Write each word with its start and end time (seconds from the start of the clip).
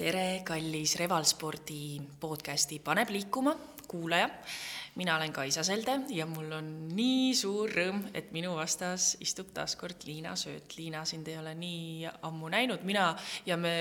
tere, 0.00 0.40
kallis 0.48 0.94
Revalspordi 0.96 2.00
podcasti 2.20 2.78
Paneb 2.80 3.10
liikuma 3.12 3.52
kuulaja. 3.88 4.30
mina 4.94 5.16
olen 5.16 5.32
Kaisa 5.32 5.62
Selde 5.62 5.98
ja 6.08 6.24
mul 6.26 6.52
on 6.56 6.68
nii 6.96 7.34
suur 7.36 7.68
rõõm, 7.68 7.98
et 8.16 8.30
minu 8.32 8.54
vastas 8.56 9.10
istub 9.20 9.50
taas 9.52 9.76
kord 9.76 10.06
Liina 10.08 10.32
Sööt. 10.40 10.72
Liina, 10.78 11.04
sind 11.04 11.28
ei 11.28 11.36
ole 11.38 11.52
nii 11.54 12.08
ammu 12.26 12.48
näinud, 12.48 12.84
mina 12.88 13.10
ja 13.46 13.58
me 13.60 13.74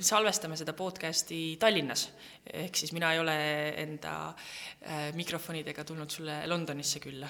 salvestame 0.00 0.56
seda 0.56 0.72
podcasti 0.72 1.58
Tallinnas. 1.60 2.06
ehk 2.46 2.76
siis 2.76 2.94
mina 2.96 3.12
ei 3.12 3.20
ole 3.20 3.36
enda 3.82 4.14
äh, 4.30 5.12
mikrofonidega 5.14 5.84
tulnud 5.84 6.10
sulle 6.10 6.46
Londonisse 6.46 7.00
külla. 7.00 7.28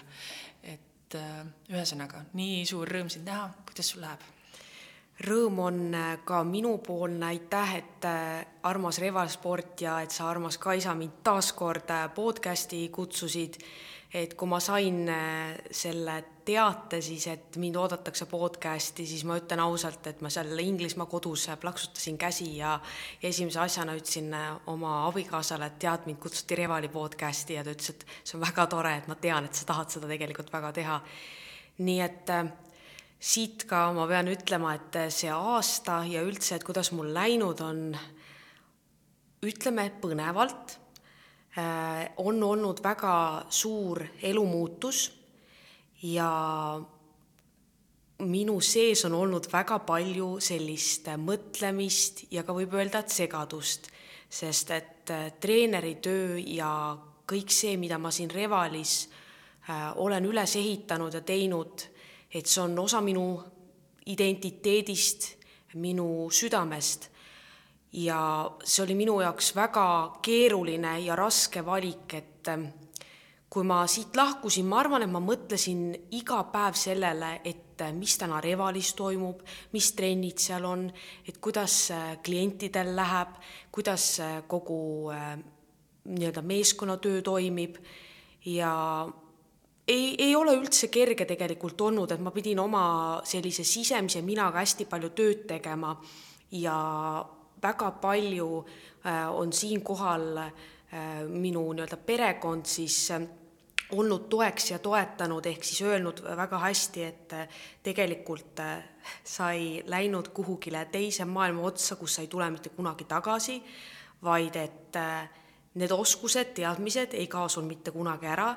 et 0.63 1.19
äh, 1.19 1.43
ühesõnaga, 1.75 2.23
nii 2.39 2.63
suur 2.67 2.87
rõõm 2.87 3.11
sind 3.11 3.27
näha, 3.27 3.51
kuidas 3.67 3.91
sul 3.91 4.07
läheb? 4.07 4.42
Rõõm 5.23 5.61
on 5.63 5.79
äh, 5.95 6.19
ka 6.25 6.43
minupoolne, 6.45 7.27
aitäh, 7.27 7.77
et 7.79 8.07
äh, 8.09 8.45
armas 8.69 8.99
Revalsport 9.03 9.81
ja 9.85 10.01
et 10.03 10.11
sa, 10.11 10.29
armas 10.31 10.59
Kaisa, 10.59 10.95
mind 10.99 11.23
taas 11.25 11.53
kord 11.57 11.91
äh, 11.91 12.09
podcasti 12.15 12.89
kutsusid. 12.93 13.63
et 14.13 14.35
kui 14.37 14.45
ma 14.45 14.59
sain 14.61 15.07
selle 15.73 16.15
teate 16.45 16.99
siis, 17.01 17.25
et 17.33 17.57
mind 17.57 17.79
oodatakse 17.81 18.27
podcasti, 18.29 19.07
siis 19.09 19.23
ma 19.25 19.39
ütlen 19.41 19.63
ausalt, 19.65 20.05
et 20.07 20.21
ma 20.21 20.29
seal 20.29 20.59
Inglismaa 20.59 21.07
kodus 21.09 21.47
plaksutasin 21.61 22.19
käsi 22.19 22.51
ja 22.59 22.75
esimese 23.23 23.61
asjana 23.61 23.95
ütlesin 23.97 24.29
oma 24.67 25.07
abikaasale, 25.07 25.71
et 25.71 25.79
tead, 25.81 26.05
mind 26.05 26.21
kutsuti 26.21 26.61
Revali 26.61 26.93
podcasti 26.93 27.57
ja 27.57 27.65
ta 27.65 27.73
ütles, 27.73 27.89
et 27.95 28.05
see 28.21 28.37
on 28.37 28.45
väga 28.45 28.67
tore, 28.67 28.93
et 28.99 29.09
ma 29.09 29.17
tean, 29.17 29.49
et 29.49 29.57
sa 29.57 29.65
tahad 29.73 29.97
seda 29.97 30.13
tegelikult 30.13 30.53
väga 30.53 30.75
teha. 30.77 31.01
nii 31.79 32.01
et 32.05 32.37
siit 33.23 33.67
ka 33.71 33.85
ma 33.95 34.07
pean 34.11 34.31
ütlema, 34.33 34.75
et 34.75 34.99
see 35.15 35.31
aasta 35.31 36.01
ja 36.11 36.25
üldse, 36.27 36.57
et 36.57 36.65
kuidas 36.67 36.91
mul 36.97 37.13
läinud 37.15 37.61
on, 37.63 37.85
ütleme 39.47 39.85
põnevalt, 40.03 40.75
äh, 41.59 42.09
on 42.23 42.43
olnud 42.43 42.83
väga 42.83 43.15
suur 43.51 44.03
elumuutus 44.23 45.05
ja 46.03 46.33
minu 48.27 48.59
sees 48.63 49.05
on 49.07 49.15
olnud 49.19 49.47
väga 49.53 49.79
palju 49.87 50.35
sellist 50.43 51.09
mõtlemist 51.23 52.27
ja 52.35 52.43
ka 52.47 52.55
võib 52.55 52.75
öelda, 52.75 53.03
et 53.03 53.15
segadust, 53.15 53.87
sest 54.31 54.75
et 54.75 55.15
äh, 55.15 55.31
treeneritöö 55.39 56.43
ja 56.43 56.73
kõik 57.31 57.55
see, 57.55 57.79
mida 57.79 58.03
ma 58.03 58.11
siin 58.11 58.35
Revalis 58.35 59.07
äh, 59.71 59.93
olen 59.95 60.27
üles 60.27 60.59
ehitanud 60.59 61.15
ja 61.15 61.23
teinud 61.23 61.92
et 62.33 62.47
see 62.47 62.63
on 62.63 62.79
osa 62.79 63.01
minu 63.01 63.27
identiteedist, 64.07 65.37
minu 65.75 66.31
südamest. 66.31 67.09
ja 67.93 68.51
see 68.65 68.85
oli 68.85 68.95
minu 68.97 69.21
jaoks 69.21 69.51
väga 69.57 69.87
keeruline 70.25 70.95
ja 71.05 71.17
raske 71.17 71.61
valik, 71.65 72.15
et 72.15 72.49
ähm, 72.49 72.65
kui 73.53 73.67
ma 73.69 73.83
siit 73.87 74.17
lahkusin, 74.17 74.65
ma 74.65 74.79
arvan, 74.81 75.05
et 75.05 75.13
ma 75.13 75.21
mõtlesin 75.21 75.91
iga 76.17 76.39
päev 76.49 76.77
sellele, 76.79 77.35
et 77.45 77.83
äh, 77.85 77.93
mis 77.93 78.17
täna 78.17 78.41
Revalis 78.41 78.95
toimub, 78.97 79.43
mis 79.77 79.91
trennid 79.93 80.41
seal 80.41 80.65
on, 80.65 80.87
et 81.29 81.37
kuidas 81.37 81.91
äh, 81.93 82.15
klientidel 82.25 82.95
läheb, 82.97 83.37
kuidas 83.73 84.07
äh, 84.25 84.39
kogu 84.49 85.13
nii-öelda 85.13 86.43
meeskonnatöö 86.43 87.21
toimib 87.23 87.77
ja 88.49 88.73
ei, 89.89 90.15
ei 90.19 90.37
ole 90.37 90.55
üldse 90.57 90.89
kerge 90.93 91.27
tegelikult 91.27 91.81
olnud, 91.81 92.15
et 92.15 92.23
ma 92.23 92.31
pidin 92.35 92.61
oma 92.63 92.85
sellise 93.27 93.65
sisemise 93.67 94.23
minaga 94.23 94.63
hästi 94.63 94.87
palju 94.91 95.13
tööd 95.17 95.45
tegema 95.51 95.95
ja 96.55 96.77
väga 97.63 97.91
palju 98.03 98.49
äh, 99.07 99.29
on 99.31 99.53
siinkohal 99.53 100.27
äh, 100.39 100.53
minu 101.29 101.65
nii-öelda 101.73 101.99
perekond 102.07 102.67
siis 102.67 103.11
äh, 103.11 103.27
olnud 103.93 104.29
toeks 104.33 104.71
ja 104.71 104.79
toetanud, 104.79 105.47
ehk 105.47 105.65
siis 105.65 105.83
öelnud 105.85 106.23
väga 106.25 106.59
hästi, 106.63 107.03
et 107.05 107.35
tegelikult 107.85 108.63
sa 109.25 109.51
ei 109.53 109.83
läinud 109.85 110.31
kuhugile 110.33 110.87
teise 110.89 111.27
maailma 111.29 111.67
otsa, 111.69 111.99
kus 112.01 112.15
sa 112.17 112.25
ei 112.25 112.31
tule 112.33 112.49
mitte 112.51 112.73
kunagi 112.73 113.05
tagasi, 113.05 113.59
vaid 114.25 114.57
et 114.57 114.97
need 115.77 115.93
oskused, 115.93 116.55
teadmised 116.57 117.13
ei 117.21 117.27
kao 117.29 117.51
sul 117.53 117.69
mitte 117.69 117.93
kunagi 117.93 118.33
ära 118.33 118.55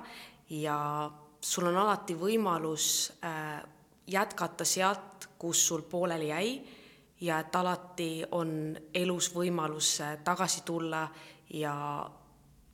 ja 0.50 1.11
sul 1.41 1.67
on 1.69 1.78
alati 1.78 2.16
võimalus 2.17 3.13
äh, 3.25 3.61
jätkata 4.07 4.66
sealt, 4.66 5.29
kus 5.39 5.67
sul 5.67 5.81
pooleli 5.89 6.29
jäi 6.29 6.50
ja 7.22 7.39
et 7.39 7.56
alati 7.56 8.25
on 8.31 8.75
elus 8.94 9.31
võimalus 9.35 10.00
äh, 10.01 10.17
tagasi 10.23 10.61
tulla 10.66 11.07
ja 11.53 11.75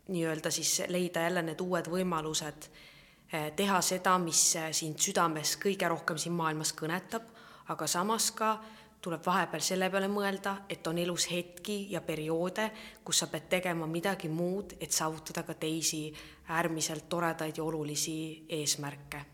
nii-öelda 0.08 0.52
siis 0.52 0.82
leida 0.88 1.28
jälle 1.28 1.44
need 1.46 1.62
uued 1.62 1.88
võimalused 1.92 2.68
äh, 2.68 3.52
teha 3.56 3.82
seda, 3.82 4.18
mis 4.20 4.44
sind 4.72 5.00
südames 5.00 5.58
kõige 5.62 5.90
rohkem 5.90 6.18
siin 6.18 6.36
maailmas 6.36 6.74
kõnetab, 6.74 7.28
aga 7.72 7.88
samas 7.88 8.32
ka 8.36 8.58
tuleb 9.02 9.26
vahepeal 9.26 9.64
selle 9.66 9.90
peale 9.90 10.08
mõelda, 10.12 10.56
et 10.70 10.86
on 10.88 11.00
elus 11.02 11.26
hetki 11.32 11.88
ja 11.92 12.04
perioode, 12.06 12.68
kus 13.04 13.24
sa 13.24 13.28
pead 13.32 13.50
tegema 13.50 13.88
midagi 13.90 14.30
muud, 14.30 14.78
et 14.80 14.94
saavutada 14.94 15.44
ka 15.48 15.56
teisi 15.58 16.06
äärmiselt 16.54 17.08
toredaid 17.10 17.58
ja 17.58 17.64
olulisi 17.64 18.46
eesmärke. 18.50 19.26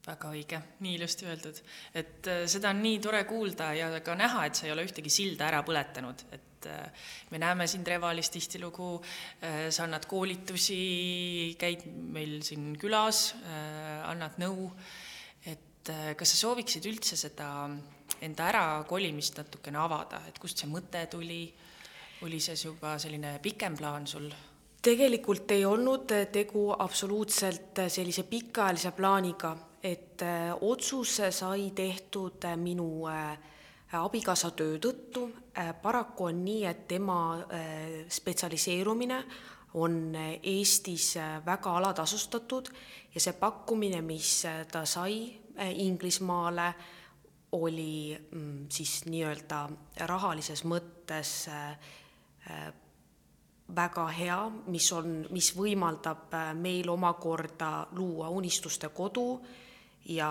väga 0.00 0.30
õige, 0.32 0.58
nii 0.80 0.94
ilusti 0.96 1.26
öeldud, 1.28 1.58
et 1.94 2.26
äh, 2.26 2.38
seda 2.48 2.70
on 2.72 2.80
nii 2.82 2.98
tore 3.04 3.20
kuulda 3.28 3.66
ja 3.76 3.90
ka 4.00 4.14
näha, 4.16 4.46
et 4.46 4.56
sa 4.56 4.64
ei 4.66 4.72
ole 4.72 4.86
ühtegi 4.88 5.12
silda 5.12 5.44
ära 5.50 5.60
põletanud, 5.62 6.24
et 6.32 6.66
äh, 6.66 7.04
me 7.30 7.38
näeme 7.38 7.66
sind 7.68 7.86
Revalis 7.86 8.32
tihtilugu, 8.32 8.94
äh, 9.44 9.68
sa 9.68 9.84
annad 9.84 10.08
koolitusi, 10.08 11.54
käid 11.60 11.84
meil 11.84 12.40
siin 12.42 12.72
külas, 12.80 13.34
annad 14.08 14.40
nõu, 14.40 14.70
et 15.90 16.18
kas 16.18 16.34
sa 16.34 16.42
sooviksid 16.46 16.86
üldse 16.90 17.18
seda 17.18 17.68
enda 18.20 18.46
ärakolimist 18.50 19.40
natukene 19.40 19.80
avada, 19.80 20.22
et 20.28 20.38
kust 20.38 20.60
see 20.60 20.70
mõte 20.70 21.06
tuli, 21.10 21.42
oli 22.26 22.40
see 22.40 22.56
juba 22.58 22.98
selline 23.00 23.38
pikem 23.42 23.76
plaan 23.78 24.06
sul? 24.06 24.30
tegelikult 24.82 25.50
ei 25.50 25.64
olnud 25.64 26.12
tegu 26.32 26.70
absoluutselt 26.78 27.82
sellise 27.88 28.24
pikaajalise 28.28 28.92
plaaniga, 28.96 29.56
et 29.82 30.22
äh, 30.22 30.52
otsus 30.60 31.20
sai 31.30 31.70
tehtud 31.76 32.44
minu 32.56 33.06
äh, 33.08 33.38
abikaasa 33.92 34.50
töö 34.56 34.78
tõttu. 34.80 35.28
Äh, 35.58 35.74
paraku 35.82 36.30
on 36.30 36.44
nii, 36.44 36.64
et 36.64 36.86
tema 36.88 37.38
spetsialiseerumine 38.08 39.22
on 39.74 40.16
Eestis 40.42 41.14
väga 41.46 41.76
alatasustatud 41.78 42.72
ja 43.14 43.20
see 43.20 43.36
pakkumine, 43.38 44.00
mis 44.02 44.42
ta 44.72 44.82
sai 44.84 45.20
Inglismaale, 45.60 46.74
oli 47.52 48.18
mm, 48.30 48.66
siis 48.70 49.04
nii-öelda 49.10 49.64
rahalises 50.06 50.62
mõttes 50.64 51.48
äh, 51.48 51.70
äh, 52.50 52.72
väga 53.76 54.06
hea, 54.14 54.38
mis 54.70 54.90
on, 54.92 55.24
mis 55.34 55.50
võimaldab 55.56 56.34
äh, 56.34 56.52
meil 56.54 56.90
omakorda 56.90 57.88
luua 57.98 58.28
unistuste 58.28 58.88
kodu 58.94 59.40
ja 60.08 60.30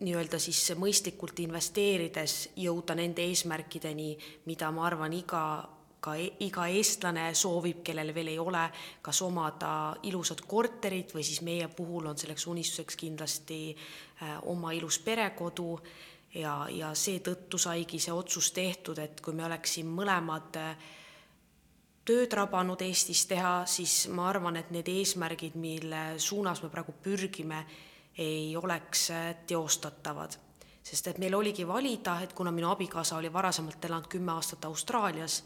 nii-öelda 0.00 0.40
siis 0.40 0.72
mõistlikult 0.80 1.42
investeerides 1.44 2.50
jõuda 2.56 2.96
nende 2.96 3.26
eesmärkideni, 3.28 4.14
mida 4.48 4.70
ma 4.72 4.86
arvan, 4.88 5.12
iga 5.12 5.42
ka 6.00 6.14
e-, 6.16 6.32
iga 6.46 6.66
eestlane 6.72 7.30
soovib, 7.34 7.82
kellel 7.84 8.14
veel 8.14 8.32
ei 8.32 8.38
ole, 8.38 8.66
kas 9.02 9.22
omada 9.22 9.72
ilusat 10.08 10.44
korterit 10.48 11.14
või 11.14 11.24
siis 11.26 11.42
meie 11.46 11.68
puhul 11.68 12.10
on 12.10 12.18
selleks 12.18 12.46
unistuseks 12.50 12.96
kindlasti 13.00 13.60
äh, 13.74 14.38
oma 14.52 14.72
ilus 14.76 14.98
perekodu 15.04 15.74
ja, 16.34 16.66
ja 16.70 16.94
seetõttu 16.94 17.58
saigi 17.58 18.00
see 18.00 18.14
otsus 18.14 18.52
tehtud, 18.56 18.98
et 18.98 19.20
kui 19.20 19.36
me 19.36 19.44
oleksime 19.46 19.92
mõlemad 20.00 20.60
äh, 20.60 20.90
tööd 22.06 22.32
rabanud 22.34 22.80
Eestis 22.82 23.26
teha, 23.30 23.64
siis 23.70 24.06
ma 24.10 24.28
arvan, 24.30 24.56
et 24.58 24.70
need 24.74 24.88
eesmärgid, 24.90 25.56
mille 25.60 26.04
suunas 26.18 26.62
me 26.64 26.70
praegu 26.72 26.94
pürgime, 27.02 27.64
ei 28.18 28.54
oleks 28.56 29.10
äh, 29.14 29.34
teostatavad. 29.46 30.38
Sest 30.80 31.10
et 31.10 31.18
meil 31.20 31.34
oligi 31.36 31.66
valida, 31.68 32.16
et 32.24 32.32
kuna 32.34 32.50
minu 32.50 32.70
abikaasa 32.70 33.18
oli 33.18 33.28
varasemalt 33.32 33.84
elanud 33.84 34.08
kümme 34.10 34.32
aastat 34.32 34.64
Austraalias 34.64 35.42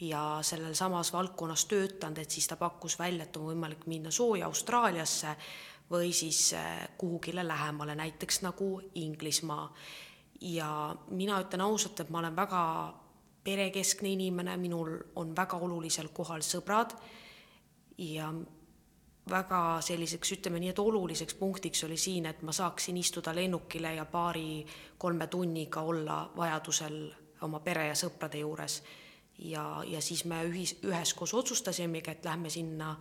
ja 0.00 0.38
sellel 0.42 0.74
samas 0.74 1.12
valdkonnas 1.12 1.64
töötanud, 1.64 2.18
et 2.18 2.30
siis 2.30 2.48
ta 2.48 2.56
pakkus 2.56 2.98
välja, 2.98 3.24
et 3.24 3.36
on 3.36 3.48
võimalik 3.50 3.86
minna 3.86 4.10
sooja 4.10 4.46
Austraaliasse 4.46 5.36
või 5.90 6.12
siis 6.12 6.52
äh, 6.54 6.88
kuhugile 6.98 7.46
lähemale, 7.48 7.94
näiteks 7.94 8.42
nagu 8.42 8.80
Inglismaa. 8.94 9.72
ja 10.40 10.96
mina 11.08 11.40
ütlen 11.40 11.60
ausalt, 11.60 12.00
et 12.00 12.10
ma 12.10 12.18
olen 12.18 12.36
väga 12.36 12.94
perekeskne 13.44 14.08
inimene, 14.08 14.56
minul 14.56 14.98
on 15.16 15.36
väga 15.36 15.56
olulisel 15.56 16.08
kohal 16.12 16.42
sõbrad 16.42 16.92
ja 17.98 18.32
väga 19.30 19.80
selliseks, 19.80 20.32
ütleme 20.32 20.60
nii, 20.60 20.68
et 20.74 20.78
oluliseks 20.78 21.34
punktiks 21.34 21.84
oli 21.84 21.96
siin, 21.96 22.26
et 22.26 22.42
ma 22.42 22.52
saaksin 22.52 22.96
istuda 22.96 23.34
lennukile 23.34 23.94
ja 23.94 24.04
paari-kolme 24.04 25.26
tunniga 25.26 25.80
olla 25.80 26.30
vajadusel 26.36 27.00
oma 27.42 27.60
pere 27.60 27.86
ja 27.86 27.94
sõprade 27.94 28.38
juures 28.38 28.82
ja, 29.38 29.82
ja 29.86 30.00
siis 30.00 30.24
me 30.24 30.42
ühis, 30.44 30.76
üheskoos 30.84 31.34
otsustasimegi, 31.34 32.10
et 32.10 32.24
lähme 32.24 32.50
sinna, 32.50 32.96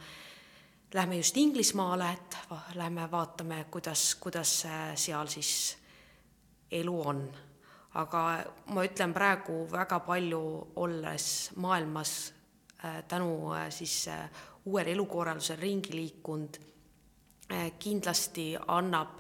lähme 0.94 1.18
just 1.18 1.38
Inglismaale, 1.38 2.12
et 2.12 2.38
lähme 2.76 3.12
vaatame, 3.12 3.66
kuidas, 3.72 4.16
kuidas 4.16 4.66
seal 4.96 5.28
siis 5.28 5.78
elu 6.72 7.02
on. 7.08 7.28
aga 7.96 8.22
ma 8.76 8.84
ütlen 8.84 9.14
praegu 9.16 9.62
väga 9.72 10.02
palju, 10.04 10.40
olles 10.84 11.52
maailmas 11.56 12.34
äh, 12.84 13.04
tänu 13.08 13.54
äh, 13.56 13.70
siis 13.72 14.08
äh, 14.08 14.30
uuele 14.66 14.92
elukorraldusele 14.92 15.62
ringi 15.62 15.96
liikunud, 15.96 16.58
kindlasti 17.80 18.56
annab 18.68 19.20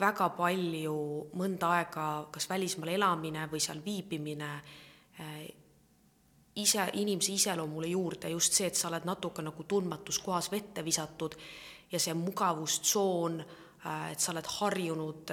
väga 0.00 0.30
palju 0.32 0.96
mõnda 1.36 1.70
aega 1.76 2.06
kas 2.32 2.48
välismaal 2.48 2.94
elamine 2.94 3.42
või 3.52 3.60
seal 3.60 3.82
viibimine 3.84 4.48
ise, 6.58 6.90
inimese 6.92 7.32
iseloomule 7.32 7.86
juurde 7.86 8.30
just 8.30 8.52
see, 8.52 8.66
et 8.66 8.76
sa 8.78 8.88
oled 8.90 9.06
natuke 9.08 9.42
nagu 9.44 9.64
tundmatus 9.68 10.18
kohas 10.24 10.50
vette 10.52 10.84
visatud 10.84 11.36
ja 11.92 12.00
see 12.00 12.14
mugavustsoon, 12.14 13.40
et 14.12 14.20
sa 14.20 14.32
oled 14.32 14.48
harjunud, 14.58 15.32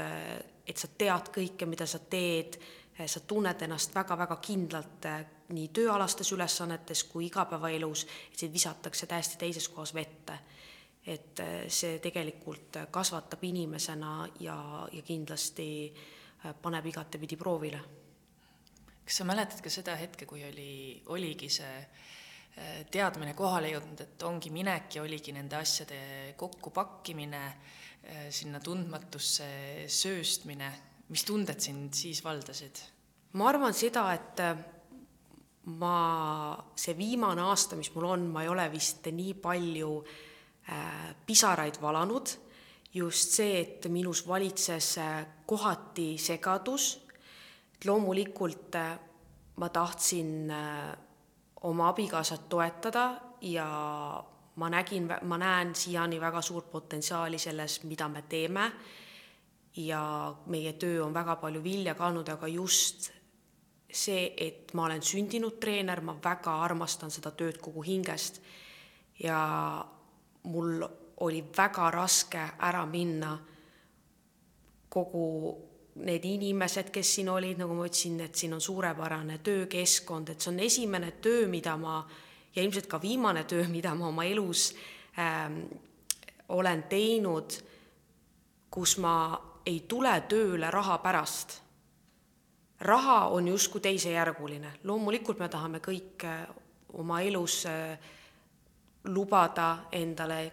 et 0.65 0.77
sa 0.77 0.89
tead 0.97 1.31
kõike, 1.35 1.67
mida 1.69 1.87
sa 1.89 1.99
teed, 1.99 2.59
sa 2.95 3.21
tunned 3.27 3.61
ennast 3.65 3.95
väga-väga 3.95 4.37
kindlalt 4.41 5.09
nii 5.51 5.67
tööalastes 5.75 6.31
ülesannetes 6.33 7.03
kui 7.09 7.27
igapäevaelus, 7.27 8.05
et 8.31 8.39
sind 8.39 8.53
visatakse 8.53 9.07
täiesti 9.09 9.41
teises 9.41 9.67
kohas 9.69 9.93
vette. 9.93 10.39
et 11.05 11.37
see 11.69 11.99
tegelikult 12.01 12.79
kasvatab 12.91 13.43
inimesena 13.43 14.27
ja, 14.39 14.87
ja 14.91 15.01
kindlasti 15.05 15.93
paneb 16.61 16.85
igatepidi 16.89 17.37
proovile 17.37 18.04
kas 19.05 19.21
sa 19.21 19.27
mäletad 19.27 19.61
ka 19.61 19.69
seda 19.69 19.95
hetke, 19.99 20.25
kui 20.25 20.41
oli, 20.47 21.01
oligi 21.13 21.49
see 21.53 21.73
äh, 21.77 22.81
teadmine 22.91 23.35
kohale 23.37 23.69
jõudnud, 23.69 24.01
et 24.01 24.25
ongi 24.25 24.49
minek 24.53 24.97
ja 24.97 25.03
oligi 25.05 25.33
nende 25.35 25.59
asjade 25.59 25.99
kokkupakkimine, 26.39 27.43
äh, 27.45 28.27
sinna 28.33 28.61
tundmatusse 28.63 29.47
sööstmine, 29.91 30.71
mis 31.13 31.25
tunded 31.27 31.61
sind 31.61 31.93
siis 31.93 32.23
valdasid? 32.25 32.81
ma 33.35 33.49
arvan 33.51 33.75
seda, 33.75 34.07
et 34.15 34.41
äh, 34.41 34.55
ma, 35.77 36.55
see 36.79 36.95
viimane 36.97 37.43
aasta, 37.45 37.77
mis 37.77 37.91
mul 37.93 38.09
on, 38.13 38.25
ma 38.31 38.45
ei 38.45 38.49
ole 38.49 38.65
vist 38.73 39.05
nii 39.11 39.35
palju 39.43 39.91
äh, 40.01 41.13
pisaraid 41.27 41.77
valanud, 41.83 42.31
just 42.95 43.37
see, 43.37 43.59
et 43.59 43.89
minus 43.91 44.23
valitses 44.25 44.95
kohati 45.45 46.15
segadus 46.17 46.93
loomulikult 47.85 48.75
äh, 48.75 48.99
ma 49.55 49.69
tahtsin 49.69 50.51
äh, 50.51 50.97
oma 51.61 51.89
abikaasat 51.89 52.49
toetada 52.49 53.21
ja 53.41 53.67
ma 54.55 54.69
nägin, 54.69 55.09
ma 55.21 55.37
näen 55.37 55.75
siiani 55.75 56.19
väga 56.21 56.41
suurt 56.41 56.71
potentsiaali 56.71 57.39
selles, 57.39 57.83
mida 57.83 58.09
me 58.09 58.21
teeme. 58.21 58.71
ja 59.75 60.35
meie 60.45 60.73
töö 60.73 61.03
on 61.03 61.13
väga 61.13 61.35
palju 61.35 61.63
vilja 61.63 61.95
kandnud, 61.95 62.29
aga 62.31 62.47
just 62.47 63.09
see, 63.91 64.33
et 64.37 64.71
ma 64.73 64.85
olen 64.85 65.01
sündinud 65.03 65.57
treener, 65.59 66.01
ma 66.01 66.15
väga 66.23 66.53
armastan 66.63 67.11
seda 67.11 67.31
tööd 67.31 67.59
kogu 67.59 67.83
hingest. 67.83 68.41
ja 69.23 69.85
mul 70.43 70.87
oli 71.17 71.43
väga 71.57 71.91
raske 71.91 72.49
ära 72.59 72.85
minna 72.85 73.37
kogu 74.89 75.27
need 75.95 76.25
inimesed, 76.27 76.89
kes 76.91 77.13
siin 77.15 77.29
olid, 77.31 77.59
nagu 77.61 77.75
ma 77.75 77.85
ütlesin, 77.87 78.19
et 78.25 78.35
siin 78.35 78.53
on 78.53 78.61
suurepärane 78.61 79.37
töökeskkond, 79.43 80.29
et 80.29 80.41
see 80.43 80.51
on 80.51 80.59
esimene 80.59 81.11
töö, 81.23 81.47
mida 81.47 81.77
ma 81.79 82.01
ja 82.55 82.63
ilmselt 82.63 82.87
ka 82.87 82.99
viimane 83.01 83.43
töö, 83.43 83.67
mida 83.71 83.93
ma 83.95 84.07
oma 84.07 84.23
elus 84.23 84.73
ähm, 85.19 85.61
olen 86.49 86.83
teinud, 86.83 87.55
kus 88.71 88.97
ma 88.97 89.15
ei 89.65 89.85
tule 89.87 90.13
tööle 90.29 90.71
raha 90.71 90.97
pärast. 90.97 91.61
raha 92.79 93.27
on 93.27 93.47
justkui 93.47 93.81
teisejärguline, 93.81 94.73
loomulikult 94.83 95.39
me 95.39 95.49
tahame 95.49 95.79
kõik 95.79 96.25
äh, 96.27 96.43
oma 96.93 97.21
elus 97.21 97.65
äh, 97.65 97.99
lubada 99.05 99.87
endale 99.91 100.51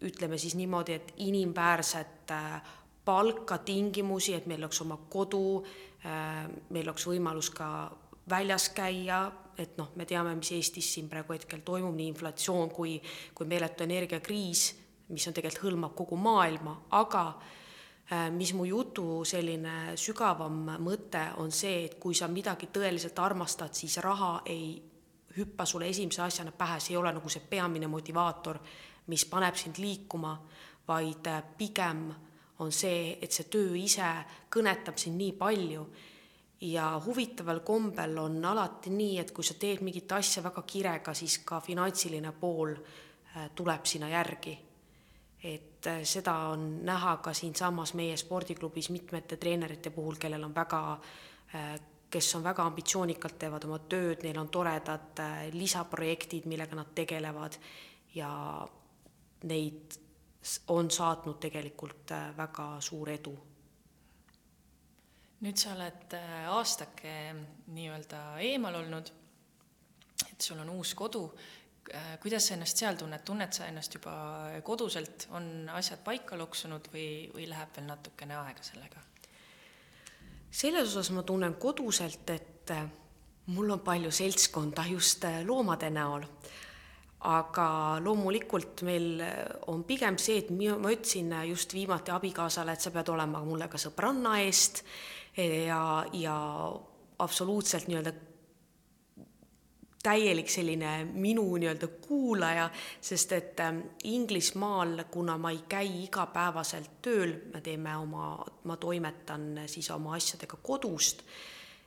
ütleme 0.00 0.38
siis 0.38 0.54
niimoodi, 0.54 0.92
et 0.92 1.14
inimväärset 1.16 2.30
äh, 2.30 2.62
palka, 3.10 3.58
tingimusi, 3.66 4.36
et 4.38 4.46
meil 4.46 4.62
oleks 4.62 4.80
oma 4.84 4.98
kodu, 5.10 5.60
äh, 6.06 6.46
meil 6.70 6.88
oleks 6.88 7.08
võimalus 7.10 7.50
ka 7.54 7.90
väljas 8.30 8.70
käia, 8.76 9.24
et 9.58 9.76
noh, 9.78 9.90
me 9.98 10.06
teame, 10.08 10.34
mis 10.38 10.52
Eestis 10.54 10.92
siin 10.94 11.08
praegu 11.10 11.34
hetkel 11.34 11.64
toimub, 11.66 11.94
nii 11.96 12.12
inflatsioon 12.14 12.70
kui, 12.72 12.94
kui 13.34 13.48
meeletu 13.50 13.84
energiakriis, 13.84 14.68
mis 15.10 15.26
on 15.26 15.34
tegelikult 15.34 15.66
hõlmab 15.66 15.96
kogu 15.98 16.18
maailma, 16.20 16.76
aga 16.96 17.24
äh, 17.32 18.28
mis 18.34 18.54
mu 18.54 18.68
jutu 18.68 19.24
selline 19.26 19.96
sügavam 19.98 20.62
mõte 20.78 21.24
on 21.42 21.50
see, 21.50 21.88
et 21.88 21.98
kui 22.00 22.14
sa 22.14 22.30
midagi 22.30 22.70
tõeliselt 22.72 23.18
armastad, 23.18 23.74
siis 23.74 23.98
raha 24.04 24.36
ei 24.46 24.78
hüppa 25.36 25.66
sulle 25.66 25.90
esimese 25.90 26.22
asjana 26.22 26.54
pähe, 26.56 26.78
see 26.80 26.94
ei 26.94 27.02
ole 27.02 27.12
nagu 27.14 27.30
see 27.30 27.42
peamine 27.50 27.90
motivaator, 27.90 28.58
mis 29.10 29.26
paneb 29.26 29.58
sind 29.58 29.82
liikuma, 29.82 30.36
vaid 30.88 31.26
äh, 31.30 31.42
pigem 31.58 32.08
on 32.60 32.72
see, 32.72 33.18
et 33.22 33.32
see 33.32 33.48
töö 33.50 33.74
ise 33.78 34.06
kõnetab 34.52 34.98
sind 35.00 35.18
nii 35.20 35.32
palju 35.38 35.84
ja 36.60 37.02
huvitaval 37.06 37.60
kombel 37.60 38.18
on 38.18 38.44
alati 38.44 38.90
nii, 38.92 39.18
et 39.20 39.30
kui 39.32 39.44
sa 39.44 39.56
teed 39.58 39.80
mingit 39.84 40.12
asja 40.12 40.42
väga 40.44 40.62
kirega, 40.68 41.14
siis 41.16 41.38
ka 41.44 41.60
finantsiline 41.64 42.32
pool 42.40 42.74
äh, 42.74 43.48
tuleb 43.54 43.86
sinna 43.86 44.08
järgi. 44.08 44.58
et 45.42 45.86
äh, 45.86 46.02
seda 46.04 46.34
on 46.52 46.84
näha 46.84 47.16
ka 47.16 47.32
siinsamas 47.32 47.94
meie 47.94 48.16
spordiklubis 48.16 48.90
mitmete 48.90 49.36
treenerite 49.36 49.90
puhul, 49.90 50.18
kellel 50.20 50.44
on 50.44 50.54
väga, 50.54 51.00
äh, 51.54 51.80
kes 52.10 52.34
on 52.34 52.44
väga 52.44 52.66
ambitsioonikalt, 52.66 53.38
teevad 53.38 53.64
oma 53.64 53.78
tööd, 53.78 54.22
neil 54.22 54.38
on 54.38 54.48
toredad 54.48 55.22
lisaprojektid, 55.52 56.44
millega 56.44 56.76
nad 56.76 56.92
tegelevad 56.94 57.56
ja 58.14 58.30
neid 59.44 59.96
on 60.68 60.90
saatnud 60.90 61.38
tegelikult 61.40 62.10
äh, 62.10 62.36
väga 62.36 62.66
suur 62.80 63.10
edu. 63.10 63.36
nüüd 65.40 65.56
sa 65.56 65.72
oled 65.72 66.14
äh, 66.16 66.48
aastake 66.52 67.12
nii-öelda 67.72 68.20
eemal 68.44 68.74
olnud, 68.82 69.12
et 70.28 70.40
sul 70.40 70.58
on 70.60 70.68
uus 70.76 70.94
kodu, 70.94 71.22
äh, 71.94 72.16
kuidas 72.20 72.48
sa 72.48 72.56
ennast 72.56 72.80
seal 72.80 72.96
tunned, 72.96 73.24
tunned 73.24 73.52
sa 73.56 73.68
ennast 73.68 73.94
juba 73.96 74.14
koduselt, 74.64 75.28
on 75.36 75.68
asjad 75.72 76.04
paika 76.04 76.38
loksunud 76.40 76.88
või, 76.92 77.28
või 77.34 77.48
läheb 77.48 77.76
veel 77.76 77.88
natukene 77.88 78.36
aega 78.40 78.64
sellega? 78.64 79.06
selles 80.50 80.88
osas 80.90 81.12
ma 81.14 81.22
tunnen 81.22 81.54
koduselt, 81.62 82.30
et 82.30 82.72
mul 83.54 83.70
on 83.70 83.80
palju 83.80 84.10
seltskonda 84.10 84.82
just 84.90 85.24
loomade 85.46 85.90
näol 85.94 86.24
aga 87.28 88.00
loomulikult 88.00 88.82
meil 88.88 89.20
on 89.68 89.84
pigem 89.84 90.16
see, 90.18 90.38
et 90.40 90.50
ma 90.50 90.92
ütlesin 90.92 91.34
just 91.50 91.74
viimati 91.76 92.14
abikaasale, 92.14 92.72
et 92.72 92.80
sa 92.80 92.92
pead 92.94 93.12
olema 93.12 93.42
mulle 93.44 93.68
ka 93.68 93.80
sõbranna 93.80 94.38
eest. 94.44 94.84
Ja, 95.36 96.04
ja 96.16 96.36
absoluutselt 97.20 97.86
nii-öelda 97.88 98.12
täielik 100.02 100.48
selline 100.48 101.04
minu 101.04 101.44
nii-öelda 101.60 101.88
kuulaja, 102.06 102.70
sest 103.00 103.32
et 103.36 103.60
ähm, 103.60 103.80
Inglismaal, 104.04 105.04
kuna 105.10 105.36
ma 105.38 105.52
ei 105.52 105.62
käi 105.68 106.04
igapäevaselt 106.06 107.00
tööl, 107.04 107.34
me 107.52 107.60
teeme 107.60 107.96
oma, 108.00 108.32
ma 108.64 108.76
toimetan 108.80 109.66
siis 109.68 109.90
oma 109.92 110.16
asjadega 110.16 110.56
kodust 110.62 111.24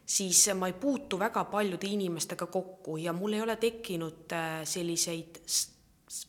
siis 0.06 0.50
ma 0.58 0.68
ei 0.68 0.74
puutu 0.74 1.20
väga 1.20 1.46
paljude 1.52 1.88
inimestega 1.88 2.48
kokku 2.52 2.98
ja 2.98 3.14
mul 3.14 3.34
ei 3.34 3.42
ole 3.42 3.56
tekkinud 3.56 4.34
äh, 4.36 4.62
selliseid, 4.68 5.40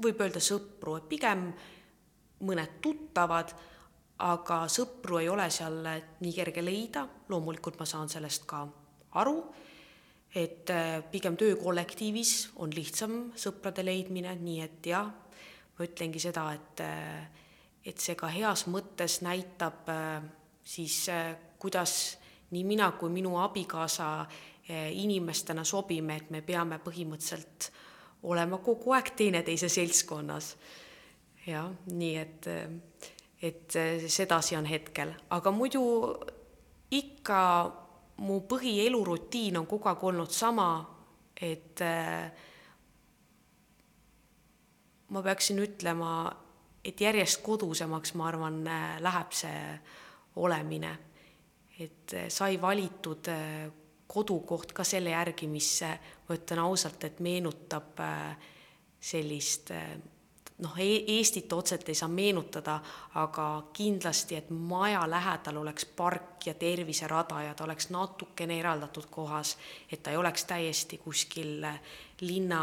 võib 0.02 0.22
öelda 0.22 0.42
sõpru, 0.42 0.98
pigem 1.08 1.48
mõned 2.44 2.78
tuttavad, 2.82 3.52
aga 4.24 4.64
sõpru 4.70 5.18
ei 5.20 5.28
ole 5.28 5.48
seal 5.50 5.80
nii 6.22 6.32
kerge 6.34 6.62
leida, 6.62 7.04
loomulikult 7.28 7.78
ma 7.80 7.86
saan 7.88 8.08
sellest 8.08 8.46
ka 8.46 8.62
aru, 9.20 9.36
et 10.34 10.70
äh, 10.70 11.00
pigem 11.10 11.36
töökollektiivis 11.38 12.34
on 12.62 12.72
lihtsam 12.74 13.32
sõprade 13.38 13.84
leidmine, 13.86 14.36
nii 14.38 14.60
et 14.62 14.90
jah, 14.94 15.10
ma 15.74 15.88
ütlengi 15.88 16.22
seda, 16.22 16.52
et 16.54 16.84
äh, 16.84 17.42
et 17.84 18.00
see 18.00 18.14
ka 18.16 18.30
heas 18.32 18.62
mõttes 18.72 19.18
näitab 19.20 19.90
siis, 20.64 21.02
kuidas 21.60 22.14
nii 22.54 22.64
mina 22.64 22.92
kui 22.98 23.10
minu 23.10 23.36
abikaasa 23.42 24.08
eh, 24.68 24.92
inimestena 25.02 25.64
sobime, 25.64 26.16
et 26.22 26.30
me 26.30 26.40
peame 26.46 26.78
põhimõtteliselt 26.84 27.70
olema 28.30 28.58
kogu 28.64 28.94
aeg 28.96 29.12
teineteise 29.18 29.68
seltskonnas. 29.68 30.54
jah, 31.46 31.68
nii 31.86 32.16
et, 32.16 32.46
et 33.42 33.76
sedasi 34.08 34.56
on 34.56 34.64
hetkel, 34.64 35.12
aga 35.30 35.50
muidu 35.52 35.82
ikka 36.94 37.40
mu 38.24 38.40
põhielurutiin 38.48 39.58
on 39.58 39.66
kogu 39.66 39.90
aeg 39.90 40.04
olnud 40.08 40.32
sama, 40.32 40.68
et 41.36 41.82
ma 45.14 45.22
peaksin 45.22 45.60
ütlema, 45.62 46.12
et 46.84 47.00
järjest 47.00 47.42
kodusemaks, 47.42 48.14
ma 48.18 48.28
arvan, 48.28 48.62
äh, 48.66 48.96
läheb 49.00 49.32
see 49.32 49.80
olemine. 50.36 50.96
Et 51.78 52.14
äh, 52.14 52.28
sai 52.28 52.60
valitud 52.60 53.30
kodukoht 54.06 54.72
ka 54.72 54.84
selle 54.84 55.10
järgi, 55.10 55.48
mis 55.50 55.80
ma 56.28 56.36
ütlen 56.36 56.60
ausalt, 56.62 57.04
et 57.04 57.20
meenutab 57.24 57.98
sellist 59.00 59.72
noh, 60.62 60.76
Eestit 60.78 61.52
otseselt 61.52 61.88
ei 61.88 61.98
saa 61.98 62.08
meenutada, 62.08 62.78
aga 63.20 63.46
kindlasti, 63.74 64.36
et 64.38 64.50
maja 64.50 65.02
lähedal 65.10 65.56
oleks 65.64 65.86
park 65.86 66.46
ja 66.46 66.54
terviserada 66.54 67.42
ja 67.42 67.54
ta 67.54 67.64
oleks 67.64 67.90
natukene 67.90 68.58
eraldatud 68.60 69.08
kohas, 69.10 69.56
et 69.90 70.02
ta 70.02 70.14
ei 70.14 70.20
oleks 70.20 70.44
täiesti 70.44 70.98
kuskil 70.98 71.64
linna 72.20 72.60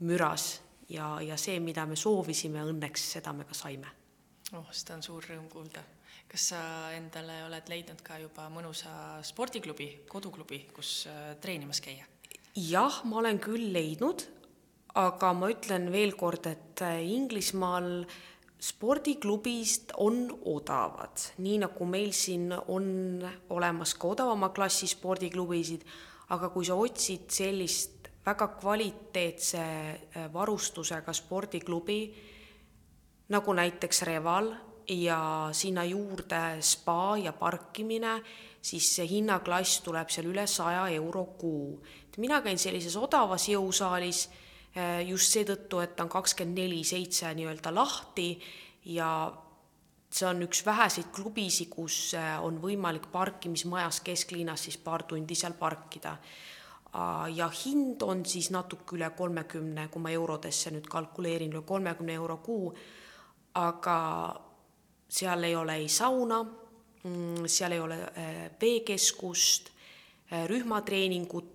müras 0.00 0.60
ja, 0.88 1.18
ja 1.20 1.36
see, 1.36 1.60
mida 1.60 1.86
me 1.86 1.96
soovisime, 1.96 2.64
õnneks 2.64 3.10
seda 3.18 3.32
me 3.32 3.44
ka 3.44 3.54
saime. 3.54 3.92
oh, 4.52 4.70
seda 4.72 4.98
on 4.98 5.02
suur 5.02 5.24
rõõm 5.28 5.48
kuulda. 5.52 5.84
Kas 6.34 6.48
sa 6.50 6.60
endale 6.90 7.44
oled 7.46 7.68
leidnud 7.70 8.00
ka 8.02 8.16
juba 8.18 8.48
mõnusa 8.50 9.20
spordiklubi, 9.22 9.86
koduklubi, 10.10 10.64
kus 10.74 11.04
äh, 11.06 11.36
treenimas 11.38 11.78
käia? 11.84 12.08
jah, 12.58 12.96
ma 13.06 13.20
olen 13.20 13.38
küll 13.42 13.68
leidnud, 13.74 14.24
aga 14.98 15.30
ma 15.34 15.50
ütlen 15.52 15.86
veel 15.94 16.16
kord, 16.18 16.48
et 16.50 16.82
äh, 16.82 17.04
Inglismaal 17.06 18.02
spordiklubist 18.58 19.94
on 20.02 20.26
odavad, 20.50 21.22
nii 21.38 21.62
nagu 21.68 21.86
meil 21.86 22.10
siin 22.16 22.50
on 22.50 23.22
olemas 23.54 23.94
ka 23.94 24.10
odavama 24.16 24.50
klassi 24.56 24.90
spordiklubisid, 24.90 25.86
aga 26.34 26.50
kui 26.50 26.66
sa 26.66 26.74
otsid 26.74 27.30
sellist 27.30 28.10
väga 28.26 28.50
kvaliteetse 28.58 29.62
äh, 29.62 30.28
varustusega 30.34 31.14
spordiklubi, 31.14 32.02
nagu 33.30 33.60
näiteks 33.62 34.06
Reval 34.10 34.56
ja 34.88 35.48
sinna 35.52 35.84
juurde 35.84 36.60
spa 36.60 37.16
ja 37.16 37.32
parkimine, 37.32 38.22
siis 38.62 38.94
see 38.96 39.06
hinnaklass 39.08 39.80
tuleb 39.84 40.10
seal 40.10 40.30
üle 40.32 40.46
saja 40.46 40.88
euro 40.88 41.24
kuu. 41.38 41.82
et 42.08 42.18
mina 42.18 42.40
käin 42.42 42.58
sellises 42.58 42.96
odavas 42.96 43.48
jõusaalis 43.48 44.28
Äh, 44.74 45.04
just 45.06 45.30
seetõttu, 45.30 45.78
et 45.84 45.92
ta 45.94 46.02
on 46.02 46.10
kakskümmend 46.10 46.58
neli 46.58 46.80
seitse 46.82 47.28
nii-öelda 47.38 47.70
lahti 47.70 48.32
ja 48.90 49.06
see 50.10 50.26
on 50.26 50.42
üks 50.42 50.64
väheseid 50.66 51.12
klubisid, 51.14 51.68
kus 51.70 51.98
äh, 52.18 52.32
on 52.42 52.58
võimalik 52.62 53.06
parkimismajas 53.12 54.00
kesklinnas 54.02 54.66
siis 54.66 54.80
paar 54.82 55.06
tundi 55.06 55.38
seal 55.38 55.54
parkida. 55.60 56.16
ja 57.34 57.48
hind 57.50 58.02
on 58.06 58.20
siis 58.26 58.52
natuke 58.54 58.94
üle 58.94 59.08
kolmekümne, 59.18 59.88
kui 59.90 60.02
ma 60.02 60.10
eurodesse 60.14 60.70
nüüd 60.70 60.86
kalkuleerin, 60.86 61.50
üle 61.50 61.62
kolmekümne 61.66 62.14
euro 62.14 62.36
kuu, 62.36 62.68
aga 63.54 63.96
seal 65.14 65.46
ei 65.46 65.54
ole 65.56 65.78
ei 65.78 65.88
sauna, 65.88 66.40
mm, 67.04 67.46
seal 67.46 67.76
ei 67.76 67.80
ole 67.80 68.00
äh, 68.02 68.38
veekeskust, 68.60 69.70
rühmatreeningut, 70.48 71.52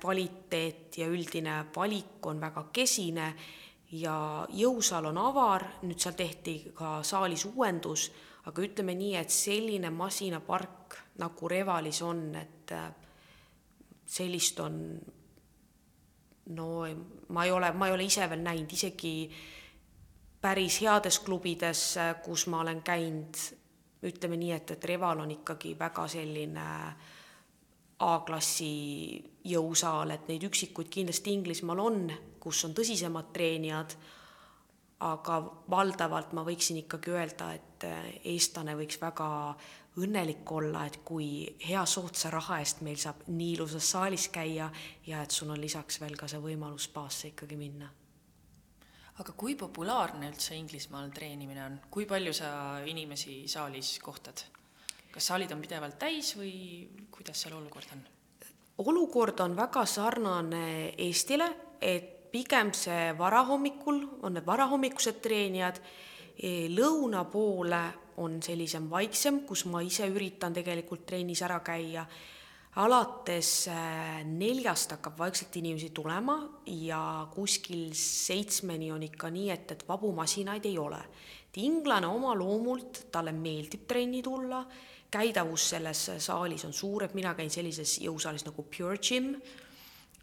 kvaliteet 0.00 0.98
ja 0.98 1.06
üldine 1.06 1.60
valik 1.76 2.26
on 2.26 2.40
väga 2.42 2.64
kesine 2.74 3.28
ja 3.94 4.16
jõusaal 4.50 5.06
on 5.12 5.18
avar, 5.22 5.64
nüüd 5.86 6.00
seal 6.02 6.16
tehti 6.18 6.56
ka 6.74 6.96
saalis 7.06 7.44
uuendus, 7.46 8.08
aga 8.50 8.62
ütleme 8.66 8.96
nii, 8.98 9.14
et 9.20 9.30
selline 9.30 9.92
masinapark 9.94 10.98
nagu 11.22 11.48
Revalis 11.48 12.02
on, 12.02 12.24
et 12.34 12.74
äh, 12.74 12.88
sellist 14.06 14.60
on 14.60 14.80
no 16.54 16.68
ma 17.28 17.44
ei 17.44 17.52
ole, 17.52 17.70
ma 17.72 17.88
ei 17.88 17.94
ole 17.94 18.08
ise 18.08 18.26
veel 18.28 18.42
näinud, 18.44 18.72
isegi 18.74 19.14
päris 20.44 20.82
heades 20.84 21.18
klubides, 21.24 21.96
äh, 21.96 22.14
kus 22.22 22.46
ma 22.52 22.60
olen 22.60 22.84
käinud, 22.84 23.40
ütleme 24.04 24.36
nii, 24.36 24.52
et, 24.52 24.76
et 24.76 24.88
Reval 24.92 25.24
on 25.24 25.30
ikkagi 25.32 25.72
väga 25.80 26.08
selline 26.12 26.70
äh, 26.84 27.12
A-klassi 28.02 29.22
jõusaal, 29.46 30.10
et 30.10 30.26
neid 30.28 30.42
üksikuid 30.48 30.90
kindlasti 30.92 31.32
Inglismaal 31.36 31.80
on, 31.80 32.00
kus 32.42 32.64
on 32.66 32.74
tõsisemad 32.74 33.30
treenijad, 33.32 33.94
aga 35.04 35.38
valdavalt 35.70 36.34
ma 36.34 36.42
võiksin 36.46 36.80
ikkagi 36.82 37.14
öelda, 37.14 37.52
et 37.54 37.86
eh, 37.86 38.10
eestlane 38.34 38.74
võiks 38.78 38.98
väga 39.00 39.28
õnnelik 40.00 40.50
olla, 40.50 40.86
et 40.88 41.00
kui 41.06 41.44
hea 41.68 41.84
soodsa 41.86 42.32
raha 42.34 42.58
eest 42.62 42.82
meil 42.82 42.98
saab 42.98 43.22
nii 43.28 43.52
ilusas 43.54 43.92
saalis 43.94 44.26
käia 44.34 44.70
ja 45.06 45.22
et 45.22 45.30
sul 45.30 45.52
on 45.54 45.60
lisaks 45.60 46.00
veel 46.02 46.16
ka 46.18 46.28
see 46.30 46.42
võimalus 46.42 46.88
spaasse 46.90 47.30
ikkagi 47.30 47.60
minna. 47.60 47.92
Aga 49.22 49.32
kui 49.38 49.54
populaarne 49.54 50.28
üldse 50.32 50.56
Inglismaal 50.58 51.12
treenimine 51.14 51.62
on, 51.64 51.78
kui 51.90 52.06
palju 52.06 52.32
sa 52.34 52.50
inimesi 52.86 53.44
saalis 53.50 53.98
kohtad? 54.02 54.46
kas 55.14 55.28
saalid 55.30 55.52
on 55.54 55.60
pidevalt 55.62 55.94
täis 55.94 56.32
või 56.34 56.54
kuidas 57.14 57.44
seal 57.44 57.54
olukord 57.54 57.92
on? 57.94 58.00
olukord 58.82 59.40
on 59.44 59.54
väga 59.56 59.84
sarnane 59.86 60.64
Eestile, 60.98 61.46
et 61.80 62.10
pigem 62.34 62.72
see 62.74 63.12
varahommikul 63.18 64.00
on 64.26 64.34
need 64.34 64.46
varahommikused 64.46 65.20
treenijad, 65.22 65.78
e, 66.34 66.66
lõuna 66.74 67.22
poole 67.30 67.82
on 68.18 68.40
sellisem 68.42 68.88
vaiksem, 68.90 69.44
kus 69.46 69.64
ma 69.70 69.82
ise 69.86 70.08
üritan 70.10 70.54
tegelikult 70.54 71.06
trennis 71.06 71.42
ära 71.46 71.60
käia. 71.62 72.02
Alates 72.76 73.50
e, 73.70 73.76
neljast 74.26 74.96
hakkab 74.96 75.18
vaikselt 75.18 75.56
inimesi 75.56 75.90
tulema 75.94 76.38
ja 76.66 77.26
kuskil 77.34 77.92
seitsmeni 77.98 78.90
on 78.92 79.02
ikka 79.06 79.30
nii, 79.30 79.50
et, 79.54 79.76
et 79.76 79.84
vabu 79.88 80.12
masinaid 80.12 80.66
ei 80.66 80.78
ole. 80.78 80.98
et 81.48 81.60
inglane 81.62 82.06
oma 82.06 82.34
loomult, 82.34 83.06
talle 83.12 83.32
meeldib 83.32 83.86
trenni 83.86 84.22
tulla 84.22 84.64
käidavus 85.14 85.68
selles 85.70 86.10
saalis 86.18 86.64
on 86.64 86.72
suur, 86.72 87.04
et 87.04 87.14
mina 87.14 87.34
käin 87.38 87.50
sellises 87.50 87.98
jõusaalis 88.02 88.46
nagu 88.48 88.64
Pure 88.66 88.98
Gym 88.98 89.34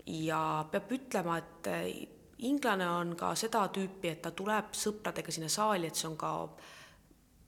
ja 0.06 0.66
peab 0.72 0.92
ütlema, 0.92 1.38
et 1.40 1.70
eh, 1.72 2.08
inglane 2.48 2.88
on 2.90 3.16
ka 3.20 3.34
seda 3.40 3.68
tüüpi, 3.74 4.12
et 4.12 4.22
ta 4.26 4.34
tuleb 4.36 4.74
sõpradega 4.76 5.34
sinna 5.34 5.50
saali, 5.52 5.88
et 5.88 6.00
see 6.00 6.10
on 6.10 6.18
ka 6.20 6.32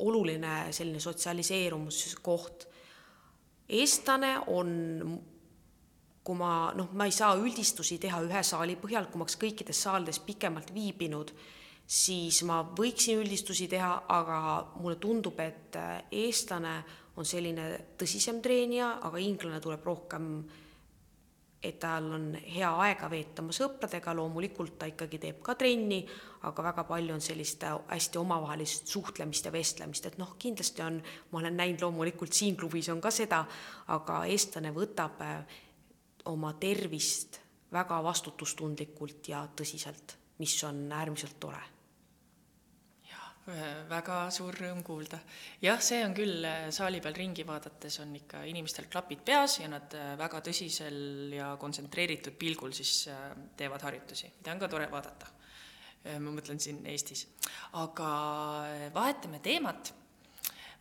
oluline 0.03 0.53
selline 0.75 1.01
sotsialiseerumiskoht. 1.03 2.67
Eestlane 3.69 4.35
on, 4.51 4.69
kui 6.23 6.39
ma 6.39 6.71
noh, 6.75 6.91
ma 6.93 7.07
ei 7.07 7.15
saa 7.15 7.35
üldistusi 7.39 7.99
teha 8.01 8.21
ühe 8.25 8.43
saali 8.43 8.77
põhjal, 8.79 9.09
kui 9.09 9.19
ma 9.19 9.27
oleks 9.27 9.39
kõikides 9.41 9.83
saalides 9.85 10.19
pikemalt 10.23 10.73
viibinud, 10.75 11.33
siis 11.85 12.41
ma 12.47 12.61
võiksin 12.75 13.21
üldistusi 13.23 13.67
teha, 13.71 14.03
aga 14.07 14.39
mulle 14.79 14.97
tundub, 15.01 15.39
et 15.43 15.75
eh, 15.79 15.95
eestlane 16.25 16.75
on 17.19 17.27
selline 17.27 17.95
tõsisem 17.99 18.41
treenija, 18.41 18.97
aga 19.05 19.21
inglane 19.21 19.59
tuleb 19.61 19.83
rohkem, 19.85 20.29
et 21.63 21.79
tal 21.79 22.09
on 22.11 22.25
hea 22.35 22.69
aega 22.85 23.07
veeta 23.11 23.41
oma 23.43 23.55
sõpradega, 23.55 24.13
loomulikult 24.17 24.75
ta 24.79 24.87
ikkagi 24.89 25.19
teeb 25.21 25.41
ka 25.45 25.55
trenni, 25.59 26.01
aga 26.43 26.65
väga 26.67 26.83
palju 26.89 27.15
on 27.15 27.23
sellist 27.23 27.63
hästi 27.63 28.19
omavahelist 28.19 28.91
suhtlemist 28.91 29.47
ja 29.47 29.53
vestlemist, 29.55 30.09
et 30.09 30.17
noh, 30.19 30.35
kindlasti 30.39 30.83
on, 30.83 30.99
ma 31.31 31.39
olen 31.39 31.55
näinud 31.61 31.85
loomulikult 31.85 32.35
siin 32.35 32.57
klubis 32.59 32.91
on 32.91 33.01
ka 33.01 33.11
seda, 33.15 33.45
aga 33.95 34.23
eestlane 34.31 34.73
võtab 34.75 35.23
äh, 35.23 35.61
oma 36.31 36.53
tervist 36.59 37.39
väga 37.73 38.01
vastutustundlikult 38.03 39.31
ja 39.31 39.45
tõsiselt, 39.55 40.17
mis 40.43 40.57
on 40.67 40.85
äärmiselt 40.91 41.39
tore 41.39 41.72
väga 43.43 44.29
suur 44.31 44.55
rõõm 44.55 44.81
kuulda. 44.87 45.19
jah, 45.61 45.79
see 45.83 45.99
on 46.05 46.13
küll 46.15 46.45
äh, 46.47 46.69
saali 46.71 47.01
peal 47.03 47.15
ringi 47.17 47.43
vaadates 47.43 47.99
on 47.99 48.15
ikka 48.15 48.43
inimestel 48.47 48.87
klapid 48.87 49.19
peas 49.25 49.59
ja 49.59 49.67
nad 49.67 49.93
äh, 49.99 50.13
väga 50.17 50.39
tõsisel 50.39 51.33
ja 51.35 51.57
kontsentreeritud 51.59 52.37
pilgul 52.39 52.71
siis 52.71 53.09
äh, 53.11 53.33
teevad 53.57 53.83
harjutusi, 53.83 54.31
mida 54.39 54.55
on 54.55 54.63
ka 54.63 54.71
tore 54.71 54.89
vaadata. 54.91 55.27
ma 56.03 56.31
mõtlen 56.35 56.59
siin 56.59 56.81
Eestis. 56.85 57.27
aga 57.79 58.07
vahetame 58.93 59.39
teemat. 59.39 59.93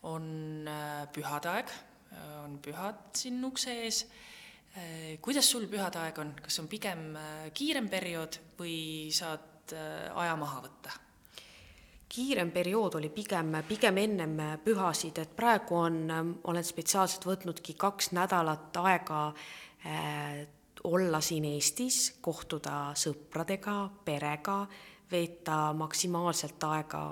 on 0.03 0.67
pühade 1.15 1.49
aeg, 1.49 1.69
on 2.43 2.59
pühad 2.59 3.15
siin 3.15 3.45
ukse 3.45 3.71
ees. 3.85 4.07
kuidas 5.21 5.47
sul 5.51 5.69
pühade 5.71 5.99
aeg 5.99 6.19
on, 6.19 6.35
kas 6.43 6.59
on 6.59 6.67
pigem 6.67 7.15
kiirem 7.55 7.89
periood 7.89 8.39
või 8.59 9.11
saad 9.15 9.75
aja 10.15 10.37
maha 10.37 10.63
võtta? 10.67 11.12
Kiirem 12.13 12.51
periood 12.53 12.95
oli 12.95 13.09
pigem, 13.09 13.55
pigem 13.69 13.99
ennem 14.03 14.37
pühasid, 14.65 15.19
et 15.23 15.31
praegu 15.37 15.79
on, 15.81 15.99
olen 16.45 16.65
spetsiaalselt 16.65 17.25
võtnudki 17.25 17.75
kaks 17.81 18.11
nädalat 18.13 18.77
aega 18.83 19.21
äh, 19.87 20.43
olla 20.85 21.21
siin 21.25 21.47
Eestis, 21.49 22.19
kohtuda 22.21 22.93
sõpradega, 22.99 23.77
perega, 24.05 24.59
veeta 25.11 25.73
maksimaalselt 25.77 26.65
aega 26.69 27.05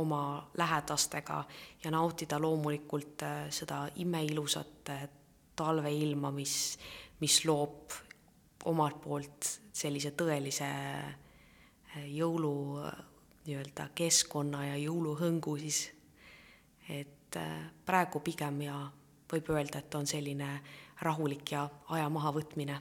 oma 0.00 0.22
lähedastega 0.58 1.44
ja 1.84 1.92
nautida 1.94 2.40
loomulikult 2.42 3.22
äh, 3.26 3.44
seda 3.54 3.84
imeilusat 4.02 4.90
äh, 4.90 5.04
talveilma, 5.56 6.32
mis, 6.34 6.56
mis 7.20 7.44
loob 7.46 7.94
omalt 8.70 8.98
poolt 9.04 9.46
sellise 9.72 10.10
tõelise 10.18 10.66
jõulu 12.10 12.50
nii-öelda 13.46 13.88
keskkonna 13.94 14.66
ja 14.66 14.76
jõuluhõngu 14.76 15.56
siis. 15.58 15.90
et 16.88 17.36
praegu 17.86 18.20
pigem 18.20 18.62
ja 18.62 18.76
võib 19.30 19.50
öelda, 19.54 19.78
et 19.78 19.94
on 19.94 20.06
selline 20.06 20.48
rahulik 21.00 21.52
ja 21.52 21.68
aja 21.88 22.08
mahavõtmine. 22.08 22.80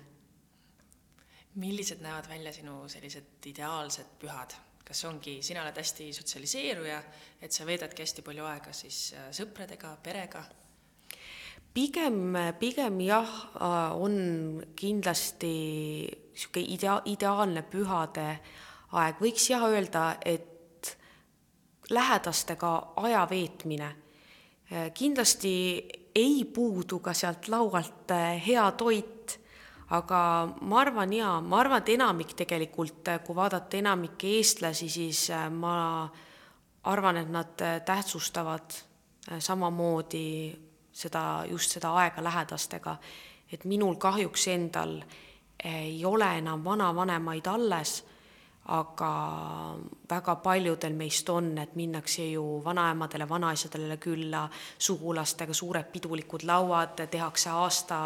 millised 1.55 2.01
näevad 2.01 2.29
välja 2.29 2.53
sinu 2.53 2.87
sellised 2.87 3.45
ideaalsed 3.45 4.17
pühad? 4.19 4.55
kas 4.89 5.03
ongi, 5.05 5.35
sina 5.45 5.61
oled 5.61 5.77
hästi 5.77 6.07
sotsialiseeruja, 6.17 7.03
et 7.41 7.53
sa 7.53 7.65
veedadki 7.65 8.01
hästi 8.01 8.23
palju 8.25 8.45
aega 8.49 8.71
siis 8.73 9.13
äh, 9.13 9.27
sõpradega, 9.29 9.91
perega? 10.03 10.41
pigem, 11.73 12.33
pigem 12.59 12.97
jah, 13.05 13.35
äh, 13.53 14.01
on 14.01 14.63
kindlasti 14.75 15.53
niisugune 16.09 16.73
idea-, 16.73 17.03
ideaalne 17.05 17.61
pühade 17.69 18.39
aeg, 18.91 19.19
võiks 19.22 19.50
jah 19.50 19.63
öelda, 19.67 20.17
et 20.25 20.98
lähedastega 21.89 22.93
aja 22.96 23.27
veetmine. 23.29 23.96
Äh, 24.72 24.91
kindlasti 24.93 25.53
ei 26.15 26.43
puudu 26.46 27.00
ka 27.00 27.13
sealt 27.13 27.48
laualt 27.48 28.12
hea 28.46 28.72
toit 28.72 29.39
aga 29.89 30.22
ma 30.62 30.81
arvan 30.81 31.13
jaa, 31.13 31.39
ma 31.41 31.60
arvan, 31.60 31.81
et 31.81 31.93
enamik 31.96 32.36
tegelikult, 32.38 33.10
kui 33.25 33.36
vaadata 33.36 33.77
enamikke 33.79 34.36
eestlasi, 34.38 34.89
siis 34.89 35.24
ma 35.55 36.10
arvan, 36.84 37.17
et 37.17 37.29
nad 37.29 37.62
äh, 37.62 37.81
tähtsustavad 37.86 38.75
äh, 39.31 39.39
samamoodi 39.39 40.60
seda, 40.91 41.46
just 41.50 41.72
seda 41.72 41.93
aega 41.96 42.24
lähedastega. 42.24 42.98
et 43.51 43.65
minul 43.65 43.96
kahjuks 43.96 44.48
endal 44.48 45.01
ei 45.65 46.05
ole 46.05 46.38
enam 46.38 46.63
vanavanemaid 46.63 47.48
alles 47.48 48.05
aga 48.69 49.11
väga 50.09 50.35
paljudel 50.43 50.93
meist 50.97 51.29
on, 51.33 51.51
et 51.57 51.75
minnakse 51.75 52.25
ju 52.29 52.43
vanaemadele, 52.65 53.25
vanaisadele 53.29 53.97
külla, 53.97 54.43
sugulastega 54.77 55.53
suured 55.53 55.89
pidulikud 55.93 56.45
lauad, 56.45 57.01
tehakse 57.11 57.49
aasta 57.49 57.99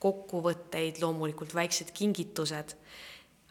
kokkuvõtteid, 0.00 1.02
loomulikult 1.02 1.54
väiksed 1.54 1.92
kingitused. 1.94 2.76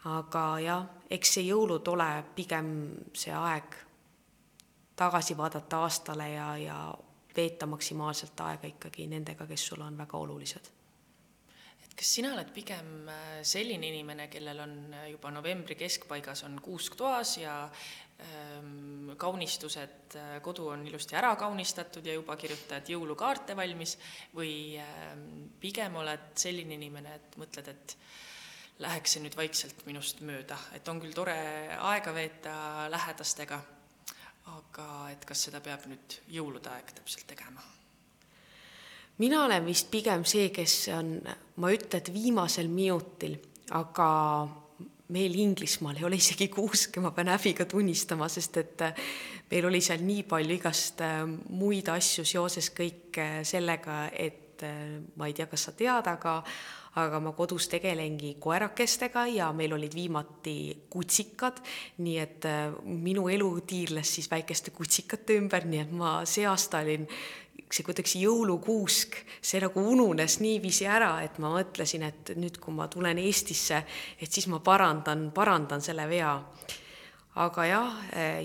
aga 0.08 0.42
jah, 0.62 0.86
eks 1.10 1.34
see 1.34 1.48
jõulud 1.48 1.88
ole 1.90 2.06
pigem 2.34 2.68
see 3.12 3.34
aeg 3.34 3.74
tagasi 4.96 5.36
vaadata 5.36 5.82
aastale 5.84 6.30
ja, 6.30 6.56
ja 6.56 6.78
veeta 7.36 7.66
maksimaalselt 7.66 8.40
aega 8.40 8.70
ikkagi 8.70 9.06
nendega, 9.06 9.46
kes 9.46 9.66
sulle 9.66 9.84
on 9.84 9.98
väga 9.98 10.18
olulised 10.18 10.77
kas 11.98 12.10
sina 12.14 12.30
oled 12.34 12.50
pigem 12.54 13.08
äh, 13.10 13.38
selline 13.46 13.88
inimene, 13.90 14.28
kellel 14.30 14.60
on 14.62 14.74
äh, 14.94 15.06
juba 15.12 15.32
novembri 15.34 15.74
keskpaigas 15.78 16.44
on 16.46 16.58
kuusk 16.62 16.94
toas 16.98 17.34
ja 17.40 17.54
ähm, 17.66 19.10
kaunistused, 19.18 20.14
äh, 20.14 20.36
kodu 20.44 20.68
on 20.74 20.86
ilusti 20.86 21.18
ära 21.18 21.32
kaunistatud 21.40 22.06
ja 22.06 22.14
juba 22.14 22.36
kirjutad 22.38 22.86
jõulukaarte 22.92 23.56
valmis 23.58 23.96
või 24.36 24.52
ähm, 24.82 25.48
pigem 25.60 25.98
oled 25.98 26.30
selline 26.38 26.78
inimene, 26.78 27.16
et 27.18 27.38
mõtled, 27.40 27.72
et 27.74 27.96
läheks 28.84 29.16
see 29.16 29.24
nüüd 29.24 29.34
vaikselt 29.38 29.82
minust 29.88 30.22
mööda, 30.22 30.58
et 30.78 30.86
on 30.88 31.02
küll 31.02 31.16
tore 31.16 31.34
aega 31.74 32.14
veeta 32.14 32.54
lähedastega, 32.92 33.58
aga 34.54 34.86
et 35.10 35.26
kas 35.26 35.48
seda 35.48 35.58
peab 35.64 35.90
nüüd 35.90 36.20
jõulude 36.30 36.70
aeg 36.76 36.94
täpselt 37.00 37.26
tegema 37.34 37.66
mina 39.18 39.44
olen 39.44 39.66
vist 39.66 39.90
pigem 39.90 40.24
see, 40.28 40.48
kes 40.54 40.78
on, 40.94 41.18
ma 41.56 41.70
ei 41.70 41.78
ütle, 41.80 42.00
et 42.00 42.12
viimasel 42.14 42.70
minutil, 42.72 43.36
aga 43.76 44.08
meil 45.14 45.34
Inglismaal 45.40 45.98
ei 45.98 46.04
ole 46.04 46.18
isegi 46.20 46.48
kuuske, 46.52 47.00
ma 47.00 47.12
pean 47.16 47.30
häbiga 47.32 47.66
tunnistama, 47.68 48.28
sest 48.32 48.58
et 48.60 48.84
äh, 48.84 49.06
meil 49.50 49.68
oli 49.70 49.80
seal 49.84 50.04
nii 50.04 50.24
palju 50.28 50.58
igast 50.58 51.00
äh, 51.04 51.22
muid 51.48 51.88
asju 51.92 52.26
seoses 52.28 52.70
kõik 52.76 53.20
äh, 53.22 53.40
sellega, 53.48 54.06
et 54.12 54.44
ma 54.58 55.28
ei 55.28 55.36
tea, 55.38 55.46
kas 55.46 55.68
sa 55.68 55.72
tead, 55.78 56.08
aga 56.10 56.40
aga 56.98 57.20
ma 57.22 57.30
kodus 57.36 57.68
tegelengi 57.70 58.32
koerakestega 58.42 59.22
ja 59.30 59.52
meil 59.54 59.76
olid 59.76 59.92
viimati 59.94 60.54
kutsikad, 60.90 61.60
nii 62.02 62.16
et 62.18 62.48
minu 62.82 63.28
elu 63.30 63.52
tiirles 63.70 64.16
siis 64.16 64.26
väikeste 64.32 64.72
kutsikate 64.74 65.36
ümber, 65.38 65.68
nii 65.68 65.84
et 65.84 65.92
ma 65.94 66.16
see 66.26 66.48
aasta 66.50 66.80
olin 66.82 67.06
see 67.72 67.84
kuidagi 67.86 68.22
jõulukuusk, 68.22 69.16
see 69.44 69.60
nagu 69.62 69.82
ununes 69.92 70.38
niiviisi 70.40 70.86
ära, 70.88 71.18
et 71.24 71.38
ma 71.42 71.52
mõtlesin, 71.52 72.06
et 72.08 72.32
nüüd, 72.38 72.60
kui 72.62 72.74
ma 72.74 72.88
tulen 72.88 73.20
Eestisse, 73.20 73.82
et 74.18 74.32
siis 74.32 74.48
ma 74.48 74.62
parandan, 74.64 75.28
parandan 75.34 75.84
selle 75.84 76.08
vea. 76.08 76.36
aga 77.38 77.64
jah, 77.64 77.98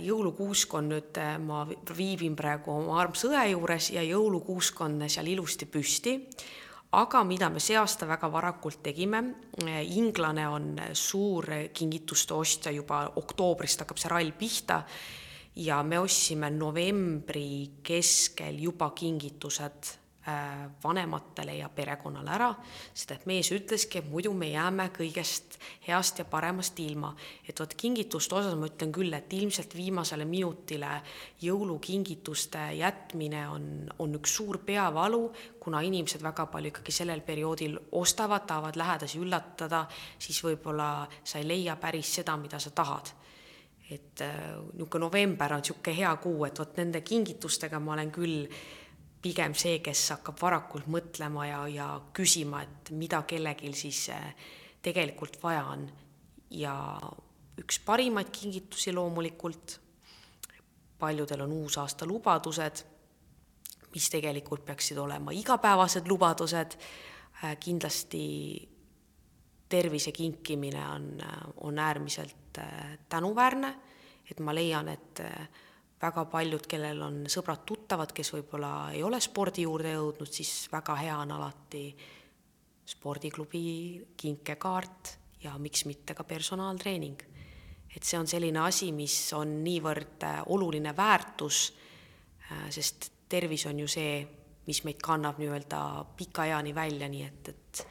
jõulukuusk 0.04 0.74
on 0.78 0.90
nüüd, 0.92 1.18
ma 1.42 1.64
viibin 1.98 2.36
praegu 2.36 2.72
oma 2.72 3.00
armsa 3.02 3.32
õe 3.32 3.48
juures 3.52 3.90
ja 3.96 4.04
jõulukuusk 4.04 4.82
on 4.82 5.02
seal 5.08 5.28
ilusti 5.28 5.66
püsti 5.66 6.20
aga 6.94 7.24
mida 7.26 7.50
me 7.50 7.62
see 7.64 7.78
aasta 7.80 8.06
väga 8.06 8.30
varakult 8.30 8.84
tegime, 8.86 9.24
inglane 9.98 10.46
on 10.48 10.68
suur 10.94 11.48
kingituste 11.74 12.36
ostja, 12.38 12.72
juba 12.72 13.08
oktoobrist 13.16 13.82
hakkab 13.82 13.98
see 13.98 14.12
rall 14.14 14.34
pihta 14.38 14.84
ja 15.56 15.84
me 15.84 16.00
ostsime 16.00 16.50
novembri 16.50 17.80
keskel 17.84 18.58
juba 18.62 18.90
kingitused 18.96 19.90
äh, 20.28 20.66
vanematele 20.84 21.56
ja 21.60 21.70
perekonnale 21.70 22.32
ära, 22.34 22.50
sest 22.94 23.12
et 23.14 23.28
mees 23.30 23.52
ütleski, 23.54 24.02
et 24.02 24.10
muidu 24.10 24.34
me 24.34 24.50
jääme 24.50 24.88
kõigest 24.96 25.60
heast 25.86 26.24
ja 26.24 26.26
paremast 26.26 26.80
ilma. 26.80 27.14
et 27.48 27.60
vot 27.60 27.74
kingituste 27.78 28.36
osas 28.36 28.58
ma 28.58 28.66
ütlen 28.72 28.92
küll, 28.92 29.14
et 29.14 29.34
ilmselt 29.34 29.76
viimasele 29.76 30.26
minutile 30.26 31.02
jõulukingituste 31.42 32.72
jätmine 32.80 33.48
on, 33.50 33.66
on 34.00 34.16
üks 34.16 34.36
suur 34.36 34.58
peavalu, 34.66 35.32
kuna 35.60 35.82
inimesed 35.82 36.24
väga 36.24 36.48
palju 36.50 36.74
ikkagi 36.74 36.92
sellel 36.92 37.22
perioodil 37.22 37.78
ostavad, 37.92 38.48
tahavad 38.48 38.76
lähedasi 38.76 39.22
üllatada, 39.22 39.86
siis 40.18 40.42
võib-olla 40.44 41.06
sa 41.24 41.38
ei 41.38 41.48
leia 41.48 41.76
päris 41.76 42.16
seda, 42.16 42.38
mida 42.38 42.60
sa 42.60 42.74
tahad 42.74 43.14
et 43.94 44.22
äh, 44.22 44.38
niisugune 44.74 45.06
november 45.06 45.54
on 45.54 45.62
niisugune 45.62 45.98
hea 45.98 46.14
kuu, 46.22 46.46
et 46.48 46.60
vot 46.60 46.80
nende 46.80 47.02
kingitustega 47.06 47.80
ma 47.80 47.94
olen 47.96 48.12
küll 48.14 48.48
pigem 49.24 49.56
see, 49.56 49.78
kes 49.84 50.02
hakkab 50.18 50.42
varakult 50.42 50.90
mõtlema 50.92 51.46
ja, 51.48 51.62
ja 51.72 51.88
küsima, 52.16 52.64
et 52.66 52.92
mida 52.98 53.22
kellelgi 53.28 53.72
siis 53.78 54.08
äh, 54.12 54.34
tegelikult 54.84 55.40
vaja 55.44 55.68
on. 55.76 55.88
ja 56.54 56.76
üks 57.58 57.80
parimaid 57.86 58.30
kingitusi 58.34 58.92
loomulikult, 58.94 59.80
paljudel 61.00 61.42
on 61.46 61.52
uusaasta 61.52 62.06
lubadused, 62.06 62.84
mis 63.94 64.10
tegelikult 64.10 64.66
peaksid 64.66 64.98
olema 64.98 65.34
igapäevased 65.34 66.08
lubadused, 66.10 66.78
äh, 67.44 67.58
kindlasti 67.60 68.24
tervise 69.74 70.12
kinkimine 70.12 70.88
on, 70.90 71.22
on 71.62 71.80
äärmiselt 71.80 72.60
tänuväärne, 73.10 73.76
et 74.30 74.40
ma 74.40 74.54
leian, 74.56 74.90
et 74.90 75.22
äh, 75.24 75.48
väga 76.02 76.26
paljud, 76.32 76.66
kellel 76.70 77.02
on 77.06 77.22
sõbrad-tuttavad, 77.32 78.12
kes 78.16 78.34
võib-olla 78.36 78.92
ei 78.96 79.04
ole 79.04 79.20
spordi 79.24 79.68
juurde 79.68 79.94
jõudnud, 79.96 80.32
siis 80.32 80.68
väga 80.72 80.96
hea 81.00 81.18
on 81.18 81.32
alati 81.38 81.86
spordiklubi 82.94 83.68
kinkekaart 84.20 85.14
ja 85.44 85.56
miks 85.60 85.86
mitte 85.88 86.16
ka 86.16 86.24
personaaltreening. 86.28 87.30
et 87.96 88.04
see 88.04 88.18
on 88.18 88.28
selline 88.28 88.58
asi, 88.60 88.92
mis 88.92 89.34
on 89.38 89.64
niivõrd 89.64 90.24
äh, 90.26 90.42
oluline 90.48 90.96
väärtus, 90.98 91.74
sest 92.70 93.12
tervis 93.30 93.66
on 93.66 93.80
ju 93.80 93.88
see, 93.88 94.18
mis 94.68 94.84
meid 94.84 95.00
kannab 95.02 95.40
nii-öelda 95.42 95.80
pika 96.18 96.46
eani 96.46 96.74
välja, 96.76 97.08
nii 97.10 97.24
et, 97.24 97.50
et 97.50 97.86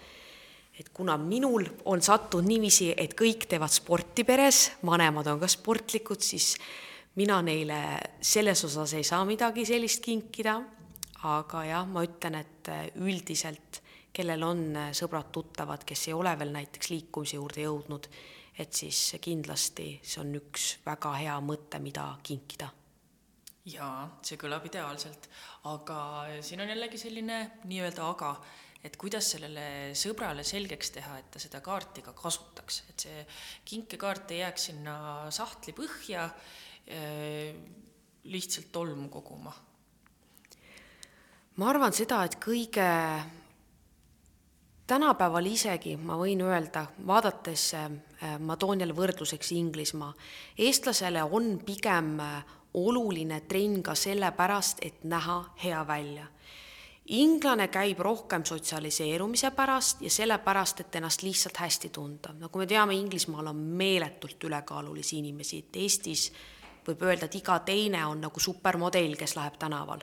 et 0.78 0.88
kuna 0.94 1.18
minul 1.20 1.66
on 1.84 2.02
sattunud 2.02 2.48
niiviisi, 2.48 2.92
et 2.96 3.14
kõik 3.18 3.46
teevad 3.48 3.72
sporti 3.72 4.24
peres, 4.24 4.70
vanemad 4.86 5.28
on 5.32 5.40
ka 5.42 5.50
sportlikud, 5.50 6.22
siis 6.24 6.54
mina 7.20 7.40
neile 7.44 7.78
selles 8.20 8.64
osas 8.64 8.94
ei 8.96 9.04
saa 9.04 9.24
midagi 9.28 9.66
sellist 9.68 10.02
kinkida, 10.04 10.56
aga 11.28 11.64
jah, 11.68 11.86
ma 11.86 12.04
ütlen, 12.06 12.40
et 12.40 12.70
üldiselt, 13.00 13.82
kellel 14.12 14.42
on 14.44 14.62
sõbrad-tuttavad, 14.96 15.84
kes 15.88 16.08
ei 16.08 16.16
ole 16.16 16.32
veel 16.38 16.52
näiteks 16.52 16.90
liikumise 16.92 17.38
juurde 17.38 17.66
jõudnud, 17.66 18.08
et 18.58 18.72
siis 18.76 19.16
kindlasti 19.20 19.94
see 20.02 20.20
on 20.20 20.34
üks 20.40 20.76
väga 20.84 21.14
hea 21.20 21.36
mõte, 21.44 21.80
mida 21.80 22.10
kinkida. 22.24 22.68
Jaa, 23.72 24.08
see 24.26 24.40
kõlab 24.40 24.64
ideaalselt, 24.66 25.28
aga 25.70 25.98
siin 26.42 26.64
on 26.64 26.72
jällegi 26.72 26.98
selline 26.98 27.38
nii-öelda 27.70 28.08
aga, 28.08 28.32
et 28.82 28.96
kuidas 28.98 29.28
sellele 29.34 29.64
sõbrale 29.98 30.44
selgeks 30.46 30.90
teha, 30.96 31.18
et 31.20 31.28
ta 31.30 31.42
seda 31.42 31.60
kaarti 31.62 32.02
ka 32.02 32.14
kasutaks, 32.18 32.82
et 32.90 33.06
see 33.06 33.26
kinkekaart 33.70 34.34
ei 34.34 34.42
jääks 34.42 34.70
sinna 34.70 34.96
sahtli 35.30 35.74
põhja 35.76 36.26
äh, 36.26 37.52
lihtsalt 38.24 38.72
tolmu 38.72 39.08
koguma? 39.12 39.54
ma 41.56 41.68
arvan 41.68 41.92
seda, 41.92 42.22
et 42.24 42.38
kõige 42.40 42.88
tänapäeval 44.88 45.46
isegi 45.46 45.94
ma 46.00 46.16
võin 46.20 46.42
öelda, 46.44 46.86
vaadates, 47.06 47.68
äh, 47.76 48.38
ma 48.40 48.56
toon 48.56 48.80
jälle 48.80 48.96
võrdluseks 48.96 49.52
Inglismaa, 49.56 50.12
eestlasele 50.58 51.22
on 51.22 51.58
pigem 51.66 52.16
äh, 52.20 52.58
oluline 52.74 53.40
trenn 53.48 53.82
ka 53.84 53.94
sellepärast, 53.94 54.80
et 54.82 55.04
näha 55.04 55.42
hea 55.62 55.86
välja. 55.86 56.26
Inglane 57.06 57.68
käib 57.68 57.98
rohkem 57.98 58.44
sotsialiseerumise 58.44 59.50
pärast 59.50 60.02
ja 60.02 60.10
sellepärast, 60.10 60.80
et 60.80 60.96
ennast 60.96 61.22
lihtsalt 61.22 61.56
hästi 61.56 61.88
tunda. 61.88 62.32
nagu 62.32 62.58
me 62.58 62.66
teame, 62.66 62.94
Inglismaal 62.94 63.46
on 63.46 63.56
meeletult 63.56 64.44
ülekaalulisi 64.44 65.18
inimesi, 65.18 65.58
et 65.58 65.76
Eestis 65.76 66.32
võib 66.86 67.02
öelda, 67.02 67.26
et 67.26 67.34
iga 67.34 67.58
teine 67.58 68.06
on 68.06 68.20
nagu 68.20 68.40
supermodell, 68.40 69.16
kes 69.16 69.36
läheb 69.36 69.58
tänaval 69.58 70.02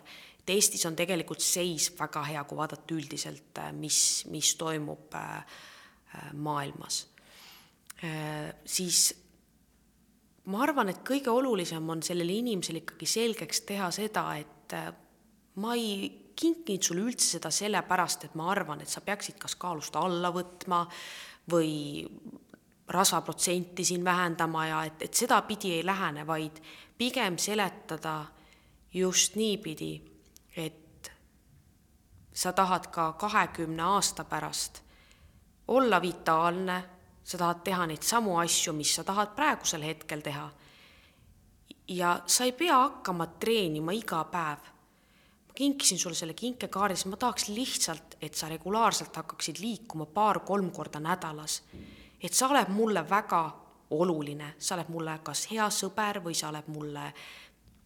et 0.50 0.56
Eestis 0.56 0.86
on 0.90 0.98
tegelikult 0.98 1.44
seis 1.46 1.92
väga 2.00 2.24
hea, 2.26 2.44
kui 2.48 2.58
vaadata 2.58 2.96
üldiselt, 2.96 3.54
äh, 3.62 3.72
mis, 3.76 4.26
mis 4.34 4.56
toimub 4.58 5.14
äh, 5.16 5.38
äh, 6.16 6.34
maailmas. 6.34 7.06
Siis 8.64 9.00
ma 10.48 10.62
arvan, 10.64 10.88
et 10.88 11.02
kõige 11.04 11.34
olulisem 11.36 11.84
on 11.92 12.00
sellele 12.00 12.38
inimesele 12.40 12.80
ikkagi 12.80 13.10
selgeks 13.12 13.66
teha 13.68 13.90
seda, 13.92 14.24
et 14.40 14.76
ma 15.60 15.74
ei 15.76 16.08
kinkinud 16.40 16.84
sulle 16.84 17.04
üldse 17.04 17.36
seda 17.36 17.52
sellepärast, 17.52 18.26
et 18.26 18.36
ma 18.40 18.50
arvan, 18.52 18.82
et 18.82 18.90
sa 18.90 19.02
peaksid 19.04 19.40
kas 19.42 19.58
kaalust 19.60 19.96
alla 20.00 20.32
võtma 20.32 20.86
või 21.52 22.06
rasvaprotsenti 22.90 23.86
siin 23.86 24.06
vähendama 24.06 24.68
ja 24.68 24.84
et, 24.88 25.02
et 25.02 25.14
sedapidi 25.14 25.74
ei 25.78 25.86
lähene, 25.86 26.28
vaid 26.28 26.62
pigem 26.98 27.38
seletada 27.38 28.26
just 28.94 29.36
niipidi, 29.36 29.94
et 30.56 31.12
sa 32.34 32.54
tahad 32.54 32.88
ka 32.88 33.12
kahekümne 33.14 33.84
aasta 33.84 34.24
pärast 34.24 34.82
olla 35.68 36.02
vitaalne, 36.02 36.84
sa 37.24 37.38
tahad 37.38 37.62
teha 37.64 37.86
neid 37.86 38.04
samu 38.04 38.38
asju, 38.42 38.74
mis 38.74 38.96
sa 38.96 39.04
tahad 39.04 39.36
praegusel 39.36 39.86
hetkel 39.86 40.22
teha. 40.22 40.50
ja 41.90 42.22
sa 42.26 42.44
ei 42.46 42.52
pea 42.52 42.76
hakkama 42.78 43.26
treenima 43.42 43.92
iga 43.92 44.24
päev. 44.24 44.60
Kinkisin 45.60 46.00
sulle 46.00 46.16
selle 46.16 46.34
kinkekaardi, 46.34 46.96
sest 46.96 47.10
ma 47.12 47.18
tahaks 47.20 47.50
lihtsalt, 47.52 48.16
et 48.22 48.34
sa 48.34 48.48
regulaarselt 48.48 49.16
hakkaksid 49.16 49.58
liikuma 49.60 50.06
paar-kolm 50.06 50.72
korda 50.72 51.00
nädalas. 51.04 51.64
et 52.24 52.34
sa 52.34 52.48
oled 52.48 52.70
mulle 52.70 53.10
väga 53.10 53.60
oluline, 53.90 54.54
sa 54.58 54.76
oled 54.76 54.88
mulle 54.88 55.18
kas 55.24 55.52
hea 55.52 55.68
sõber 55.70 56.22
või 56.24 56.36
sa 56.36 56.48
oled 56.50 56.68
mulle 56.68 57.14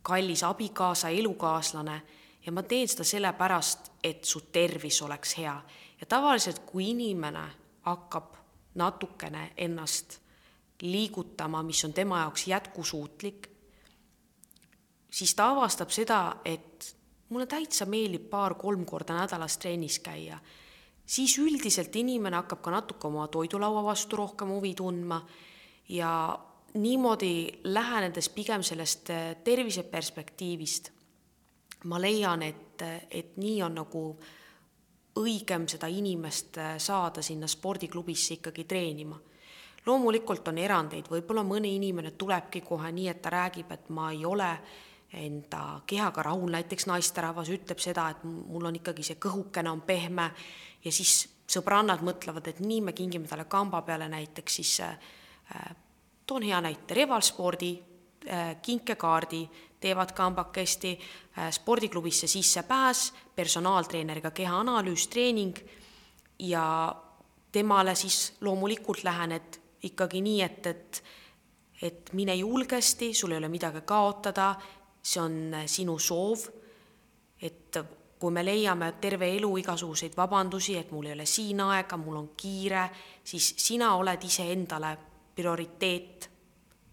kallis 0.01 0.43
abikaasa, 0.43 1.09
elukaaslane 1.09 1.97
ja 2.45 2.51
ma 2.51 2.63
teen 2.63 2.87
seda 2.87 3.03
sellepärast, 3.03 3.91
et 4.03 4.25
su 4.25 4.41
tervis 4.53 5.01
oleks 5.01 5.37
hea. 5.37 5.61
ja 6.01 6.05
tavaliselt, 6.05 6.59
kui 6.59 6.89
inimene 6.89 7.49
hakkab 7.81 8.35
natukene 8.75 9.51
ennast 9.57 10.19
liigutama, 10.81 11.63
mis 11.63 11.85
on 11.85 11.93
tema 11.93 12.19
jaoks 12.19 12.47
jätkusuutlik, 12.47 13.49
siis 15.11 15.35
ta 15.35 15.49
avastab 15.49 15.89
seda, 15.89 16.35
et 16.45 16.95
mulle 17.33 17.49
täitsa 17.49 17.87
meeldib 17.89 18.29
paar-kolm 18.29 18.85
korda 18.85 19.17
nädalas 19.17 19.57
trennis 19.57 19.99
käia. 19.99 20.39
siis 21.05 21.37
üldiselt 21.37 21.95
inimene 21.95 22.39
hakkab 22.39 22.61
ka 22.61 22.71
natuke 22.71 23.07
oma 23.07 23.27
toidulaua 23.27 23.83
vastu 23.83 24.15
rohkem 24.15 24.47
huvi 24.47 24.73
tundma 24.75 25.25
ja 25.89 26.39
niimoodi 26.73 27.59
lähenedes 27.63 28.29
pigem 28.29 28.63
sellest 28.63 29.09
tervise 29.43 29.83
perspektiivist 29.83 30.91
ma 31.83 31.99
leian, 31.99 32.43
et, 32.43 32.81
et 33.11 33.37
nii 33.37 33.59
on 33.65 33.75
nagu 33.81 34.03
õigem 35.19 35.67
seda 35.69 35.89
inimest 35.91 36.57
äh, 36.57 36.75
saada 36.81 37.21
sinna 37.21 37.47
spordiklubisse 37.47 38.39
ikkagi 38.39 38.63
treenima. 38.63 39.19
loomulikult 39.85 40.47
on 40.47 40.57
erandeid, 40.57 41.09
võib-olla 41.11 41.43
mõni 41.43 41.75
inimene 41.75 42.11
tulebki 42.11 42.61
kohe 42.63 42.91
nii, 42.91 43.07
et 43.11 43.21
ta 43.21 43.29
räägib, 43.29 43.71
et 43.71 43.89
ma 43.89 44.11
ei 44.11 44.25
ole 44.25 44.47
enda 45.13 45.81
kehaga 45.87 46.23
rahul, 46.23 46.51
näiteks 46.51 46.87
naisterahvas 46.89 47.49
ütleb 47.53 47.81
seda, 47.81 48.09
et 48.13 48.23
mul 48.25 48.65
on 48.65 48.75
ikkagi 48.79 49.05
see 49.05 49.19
kõhukene 49.21 49.69
on 49.71 49.83
pehme 49.85 50.29
ja 50.83 50.91
siis 50.91 51.27
sõbrannad 51.49 52.01
mõtlevad, 52.05 52.47
et 52.49 52.61
nii 52.63 52.81
me 52.81 52.95
kingime 52.97 53.29
talle 53.29 53.45
kamba 53.45 53.83
peale 53.85 54.07
näiteks 54.09 54.59
siis 54.61 54.73
äh, 54.81 54.97
toon 56.25 56.45
hea 56.47 56.61
näite, 56.61 56.97
Revalspordi 56.97 57.71
äh, 57.77 58.55
kinkekaardi 58.61 59.43
teevad 59.83 60.13
kambakesti, 60.17 60.97
äh, 61.37 61.51
spordiklubisse 61.51 62.27
sissepääs, 62.27 63.11
personaaltreeneriga 63.35 64.31
kehaanalüüs, 64.31 65.07
treening 65.07 65.57
ja 66.39 66.95
temale 67.51 67.95
siis 67.95 68.33
loomulikult 68.41 69.03
lähened 69.03 69.59
ikkagi 69.83 70.21
nii, 70.21 70.41
et, 70.41 70.67
et 70.67 71.03
et 71.83 72.13
mine 72.15 72.35
julgesti, 72.35 73.13
sul 73.13 73.33
ei 73.35 73.41
ole 73.41 73.49
midagi 73.51 73.81
kaotada, 73.85 74.53
see 75.03 75.21
on 75.21 75.53
äh, 75.53 75.65
sinu 75.67 75.97
soov, 75.99 76.47
et 77.41 77.77
kui 78.19 78.31
me 78.31 78.43
leiame 78.45 78.93
terve 79.01 79.27
elu 79.35 79.49
igasuguseid 79.59 80.15
vabandusi, 80.15 80.77
et 80.79 80.91
mul 80.91 81.09
ei 81.09 81.17
ole 81.17 81.25
siin 81.27 81.59
aega, 81.59 81.97
mul 81.97 82.15
on 82.21 82.29
kiire, 82.37 82.85
siis 83.23 83.53
sina 83.57 83.95
oled 83.99 84.23
iseendale 84.23 84.97
prioriteet. 85.35 86.29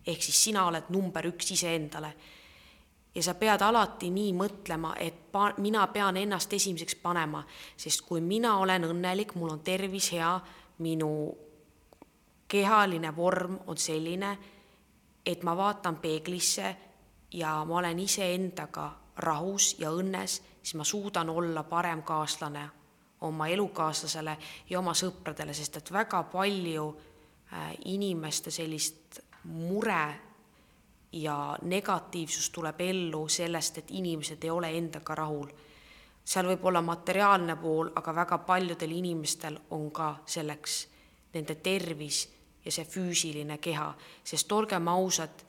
ehk 0.06 0.22
siis 0.22 0.44
sina 0.44 0.64
oled 0.66 0.88
number 0.88 1.26
üks 1.28 1.50
iseendale 1.52 2.14
ja 3.14 3.22
sa 3.22 3.34
pead 3.34 3.62
alati 3.62 4.10
nii 4.10 4.32
mõtlema, 4.38 4.94
et 4.98 5.30
pa-, 5.32 5.54
mina 5.58 5.86
pean 5.92 6.16
ennast 6.16 6.52
esimeseks 6.52 6.96
panema, 7.02 7.42
sest 7.76 8.04
kui 8.06 8.20
mina 8.20 8.56
olen 8.58 8.86
õnnelik, 8.90 9.34
mul 9.34 9.50
on 9.50 9.62
tervis 9.66 10.12
hea, 10.14 10.32
minu 10.78 11.10
kehaline 12.50 13.12
vorm 13.16 13.58
on 13.66 13.78
selline, 13.78 14.36
et 15.26 15.42
ma 15.46 15.54
vaatan 15.56 16.00
peeglisse 16.02 16.76
ja 17.32 17.64
ma 17.64 17.78
olen 17.78 17.98
iseendaga 17.98 18.90
rahus 19.16 19.76
ja 19.78 19.90
õnnes, 19.90 20.40
siis 20.62 20.74
ma 20.74 20.84
suudan 20.84 21.30
olla 21.30 21.62
parem 21.62 22.02
kaaslane 22.02 22.68
oma 23.20 23.48
elukaaslasele 23.48 24.36
ja 24.70 24.78
oma 24.78 24.94
sõpradele, 24.96 25.54
sest 25.54 25.76
et 25.76 25.92
väga 25.92 26.22
palju 26.32 26.86
äh, 27.52 27.72
inimeste 27.84 28.50
sellist 28.50 29.20
mure 29.44 30.04
ja 31.12 31.56
negatiivsus 31.62 32.50
tuleb 32.50 32.80
ellu 32.80 33.28
sellest, 33.28 33.78
et 33.78 33.90
inimesed 33.90 34.44
ei 34.44 34.50
ole 34.50 34.70
endaga 34.78 35.14
rahul. 35.14 35.48
seal 36.24 36.46
võib 36.46 36.64
olla 36.64 36.82
materiaalne 36.82 37.56
pool, 37.56 37.90
aga 37.96 38.14
väga 38.14 38.38
paljudel 38.38 38.90
inimestel 38.92 39.56
on 39.70 39.90
ka 39.90 40.16
selleks 40.26 40.86
nende 41.34 41.54
tervis 41.54 42.28
ja 42.64 42.72
see 42.72 42.84
füüsiline 42.84 43.58
keha, 43.58 43.94
sest 44.24 44.52
olgem 44.52 44.88
ausad, 44.88 45.44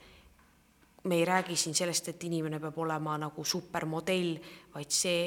me 1.03 1.15
ei 1.15 1.25
räägi 1.25 1.55
siin 1.55 1.75
sellest, 1.75 2.07
et 2.07 2.23
inimene 2.23 2.59
peab 2.59 2.77
olema 2.77 3.17
nagu 3.17 3.43
supermodell, 3.43 4.35
vaid 4.73 4.91
see, 4.93 5.23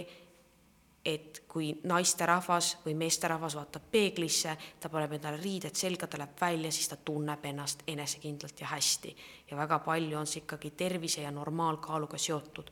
et 1.04 1.42
kui 1.48 1.68
naisterahvas 1.84 2.70
või 2.84 2.94
meesterahvas 2.96 3.56
vaatab 3.58 3.90
peeglisse, 3.92 4.54
ta 4.80 4.88
paneb 4.88 5.12
endale 5.18 5.40
riided 5.42 5.76
selga, 5.76 6.06
ta 6.06 6.18
läheb 6.18 6.38
välja, 6.40 6.70
siis 6.72 6.88
ta 6.88 6.96
tunneb 6.96 7.44
ennast 7.44 7.82
enesekindlalt 7.86 8.60
ja 8.60 8.66
hästi. 8.66 9.16
ja 9.50 9.56
väga 9.56 9.78
palju 9.78 10.18
on 10.18 10.26
see 10.26 10.40
ikkagi 10.42 10.70
tervise 10.70 11.22
ja 11.22 11.30
normaalkaaluga 11.30 12.18
seotud. 12.18 12.70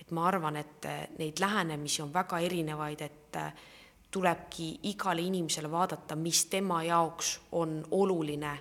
et 0.00 0.10
ma 0.10 0.26
arvan, 0.28 0.56
et 0.56 0.86
neid 1.18 1.40
lähenemisi 1.40 2.02
on 2.02 2.12
väga 2.12 2.38
erinevaid, 2.38 3.00
et 3.00 3.36
tulebki 4.10 4.80
igale 4.82 5.22
inimesele 5.22 5.70
vaadata, 5.70 6.16
mis 6.16 6.46
tema 6.46 6.82
jaoks 6.82 7.40
on 7.52 7.86
oluline 7.90 8.58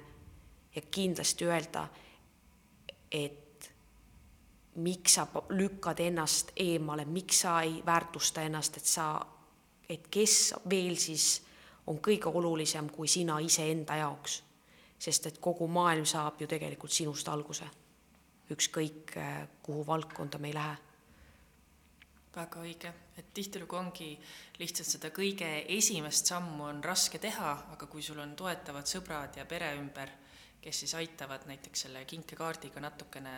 ja 0.76 0.82
kindlasti 0.92 1.46
öelda, 1.46 1.88
et 3.12 3.72
miks 4.78 5.14
sa 5.18 5.28
lükkad 5.50 6.00
ennast 6.00 6.52
eemale, 6.56 7.06
miks 7.06 7.42
sa 7.42 7.62
ei 7.62 7.82
väärtusta 7.86 8.42
ennast, 8.42 8.78
et 8.78 8.86
sa, 8.86 9.26
et 9.90 10.08
kes 10.12 10.54
veel 10.70 10.96
siis 10.96 11.42
on 11.88 12.02
kõige 12.04 12.30
olulisem 12.34 12.90
kui 12.90 13.08
sina 13.08 13.40
iseenda 13.40 13.96
jaoks. 13.96 14.44
sest 15.00 15.26
et 15.26 15.36
kogu 15.38 15.68
maailm 15.68 16.06
saab 16.06 16.42
ju 16.42 16.48
tegelikult 16.48 16.92
sinust 16.92 17.28
alguse. 17.28 17.66
ükskõik, 18.52 19.18
eh, 19.18 19.48
kuhu 19.64 19.88
valdkonda 19.88 20.38
me 20.38 20.48
ei 20.48 20.54
lähe. 20.54 20.78
väga 22.36 22.60
õige, 22.60 22.94
et 23.18 23.34
tihtilugu 23.34 23.76
ongi 23.76 24.20
lihtsalt 24.60 24.88
seda 24.88 25.10
kõige 25.10 25.66
esimest 25.68 26.26
sammu 26.26 26.64
on 26.64 26.84
raske 26.84 27.20
teha, 27.20 27.68
aga 27.72 27.86
kui 27.86 28.02
sul 28.02 28.20
on 28.20 28.36
toetavad 28.36 28.86
sõbrad 28.86 29.38
ja 29.38 29.46
pere 29.46 29.76
ümber, 29.76 30.10
kes 30.68 30.84
siis 30.84 30.98
aitavad 31.00 31.48
näiteks 31.48 31.88
selle 31.88 32.04
kinkekaardiga 32.06 32.84
natukene 32.84 33.38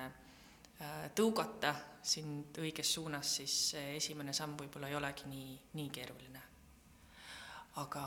Äh, 0.79 1.09
tõugata 1.11 1.73
sind 2.07 2.55
õiges 2.63 2.93
suunas, 2.95 3.33
siis 3.41 3.55
see 3.73 3.97
esimene 3.97 4.31
samm 4.35 4.55
võib-olla 4.61 4.87
ei 4.87 4.95
olegi 4.95 5.27
nii, 5.27 5.57
nii 5.75 5.89
keeruline. 5.91 6.43
aga 7.79 8.03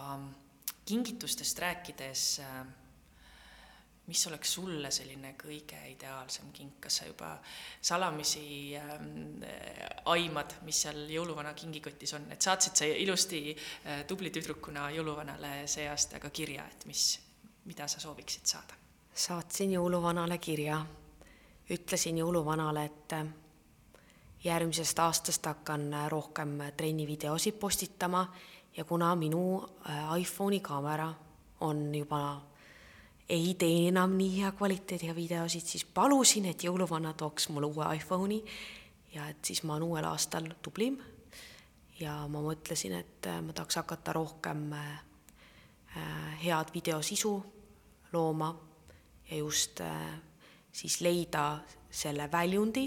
kingitustest 0.89 1.59
rääkides, 1.61 2.25
äh, 2.41 2.65
mis 4.07 4.25
oleks 4.27 4.55
sulle 4.57 4.91
selline 4.91 5.35
kõige 5.37 5.85
ideaalsem 5.93 6.49
kink, 6.53 6.81
kas 6.81 6.97
sa 7.01 7.07
juba 7.07 7.31
salamisi 7.81 8.75
ähm, 8.81 9.45
aimad, 10.07 10.57
mis 10.65 10.83
seal 10.87 11.05
jõuluvana 11.13 11.53
kingikotis 11.55 12.17
on, 12.17 12.31
et 12.33 12.41
saatsid 12.41 12.77
sa 12.77 12.89
ilusti 12.89 13.51
äh, 13.53 14.07
tubli 14.09 14.33
tüdrukuna 14.33 14.89
jõuluvanale 14.97 15.59
see 15.67 15.89
aasta 15.93 16.21
ka 16.21 16.33
kirja, 16.33 16.65
et 16.73 16.89
mis, 16.89 17.19
mida 17.69 17.89
sa 17.89 18.01
sooviksid 18.01 18.49
saada? 18.49 18.82
Saatsin 19.15 19.73
jõuluvanale 19.73 20.39
kirja, 20.39 20.79
ütlesin 21.71 22.19
jõuluvanale, 22.19 22.85
et 22.85 23.13
äh, 23.13 23.27
järgmisest 24.45 24.99
aastast 24.99 25.47
hakkan 25.47 25.93
äh, 25.95 26.09
rohkem 26.11 26.59
trennivideosid 26.77 27.59
postitama 27.61 28.27
ja 28.77 28.85
kuna 28.85 29.15
minu 29.17 29.63
äh, 29.63 30.21
iPhone'i 30.21 30.61
kaamera 30.61 31.13
on 31.61 31.95
juba 31.95 32.41
ei 33.29 33.55
tee 33.59 33.89
enam 33.89 34.17
nii 34.19 34.41
hea 34.41 34.53
kvaliteediga 34.53 35.15
videosid, 35.15 35.65
siis 35.65 35.85
palusin, 35.85 36.51
et 36.51 36.65
jõuluvana 36.65 37.15
tooks 37.17 37.49
mulle 37.49 37.71
uue 37.71 37.87
iPhone'i 37.97 38.43
ja 39.15 39.29
et 39.29 39.45
siis 39.45 39.63
ma 39.63 39.77
olen 39.77 39.89
uuel 39.89 40.09
aastal 40.09 40.51
tublim. 40.63 40.99
ja 42.01 42.17
ma 42.29 42.41
mõtlesin, 42.43 42.97
et 42.99 43.27
äh, 43.31 43.41
ma 43.43 43.53
tahaks 43.53 43.77
hakata 43.79 44.13
rohkem 44.13 44.73
äh, 44.73 44.93
äh, 45.97 46.45
head 46.45 46.75
videosisu 46.75 47.37
looma 48.13 48.72
ja 49.33 49.39
just 49.39 49.81
siis 50.73 51.01
leida 51.01 51.63
selle 51.89 52.27
väljundi 52.33 52.85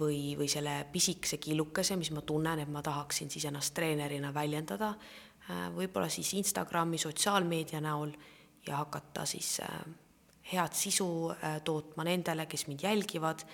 või, 0.00 0.32
või 0.38 0.48
selle 0.48 0.78
pisikese 0.92 1.36
killukese, 1.36 1.96
mis 2.00 2.10
ma 2.16 2.22
tunnen, 2.24 2.62
et 2.64 2.72
ma 2.72 2.80
tahaksin 2.82 3.28
siis 3.30 3.44
ennast 3.50 3.74
treenerina 3.76 4.32
väljendada, 4.32 4.94
võib-olla 5.76 6.08
siis 6.12 6.32
Instagrami 6.40 7.00
sotsiaalmeedia 7.00 7.82
näol 7.84 8.14
ja 8.66 8.76
hakata 8.76 9.26
siis 9.26 9.60
äh, 9.60 9.84
head 10.52 10.72
sisu 10.72 11.30
äh, 11.30 11.60
tootma 11.64 12.04
nendele, 12.04 12.46
kes 12.46 12.66
mind 12.66 12.82
jälgivad 12.82 13.44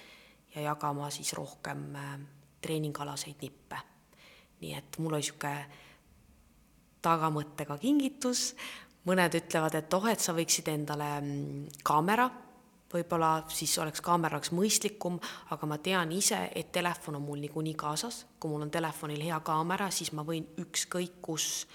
ja 0.55 0.61
jagama 0.61 1.11
siis 1.11 1.33
rohkem 1.33 1.95
äh, 1.97 2.19
treeningalaseid 2.61 3.37
nippe. 3.43 3.77
nii 4.61 4.75
et 4.75 4.97
mul 4.99 5.15
oli 5.15 5.23
niisugune 5.23 5.67
tagamõttega 7.03 7.77
kingitus, 7.79 8.57
mõned 9.09 9.39
ütlevad, 9.41 9.79
et 9.79 9.97
oh, 9.97 10.07
et 10.11 10.21
sa 10.23 10.35
võiksid 10.37 10.69
endale 10.73 11.09
mm, 11.21 11.83
kaamera, 11.87 12.29
võib-olla 12.93 13.33
siis 13.53 13.75
oleks 13.83 14.01
kaamera 14.05 14.39
oleks 14.39 14.53
mõistlikum, 14.57 15.19
aga 15.53 15.69
ma 15.69 15.81
tean 15.85 16.13
ise, 16.17 16.47
et 16.57 16.73
telefon 16.73 17.19
on 17.19 17.25
mul 17.27 17.41
niikuinii 17.45 17.77
kaasas, 17.77 18.25
kui 18.41 18.53
mul 18.53 18.65
on 18.65 18.73
telefonil 18.73 19.25
hea 19.27 19.41
kaamera, 19.45 19.91
siis 19.93 20.15
ma 20.17 20.25
võin 20.25 20.47
ükskõik 20.61 21.21
kus 21.25 21.67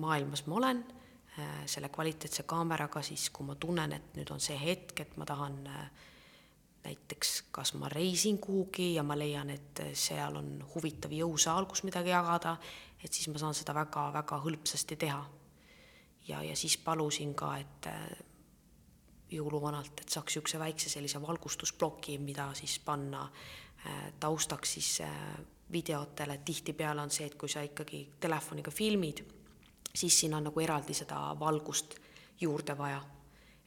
maailmas 0.00 0.46
ma 0.48 0.56
olen 0.56 0.80
Äh, 1.38 1.66
selle 1.66 1.88
kvaliteetse 1.88 2.42
kaameraga, 2.42 3.02
siis 3.02 3.28
kui 3.30 3.46
ma 3.46 3.54
tunnen, 3.54 3.92
et 3.94 4.16
nüüd 4.18 4.30
on 4.34 4.40
see 4.42 4.56
hetk, 4.58 5.04
et 5.04 5.12
ma 5.20 5.26
tahan 5.28 5.58
äh, 5.70 5.84
näiteks 6.82 7.34
kas 7.54 7.76
ma 7.78 7.90
reisin 7.92 8.40
kuhugi 8.42 8.88
ja 8.96 9.04
ma 9.06 9.14
leian, 9.18 9.52
et 9.54 9.82
seal 9.94 10.34
on 10.40 10.48
huvitav 10.72 11.14
jõusaal, 11.14 11.68
kus 11.70 11.84
midagi 11.86 12.10
jagada, 12.10 12.56
et 13.04 13.12
siis 13.12 13.28
ma 13.30 13.38
saan 13.38 13.54
seda 13.54 13.76
väga-väga 13.76 14.40
hõlpsasti 14.42 14.98
teha. 14.98 15.20
Ja, 16.28 16.42
ja 16.42 16.56
siis 16.56 16.76
palusin 16.78 17.34
ka, 17.34 17.56
et 17.56 17.86
äh, 17.86 18.02
jõuluvanalt, 19.30 20.00
et 20.00 20.08
saaks 20.08 20.36
niisuguse 20.36 20.58
väikse 20.58 20.90
sellise 20.90 21.20
valgustusploki, 21.22 22.18
mida 22.18 22.50
siis 22.54 22.78
panna 22.78 23.28
taustaks 24.20 24.72
siis 24.74 25.02
videotele, 25.72 26.40
tihtipeale 26.44 27.02
on 27.02 27.12
see, 27.14 27.28
et 27.28 27.36
kui 27.38 27.48
sa 27.48 27.60
ikkagi 27.62 28.00
telefoniga 28.20 28.72
filmid 28.74 29.20
siis 29.94 30.20
siin 30.20 30.34
on 30.34 30.44
nagu 30.44 30.60
eraldi 30.60 30.94
seda 30.94 31.36
valgust 31.40 31.94
juurde 32.40 32.78
vaja. 32.78 33.02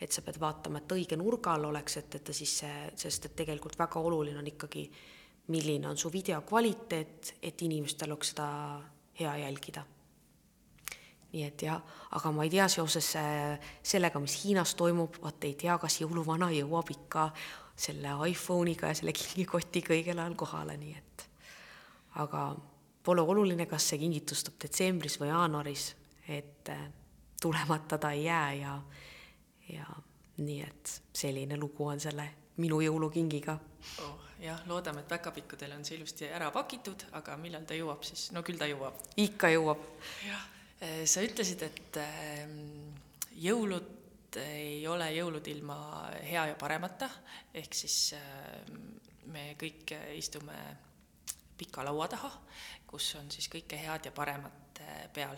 et 0.01 0.11
sa 0.11 0.23
pead 0.25 0.39
vaatama, 0.41 0.79
et 0.81 0.93
õige 0.95 1.13
nurga 1.13 1.51
all 1.53 1.67
oleks, 1.67 1.99
et, 1.99 2.15
et 2.17 2.23
ta 2.25 2.33
siis 2.33 2.55
sest 2.97 3.25
et 3.27 3.35
tegelikult 3.37 3.75
väga 3.77 4.01
oluline 4.01 4.39
on 4.39 4.47
ikkagi, 4.49 4.87
milline 5.53 5.85
on 5.87 5.97
su 5.97 6.09
video 6.09 6.39
kvaliteet, 6.41 7.35
et 7.41 7.61
inimestel 7.61 8.09
oleks 8.09 8.31
seda 8.33 8.47
hea 9.19 9.35
jälgida. 9.43 9.83
Nii 11.31 11.43
et 11.47 11.63
jah, 11.63 11.79
aga 12.11 12.31
ma 12.35 12.43
ei 12.43 12.51
tea 12.51 12.67
seoses 12.71 13.13
äh, 13.19 13.71
sellega, 13.83 14.19
mis 14.19 14.35
Hiinas 14.43 14.75
toimub, 14.75 15.15
vaat 15.23 15.47
ei 15.47 15.55
tea, 15.59 15.77
kas 15.79 16.01
jõuluvana 16.01 16.51
jõuab 16.51 16.91
ikka 16.91 17.29
selle 17.75 18.17
iPhone'iga 18.29 18.91
ja 18.91 18.97
selle 18.99 19.13
kingikotiga 19.15 19.95
õigel 19.95 20.19
ajal 20.19 20.35
kohale, 20.37 20.75
nii 20.77 20.97
et 20.97 21.25
aga 22.21 22.51
pole 23.03 23.23
oluline, 23.23 23.65
kas 23.65 23.87
see 23.89 24.01
kingitus 24.03 24.43
tuleb 24.43 24.59
detsembris 24.65 25.15
või 25.21 25.31
jaanuaris 25.31 25.87
et 26.27 26.69
äh, 26.69 26.91
tulemata 27.41 27.97
ta 27.97 28.11
ei 28.11 28.23
jää 28.23 28.53
ja, 28.53 28.81
ja 29.69 29.85
nii, 30.37 30.61
et 30.61 31.01
selline 31.13 31.57
lugu 31.57 31.87
on 31.87 31.99
selle 31.99 32.29
minu 32.57 32.81
jõulukingiga 32.81 33.57
oh,. 34.05 34.15
jah, 34.39 34.61
loodame, 34.67 35.03
et 35.03 35.07
päkapikkudel 35.07 35.75
on 35.75 35.85
see 35.85 35.97
ilusti 35.97 36.29
ära 36.29 36.51
pakitud, 36.51 37.07
aga 37.17 37.37
millal 37.37 37.65
ta 37.67 37.77
jõuab 37.77 38.05
siis, 38.05 38.29
no 38.35 38.43
küll 38.45 38.61
ta 38.61 38.69
jõuab. 38.69 38.99
ikka 39.17 39.51
jõuab. 39.53 39.83
jah, 40.27 40.47
sa 41.05 41.21
ütlesid, 41.21 41.61
et 41.67 41.97
ähm, 42.01 42.55
jõulud 43.37 44.37
ei 44.41 44.87
ole 44.87 45.09
jõulud 45.13 45.47
ilma 45.51 45.77
hea 46.23 46.45
ja 46.51 46.55
paremata, 46.59 47.09
ehk 47.53 47.75
siis 47.75 48.15
ähm, 48.17 48.79
me 49.33 49.51
kõik 49.59 49.93
istume 50.15 50.57
pika 51.57 51.83
laua 51.85 52.07
taha, 52.09 52.31
kus 52.87 53.11
on 53.19 53.29
siis 53.31 53.49
kõike 53.51 53.77
head 53.77 54.07
ja 54.09 54.15
paremat 54.15 54.81
äh, 54.81 55.05
peal 55.13 55.37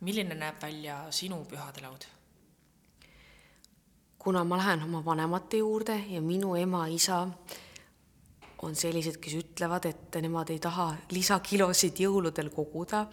milline 0.00 0.38
näeb 0.38 0.62
välja 0.62 1.02
sinu 1.12 1.42
pühadelaud? 1.44 2.08
kuna 4.20 4.42
ma 4.44 4.58
lähen 4.60 4.82
oma 4.84 5.00
vanemate 5.04 5.56
juurde 5.56 5.94
ja 6.08 6.20
minu 6.20 6.52
ema-isa 6.54 7.22
on 8.62 8.74
sellised, 8.76 9.16
kes 9.16 9.38
ütlevad, 9.38 9.86
et 9.88 10.18
nemad 10.20 10.50
ei 10.52 10.58
taha 10.60 10.90
lisakilosid 11.16 12.02
jõuludel 12.04 12.50
koguda, 12.52 13.06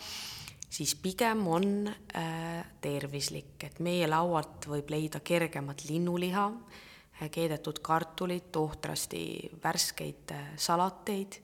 siis 0.78 0.94
pigem 0.96 1.48
on 1.48 1.88
äh, 1.90 2.66
tervislik, 2.82 3.56
et 3.66 3.80
meie 3.82 4.08
laualt 4.10 4.68
võib 4.70 4.92
leida 4.94 5.24
kergemat 5.26 5.88
linnuliha 5.90 6.46
äh,, 6.52 7.30
keedetud 7.34 7.82
kartulit, 7.82 8.56
ohtrasti 8.56 9.50
värskeid 9.64 10.36
äh, 10.36 10.52
salateid. 10.56 11.42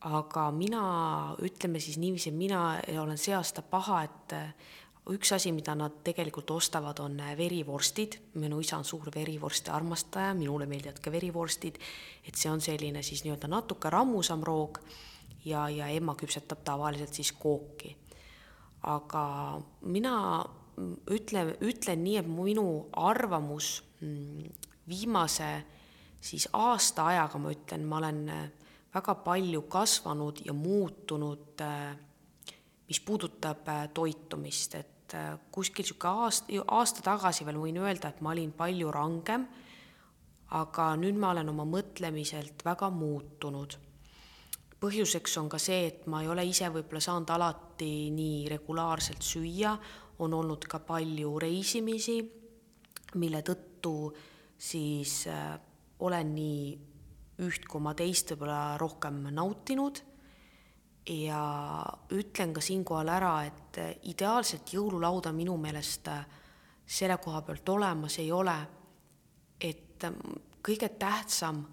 Aga 0.00 0.46
mina, 0.56 0.82
ütleme 1.44 1.80
siis 1.80 1.98
niiviisi, 2.00 2.30
mina 2.32 2.78
olen 3.02 3.18
see 3.20 3.34
aasta 3.36 3.60
paha, 3.62 4.02
et 4.08 4.32
äh, 4.36 4.70
üks 5.12 5.32
asi, 5.36 5.52
mida 5.52 5.74
nad 5.76 6.00
tegelikult 6.04 6.50
ostavad, 6.56 7.00
on 7.04 7.18
äh, 7.20 7.34
verivorstid, 7.36 8.18
minu 8.40 8.60
isa 8.64 8.78
on 8.80 8.84
suur 8.88 9.10
verivorsti 9.14 9.72
armastaja, 9.72 10.34
minule 10.36 10.68
meeldivad 10.68 11.00
ka 11.04 11.12
verivorstid, 11.12 11.80
et 12.24 12.36
see 12.36 12.52
on 12.52 12.64
selline 12.64 13.04
siis 13.04 13.24
nii-öelda 13.24 13.48
natuke 13.48 13.92
rammusam 13.92 14.44
roog 14.44 14.80
ja, 15.44 15.68
ja 15.72 15.88
ema 15.92 16.16
küpsetab 16.20 16.64
tavaliselt 16.64 17.16
siis 17.16 17.32
kooki. 17.32 17.96
Aga 18.82 19.24
mina 19.82 20.44
ütlen, 21.10 21.54
ütlen 21.60 22.04
nii, 22.04 22.16
et 22.20 22.28
minu 22.28 22.86
arvamus 22.96 23.82
mm, 24.00 24.46
viimase 24.88 25.50
siis 26.20 26.48
aasta 26.52 27.06
ajaga, 27.10 27.40
ma 27.40 27.52
ütlen, 27.54 27.84
ma 27.88 27.98
olen 28.00 28.22
äh, 28.28 28.46
väga 28.94 29.16
palju 29.24 29.64
kasvanud 29.72 30.42
ja 30.44 30.54
muutunud, 30.56 31.60
äh, 31.64 31.96
mis 32.88 33.00
puudutab 33.00 33.68
äh, 33.68 33.88
toitumist, 33.94 34.74
et 34.74 35.16
kuskil 35.50 35.82
niisugune 35.82 36.24
aasta, 36.24 36.60
aasta 36.70 37.02
tagasi 37.02 37.46
veel 37.46 37.58
võin 37.58 37.80
öelda, 37.82 38.12
et 38.12 38.20
ma 38.22 38.30
olin 38.30 38.52
palju 38.54 38.92
rangem, 38.94 39.46
aga 40.54 40.92
nüüd 40.98 41.18
ma 41.18 41.32
olen 41.34 41.50
oma 41.50 41.66
mõtlemiselt 41.66 42.62
väga 42.66 42.90
muutunud. 42.94 43.74
Põhjuseks 44.80 45.36
on 45.40 45.48
ka 45.52 45.58
see, 45.60 45.86
et 45.90 46.06
ma 46.08 46.22
ei 46.22 46.28
ole 46.32 46.44
ise 46.48 46.68
võib-olla 46.72 47.02
saanud 47.04 47.30
alati 47.34 48.10
nii 48.14 48.48
regulaarselt 48.48 49.24
süüa, 49.24 49.74
on 50.20 50.34
olnud 50.36 50.64
ka 50.68 50.80
palju 50.84 51.38
reisimisi, 51.40 52.18
mille 53.20 53.42
tõttu 53.44 53.94
siis 54.60 55.24
olen 56.00 56.34
nii 56.34 56.64
üht 57.44 57.66
koma 57.68 57.94
teist 57.96 58.34
võib-olla 58.34 58.76
rohkem 58.80 59.22
nautinud. 59.34 60.02
Ja 61.10 61.40
ütlen 62.12 62.52
ka 62.54 62.60
siinkohal 62.62 63.08
ära, 63.08 63.32
et 63.48 63.78
ideaalset 64.12 64.74
jõululauda 64.76 65.32
minu 65.34 65.56
meelest 65.58 66.10
selle 66.90 67.16
koha 67.22 67.40
pealt 67.46 67.68
olemas 67.72 68.18
ei 68.20 68.28
ole, 68.32 68.54
et 69.60 70.04
kõige 70.62 70.90
tähtsam 71.00 71.64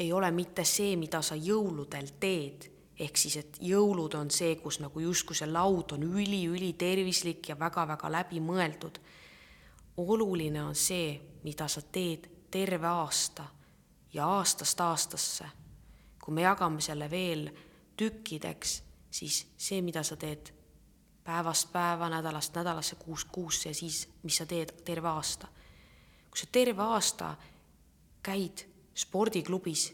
ei 0.00 0.12
ole 0.12 0.30
mitte 0.30 0.64
see, 0.64 0.96
mida 0.96 1.20
sa 1.22 1.36
jõuludel 1.36 2.14
teed, 2.20 2.66
ehk 3.00 3.18
siis, 3.20 3.36
et 3.36 3.58
jõulud 3.60 4.14
on 4.16 4.30
see, 4.32 4.54
kus 4.56 4.78
nagu 4.80 5.00
justkui 5.00 5.36
see 5.36 5.48
laud 5.50 5.92
on 5.92 6.06
üli-ülitervislik 6.08 7.50
ja 7.52 7.58
väga-väga 7.58 8.10
läbimõeldud. 8.16 9.00
oluline 9.96 10.62
on 10.62 10.74
see, 10.74 11.20
mida 11.44 11.68
sa 11.68 11.82
teed 11.82 12.28
terve 12.50 12.86
aasta 12.86 13.44
ja 14.12 14.26
aastast 14.26 14.80
aastasse. 14.80 15.44
kui 16.24 16.34
me 16.34 16.42
jagame 16.42 16.80
selle 16.80 17.10
veel 17.10 17.50
tükkideks, 17.96 18.82
siis 19.10 19.46
see, 19.56 19.82
mida 19.82 20.02
sa 20.02 20.16
teed 20.16 20.52
päevast 21.24 21.72
päeva, 21.72 22.08
nädalast 22.08 22.54
nädalasse, 22.56 22.96
kuust 22.96 23.28
kuusse 23.32 23.68
ja 23.68 23.74
siis, 23.74 24.08
mis 24.22 24.36
sa 24.36 24.46
teed 24.46 24.72
terve 24.84 25.08
aasta. 25.08 25.48
kui 26.30 26.38
sa 26.38 26.46
terve 26.52 26.82
aasta 26.82 27.36
käid 28.22 28.69
spordiklubis 29.00 29.88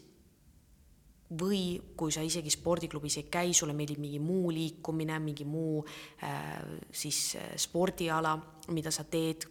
või 1.39 1.75
kui 1.99 2.11
sa 2.11 2.23
isegi 2.23 2.51
spordiklubis 2.51 3.17
ei 3.19 3.27
käi, 3.31 3.53
sulle 3.53 3.75
meeldib 3.75 3.99
mingi 3.99 4.19
muu 4.23 4.51
liikumine, 4.53 5.19
mingi 5.19 5.45
muu 5.45 5.81
äh, 6.23 6.53
siis 6.91 7.35
äh, 7.35 7.49
spordiala, 7.59 8.37
mida 8.71 8.91
sa 8.91 9.03
teed. 9.03 9.47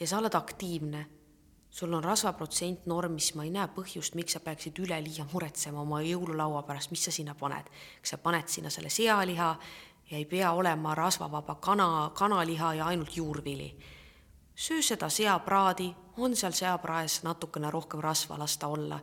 ja 0.00 0.06
sa 0.06 0.18
oled 0.18 0.34
aktiivne, 0.34 1.06
sul 1.70 1.92
on 1.92 2.04
rasvaprotsent 2.04 2.86
normis, 2.86 3.34
ma 3.34 3.44
ei 3.44 3.50
näe 3.52 3.68
põhjust, 3.76 4.16
miks 4.16 4.32
sa 4.36 4.40
peaksid 4.40 4.78
üleliia 4.78 5.26
muretsema 5.32 5.80
oma 5.80 6.00
jõululaua 6.02 6.62
pärast, 6.68 6.90
mis 6.90 7.04
sa 7.04 7.10
sinna 7.10 7.34
paned. 7.34 7.68
kas 8.00 8.16
sa 8.16 8.18
paned 8.18 8.48
sinna 8.48 8.70
selle 8.70 8.90
sealiha 8.90 9.56
ja 10.10 10.16
ei 10.16 10.24
pea 10.24 10.52
olema 10.52 10.94
rasvavaba 10.94 11.54
kana, 11.54 12.10
kanaliha 12.14 12.74
ja 12.74 12.86
ainult 12.86 13.16
juurvili. 13.16 13.76
Söö 14.62 14.82
seda 14.82 15.08
seapraadi, 15.08 15.90
on 16.22 16.36
seal 16.36 16.52
seapraes 16.54 17.22
natukene 17.26 17.70
rohkem 17.70 18.00
rasva, 18.00 18.38
las 18.38 18.56
ta 18.58 18.68
olla 18.68 19.00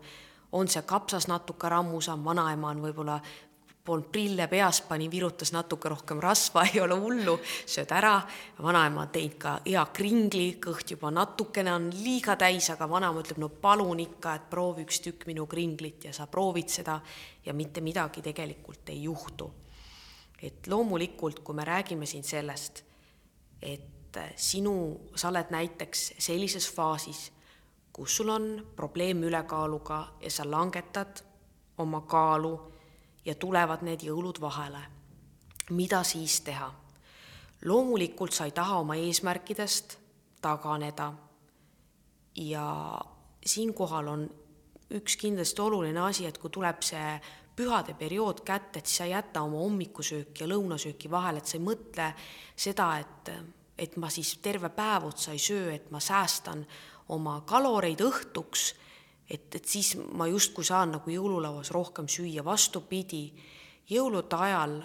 on 0.52 0.68
see 0.68 0.82
kapsas 0.82 1.28
natuke 1.28 1.70
rammusam, 1.70 2.24
vanaema 2.26 2.72
on 2.74 2.82
võib-olla 2.82 3.20
polnud 3.86 4.10
prille 4.12 4.46
peas, 4.50 4.82
pani, 4.86 5.08
virutas 5.10 5.52
natuke 5.54 5.90
rohkem 5.90 6.20
rasva, 6.22 6.64
ei 6.70 6.82
ole 6.82 6.98
hullu, 7.00 7.38
sööd 7.70 7.92
ära. 7.96 8.16
vanaema 8.62 9.06
on 9.06 9.14
teinud 9.14 9.38
ka 9.42 9.56
hea 9.66 9.86
kringli, 9.94 10.48
kõht 10.62 10.96
juba 10.96 11.12
natukene 11.14 11.74
on 11.74 11.90
liiga 11.94 12.36
täis, 12.40 12.70
aga 12.74 12.90
vanaema 12.90 13.24
ütleb, 13.24 13.42
no 13.42 13.50
palun 13.50 14.02
ikka, 14.06 14.36
et 14.36 14.50
proovi 14.50 14.86
üks 14.88 15.02
tükk 15.06 15.28
minu 15.30 15.48
kringlit 15.50 16.10
ja 16.10 16.14
sa 16.14 16.28
proovid 16.28 16.70
seda 16.70 17.00
ja 17.46 17.54
mitte 17.54 17.82
midagi 17.82 18.24
tegelikult 18.26 18.94
ei 18.94 19.04
juhtu. 19.04 19.52
et 20.42 20.68
loomulikult, 20.72 21.42
kui 21.44 21.56
me 21.56 21.66
räägime 21.68 22.06
siin 22.08 22.24
sellest, 22.24 22.84
et 24.18 24.40
sinu, 24.40 25.00
sa 25.16 25.30
oled 25.30 25.52
näiteks 25.54 26.14
sellises 26.18 26.72
faasis 26.74 27.32
kus 28.00 28.18
sul 28.18 28.30
on 28.30 28.68
probleem 28.76 29.24
ülekaaluga 29.24 30.08
ja 30.22 30.32
sa 30.32 30.52
langetad 30.52 31.20
oma 31.78 32.02
kaalu 32.02 32.54
ja 33.26 33.36
tulevad 33.36 33.84
need 33.84 34.06
jõulud 34.08 34.40
vahele. 34.42 34.80
mida 35.70 36.04
siis 36.04 36.42
teha? 36.42 36.72
loomulikult 37.66 38.32
sa 38.32 38.46
ei 38.46 38.52
taha 38.52 38.78
oma 38.80 38.96
eesmärkidest 38.96 39.98
taganeda. 40.42 41.14
ja 42.36 43.00
siinkohal 43.46 44.08
on 44.08 44.30
üks 44.92 45.18
kindlasti 45.18 45.62
oluline 45.62 46.00
asi, 46.00 46.26
et 46.26 46.38
kui 46.38 46.50
tuleb 46.50 46.82
see 46.82 47.22
pühade 47.56 47.94
periood 47.94 48.42
kätte, 48.46 48.80
et 48.80 48.86
siis 48.86 48.98
sa 48.98 49.04
ei 49.04 49.12
jäta 49.12 49.42
oma 49.42 49.58
hommikusööki 49.58 50.44
ja 50.44 50.48
lõunasööki 50.48 51.12
vahele, 51.12 51.38
et 51.38 51.46
sa 51.46 51.58
ei 51.58 51.64
mõtle 51.64 52.14
seda, 52.56 52.98
et, 52.98 53.59
et 53.80 53.96
ma 53.98 54.10
siis 54.12 54.38
terve 54.44 54.70
päev 54.70 55.10
otsa 55.10 55.32
ei 55.32 55.40
söö, 55.40 55.72
et 55.74 55.90
ma 55.92 56.00
säästan 56.04 56.66
oma 57.10 57.42
kaloreid 57.48 58.02
õhtuks, 58.06 58.74
et, 59.30 59.56
et 59.56 59.66
siis 59.66 59.96
ma 60.14 60.28
justkui 60.28 60.66
saan 60.66 60.98
nagu 60.98 61.12
jõululauas 61.12 61.72
rohkem 61.72 62.08
süüa, 62.12 62.44
vastupidi, 62.46 63.30
jõulude 63.90 64.38
ajal 64.38 64.80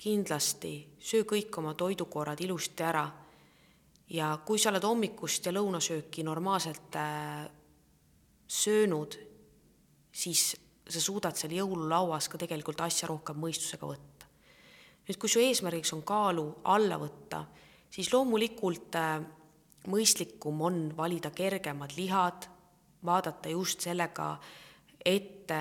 kindlasti 0.00 0.74
söö 1.00 1.26
kõik 1.28 1.58
oma 1.60 1.74
toidukorrad 1.74 2.40
ilusti 2.40 2.84
ära. 2.84 3.08
ja 4.10 4.38
kui 4.44 4.58
sa 4.58 4.70
oled 4.70 4.84
hommikust 4.84 5.46
ja 5.46 5.52
lõunasööki 5.52 6.24
normaalselt 6.26 6.96
äh, 6.96 7.50
söönud, 8.48 9.14
siis 10.12 10.56
sa 10.90 11.00
suudad 11.00 11.36
seal 11.38 11.52
jõululauas 11.54 12.28
ka 12.28 12.38
tegelikult 12.38 12.80
asja 12.80 13.08
rohkem 13.08 13.38
mõistusega 13.38 13.86
võtta. 13.86 14.26
nüüd, 15.06 15.18
kui 15.18 15.28
su 15.28 15.40
eesmärgiks 15.40 15.92
on 15.92 16.02
kaalu 16.02 16.46
alla 16.64 16.98
võtta, 16.98 17.44
siis 17.90 18.12
loomulikult 18.12 18.96
äh, 18.98 19.20
mõistlikum 19.90 20.62
on 20.62 20.80
valida 20.96 21.30
kergemad 21.30 21.94
lihad, 21.96 22.48
vaadata 23.04 23.52
just 23.52 23.80
sellega 23.86 24.34
ette, 25.04 25.60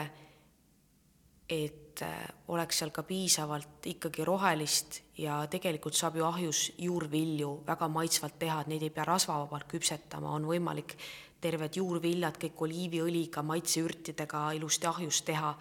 et 1.49 2.03
äh, 2.05 2.17
oleks 2.47 2.81
seal 2.81 2.91
ka 2.93 3.03
piisavalt 3.03 3.87
ikkagi 3.89 4.25
rohelist 4.27 5.01
ja 5.17 5.41
tegelikult 5.49 5.97
saab 5.97 6.19
ju 6.19 6.27
ahjus 6.27 6.69
juurvilju 6.77 7.63
väga 7.67 7.87
maitsvalt 7.91 8.37
teha, 8.39 8.61
et 8.61 8.71
neid 8.71 8.85
ei 8.85 8.93
pea 8.93 9.07
rasvavabalt 9.07 9.67
küpsetama, 9.71 10.35
on 10.35 10.47
võimalik 10.49 10.95
terved 11.41 11.79
juurviljad 11.79 12.37
kõik 12.39 12.65
oliiviõliga, 12.67 13.43
maitseürtidega 13.47 14.49
ilusti 14.59 14.87
ahjus 14.87 15.21
teha 15.27 15.53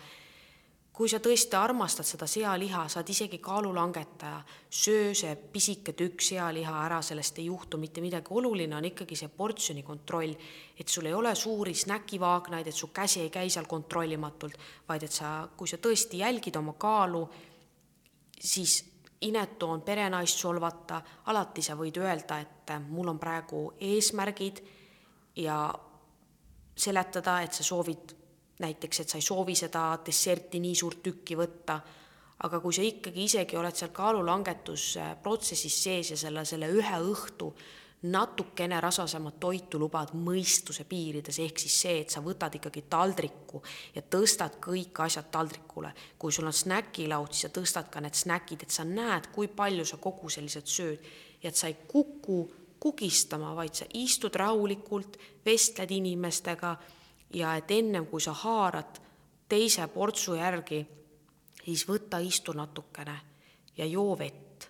kui 0.98 1.06
sa 1.06 1.20
tõesti 1.22 1.54
armastad 1.54 2.06
seda 2.08 2.26
sealiha, 2.26 2.80
sa 2.90 2.98
oled 2.98 3.10
isegi 3.12 3.38
kaalulangetaja, 3.38 4.40
söö 4.66 5.12
see 5.14 5.36
pisike 5.52 5.92
tükk 5.94 6.24
sealiha 6.26 6.72
ära, 6.88 6.98
sellest 7.06 7.38
ei 7.38 7.44
juhtu 7.46 7.78
mitte 7.78 8.02
midagi, 8.02 8.34
oluline 8.34 8.74
on 8.74 8.88
ikkagi 8.88 9.14
see 9.20 9.30
portsjoni 9.30 9.84
kontroll, 9.86 10.34
et 10.74 10.90
sul 10.90 11.06
ei 11.06 11.14
ole 11.14 11.36
suuri 11.38 11.76
snäkivaagnaid, 11.78 12.66
et 12.66 12.74
su 12.74 12.90
käsi 12.90 13.22
ei 13.22 13.30
käi 13.30 13.46
seal 13.46 13.70
kontrollimatult, 13.70 14.58
vaid 14.90 15.06
et 15.06 15.14
sa, 15.14 15.30
kui 15.54 15.70
sa 15.70 15.78
tõesti 15.78 16.24
jälgid 16.24 16.58
oma 16.58 16.74
kaalu, 16.74 17.22
siis 18.34 18.80
inetu 19.30 19.70
on 19.70 19.86
perenaist 19.86 20.42
solvata, 20.42 20.98
alati 21.30 21.62
sa 21.62 21.78
võid 21.78 22.02
öelda, 22.02 22.42
et 22.42 22.74
mul 22.90 23.14
on 23.14 23.22
praegu 23.22 23.68
eesmärgid 23.78 24.64
ja 25.46 25.62
seletada, 26.74 27.38
et 27.46 27.54
sa 27.54 27.62
soovid 27.62 28.17
näiteks, 28.58 29.00
et 29.00 29.08
sa 29.08 29.18
ei 29.18 29.24
soovi 29.24 29.54
seda 29.58 29.90
desserti 30.06 30.60
nii 30.60 30.74
suurt 30.74 31.02
tükki 31.02 31.36
võtta, 31.38 31.80
aga 32.46 32.60
kui 32.62 32.74
sa 32.74 32.84
ikkagi 32.86 33.24
isegi 33.26 33.58
oled 33.58 33.74
seal 33.74 33.90
kaalulangetusprotsessis 33.94 35.82
sees 35.82 36.14
ja 36.14 36.18
selle, 36.20 36.44
selle 36.46 36.70
ühe 36.70 37.02
õhtu 37.10 37.52
natukene 38.02 38.78
rasvasemat 38.80 39.40
toitu 39.42 39.78
lubad 39.82 40.12
mõistuse 40.14 40.84
piirides, 40.86 41.40
ehk 41.42 41.58
siis 41.58 41.78
see, 41.82 41.96
et 42.04 42.14
sa 42.14 42.22
võtad 42.22 42.54
ikkagi 42.54 42.84
taldriku 42.90 43.58
ja 43.94 44.04
tõstad 44.06 44.60
kõik 44.62 45.00
asjad 45.02 45.32
taldrikule. 45.34 45.92
kui 46.18 46.32
sul 46.32 46.46
on 46.46 46.54
snäkilaud, 46.54 47.32
siis 47.32 47.48
sa 47.48 47.48
tõstad 47.48 47.90
ka 47.90 48.00
need 48.00 48.14
snäkid, 48.14 48.62
et 48.62 48.70
sa 48.70 48.84
näed, 48.84 49.32
kui 49.34 49.48
palju 49.48 49.84
sa 49.84 49.96
kogu 49.96 50.30
sellised 50.30 50.66
sööd 50.66 51.02
ja 51.42 51.50
et 51.50 51.56
sa 51.56 51.66
ei 51.66 51.76
kuku 51.88 52.50
kugistama, 52.78 53.54
vaid 53.54 53.74
sa 53.74 53.84
istud 53.94 54.34
rahulikult, 54.34 55.18
vestled 55.44 55.90
inimestega 55.90 56.76
ja 57.34 57.56
et 57.56 57.70
ennem 57.70 58.06
kui 58.06 58.20
sa 58.20 58.32
haarad 58.32 59.00
teise 59.48 59.86
portsu 59.88 60.34
järgi, 60.34 60.86
siis 61.64 61.84
võta, 61.88 62.20
istu 62.20 62.52
natukene 62.52 63.18
ja 63.76 63.86
joo 63.86 64.18
vett. 64.18 64.68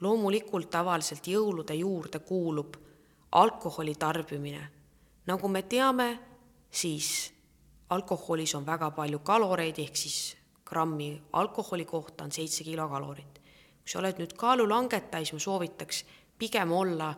loomulikult 0.00 0.70
tavaliselt 0.70 1.26
jõulude 1.26 1.74
juurde 1.74 2.18
kuulub 2.18 2.76
alkoholi 3.32 3.94
tarbimine. 3.94 4.68
nagu 5.26 5.48
me 5.48 5.62
teame, 5.62 6.18
siis 6.70 7.32
alkoholis 7.90 8.54
on 8.54 8.66
väga 8.66 8.90
palju 8.90 9.18
kaloreid, 9.18 9.78
ehk 9.78 9.96
siis 9.96 10.36
grammi 10.64 11.22
alkoholi 11.32 11.84
kohta 11.84 12.24
on 12.24 12.32
seitse 12.32 12.64
kilokalorit. 12.64 13.40
kui 13.80 13.88
sa 13.92 13.98
oled 13.98 14.18
nüüd 14.18 14.32
kaalulangetaja, 14.36 15.24
siis 15.24 15.32
ma 15.32 15.38
soovitaks 15.38 16.04
pigem 16.38 16.72
olla 16.72 17.14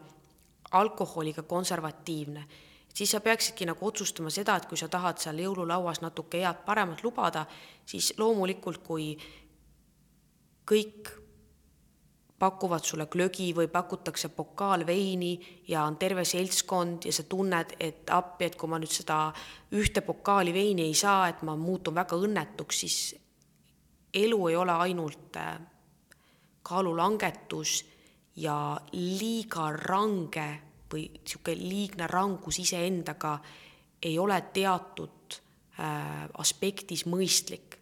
alkoholiga 0.71 1.43
konservatiivne 1.43 2.47
siis 2.99 3.13
sa 3.15 3.21
peaksidki 3.23 3.67
nagu 3.69 3.87
otsustama 3.87 4.31
seda, 4.35 4.57
et 4.59 4.67
kui 4.67 4.79
sa 4.81 4.89
tahad 4.91 5.21
seal 5.23 5.39
jõululauas 5.45 6.01
natuke 6.03 6.41
head 6.43 6.65
paremat 6.67 7.05
lubada, 7.07 7.45
siis 7.87 8.11
loomulikult, 8.19 8.83
kui 8.83 9.13
kõik 10.69 11.13
pakuvad 12.39 12.83
sulle 12.87 13.07
glögi 13.11 13.53
või 13.55 13.71
pakutakse 13.71 14.31
pokaal 14.35 14.85
veini 14.87 15.33
ja 15.69 15.85
on 15.87 15.97
terve 15.99 16.25
seltskond 16.27 17.07
ja 17.07 17.15
sa 17.15 17.25
tunned, 17.31 17.77
et 17.79 18.11
appi, 18.15 18.51
et 18.51 18.59
kui 18.59 18.71
ma 18.71 18.83
nüüd 18.83 18.95
seda 18.95 19.21
ühte 19.79 20.03
pokaali 20.07 20.55
veini 20.55 20.87
ei 20.91 20.95
saa, 20.99 21.29
et 21.31 21.43
ma 21.47 21.57
muutun 21.59 21.95
väga 21.99 22.19
õnnetuks, 22.19 22.83
siis 22.83 22.99
elu 24.15 24.39
ei 24.51 24.57
ole 24.59 24.79
ainult 24.87 25.39
äh, 25.39 25.59
kaalulangetus 26.67 27.83
ja 28.39 28.79
liiga 28.93 29.71
range 29.75 30.49
või 30.93 31.07
niisugune 31.13 31.69
liigne 31.69 32.07
rangus 32.11 32.59
iseendaga 32.59 33.39
ei 34.03 34.19
ole 34.19 34.41
teatud 34.53 35.39
äh, 35.81 36.29
aspektis 36.39 37.07
mõistlik. 37.07 37.77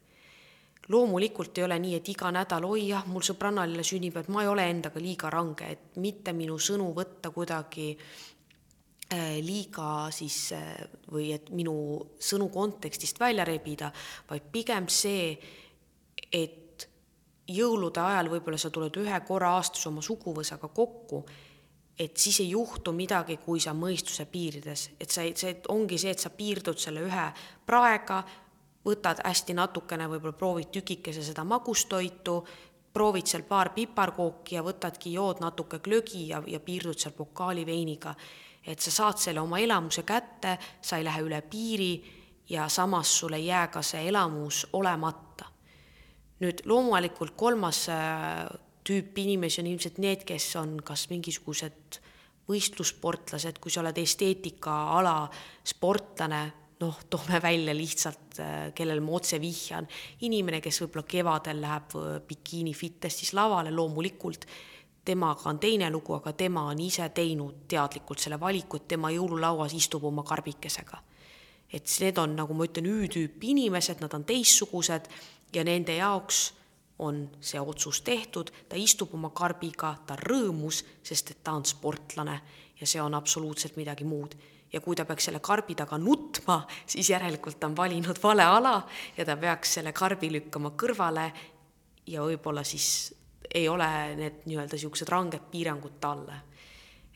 loomulikult 0.88 1.58
ei 1.58 1.64
ole 1.64 1.78
nii, 1.82 1.96
et 1.98 2.08
iga 2.08 2.30
nädal, 2.30 2.64
oi 2.64 2.88
jah, 2.88 3.06
mul 3.10 3.24
sõbrannal 3.26 3.68
jälle 3.68 3.82
sünnipäev, 3.84 4.28
ma 4.30 4.44
ei 4.44 4.48
ole 4.48 4.68
endaga 4.70 5.00
liiga 5.02 5.30
range, 5.30 5.66
et 5.66 5.96
mitte 5.98 6.32
minu 6.32 6.58
sõnu 6.62 6.92
võtta 6.94 7.32
kuidagi 7.34 7.88
äh, 9.12 9.38
liiga 9.42 10.06
siis 10.14 10.52
äh, 10.54 10.76
või 11.10 11.32
et 11.34 11.50
minu 11.50 11.74
sõnu 12.18 12.48
kontekstist 12.54 13.20
välja 13.20 13.44
rebida, 13.44 13.90
vaid 14.30 14.46
pigem 14.52 14.86
see, 14.88 15.34
et 16.32 16.88
jõulude 17.46 18.00
ajal 18.02 18.30
võib-olla 18.30 18.58
sa 18.58 18.70
tuled 18.70 18.96
ühe 18.98 19.20
korra 19.26 19.56
aastas 19.58 19.86
oma 19.90 20.02
suguvõsaga 20.02 20.70
kokku 20.74 21.24
et 21.98 22.16
siis 22.16 22.40
ei 22.40 22.50
juhtu 22.50 22.92
midagi, 22.92 23.38
kui 23.40 23.60
sa 23.60 23.72
mõistuse 23.72 24.26
piirides, 24.28 24.90
et 25.00 25.10
sa 25.10 25.24
ei, 25.24 25.32
see 25.36 25.56
ongi 25.72 25.98
see, 25.98 26.12
et 26.12 26.20
sa 26.20 26.30
piirdud 26.30 26.78
selle 26.80 27.04
ühe 27.06 27.26
praega, 27.66 28.22
võtad 28.86 29.22
hästi 29.24 29.56
natukene, 29.56 30.08
võib-olla 30.10 30.36
proovid 30.36 30.70
tükikese 30.74 31.24
seda 31.24 31.44
magustoitu, 31.44 32.36
proovid 32.92 33.28
seal 33.28 33.44
paar 33.48 33.72
piparkooki 33.74 34.56
ja 34.56 34.64
võtadki, 34.64 35.14
jood 35.16 35.40
natuke 35.44 35.80
glögi 35.84 36.28
ja, 36.30 36.42
ja 36.46 36.60
piirdud 36.60 37.00
seal 37.00 37.16
pokaali 37.16 37.66
veiniga. 37.66 38.14
et 38.66 38.80
sa 38.80 38.90
saad 38.90 39.18
selle 39.22 39.40
oma 39.40 39.58
elamuse 39.58 40.02
kätte, 40.02 40.58
sa 40.82 40.96
ei 40.96 41.04
lähe 41.04 41.22
üle 41.22 41.42
piiri 41.42 41.92
ja 42.48 42.68
samas 42.68 43.18
sul 43.18 43.32
ei 43.32 43.46
jää 43.46 43.68
ka 43.68 43.82
see 43.82 44.08
elamus 44.08 44.66
olemata. 44.72 45.44
nüüd 46.40 46.60
loomulikult 46.64 47.32
kolmas 47.36 47.88
äh, 48.86 48.90
tüüp 48.90 49.18
inimesi 49.18 49.62
on 49.62 49.70
ilmselt 49.70 49.98
need, 50.02 50.22
kes 50.26 50.52
on 50.60 50.76
kas 50.84 51.08
mingisugused 51.10 51.98
võistlussportlased, 52.46 53.58
kui 53.58 53.72
sa 53.74 53.82
oled 53.82 53.98
esteetikaala 53.98 55.16
sportlane, 55.66 56.42
noh, 56.80 57.00
toome 57.10 57.40
välja 57.42 57.74
lihtsalt, 57.74 58.38
äh, 58.38 58.54
kellele 58.76 59.02
ma 59.02 59.16
otse 59.18 59.40
vihjan, 59.42 59.88
inimene, 60.28 60.60
kes 60.62 60.82
võib-olla 60.84 61.06
kevadel 61.10 61.60
läheb 61.64 61.98
äh, 61.98 62.08
bikiini 62.28 62.74
fitnessis 62.74 63.34
lavale, 63.34 63.74
loomulikult 63.74 64.46
temaga 65.06 65.50
on 65.50 65.58
teine 65.62 65.90
lugu, 65.90 66.16
aga 66.16 66.32
tema 66.34 66.64
on 66.72 66.80
ise 66.82 67.06
teinud 67.14 67.66
teadlikult 67.70 68.18
selle 68.18 68.40
valiku, 68.42 68.80
et 68.80 68.88
tema 68.90 69.12
jõululauas 69.14 69.74
istub 69.78 70.04
oma 70.08 70.24
karbikesega. 70.26 70.98
Et 71.70 71.86
need 72.02 72.18
on, 72.18 72.34
nagu 72.38 72.54
ma 72.54 72.66
ütlen, 72.66 72.86
Ü-tüüpi 72.86 73.52
inimesed, 73.52 74.02
nad 74.02 74.14
on 74.14 74.24
teistsugused 74.26 75.06
ja 75.54 75.64
nende 75.66 75.94
jaoks 75.98 76.48
on 76.98 77.26
see 77.40 77.60
otsus 77.60 78.00
tehtud, 78.02 78.50
ta 78.68 78.76
istub 78.76 79.14
oma 79.14 79.30
karbiga, 79.36 79.92
ta 80.06 80.16
rõõmus, 80.16 80.82
sest 81.04 81.34
et 81.34 81.42
ta 81.44 81.52
on 81.52 81.64
sportlane 81.68 82.36
ja 82.80 82.86
see 82.86 83.02
on 83.02 83.14
absoluutselt 83.14 83.76
midagi 83.76 84.04
muud. 84.04 84.36
ja 84.72 84.80
kui 84.80 84.96
ta 84.96 85.04
peaks 85.04 85.24
selle 85.28 85.40
karbi 85.40 85.74
taga 85.74 85.96
nutma, 85.98 86.66
siis 86.86 87.10
järelikult 87.10 87.60
ta 87.60 87.68
on 87.68 87.76
valinud 87.76 88.18
vale 88.22 88.44
ala 88.44 88.80
ja 89.16 89.24
ta 89.24 89.36
peaks 89.36 89.74
selle 89.78 89.92
karbi 89.92 90.30
lükkama 90.32 90.72
kõrvale 90.76 91.30
ja 92.06 92.22
võib-olla 92.22 92.64
siis 92.64 93.14
ei 93.54 93.68
ole 93.68 93.86
need 94.16 94.42
nii-öelda 94.44 94.74
niisugused 94.74 95.08
ranged 95.08 95.46
piirangud 95.50 96.00
talle. 96.00 96.40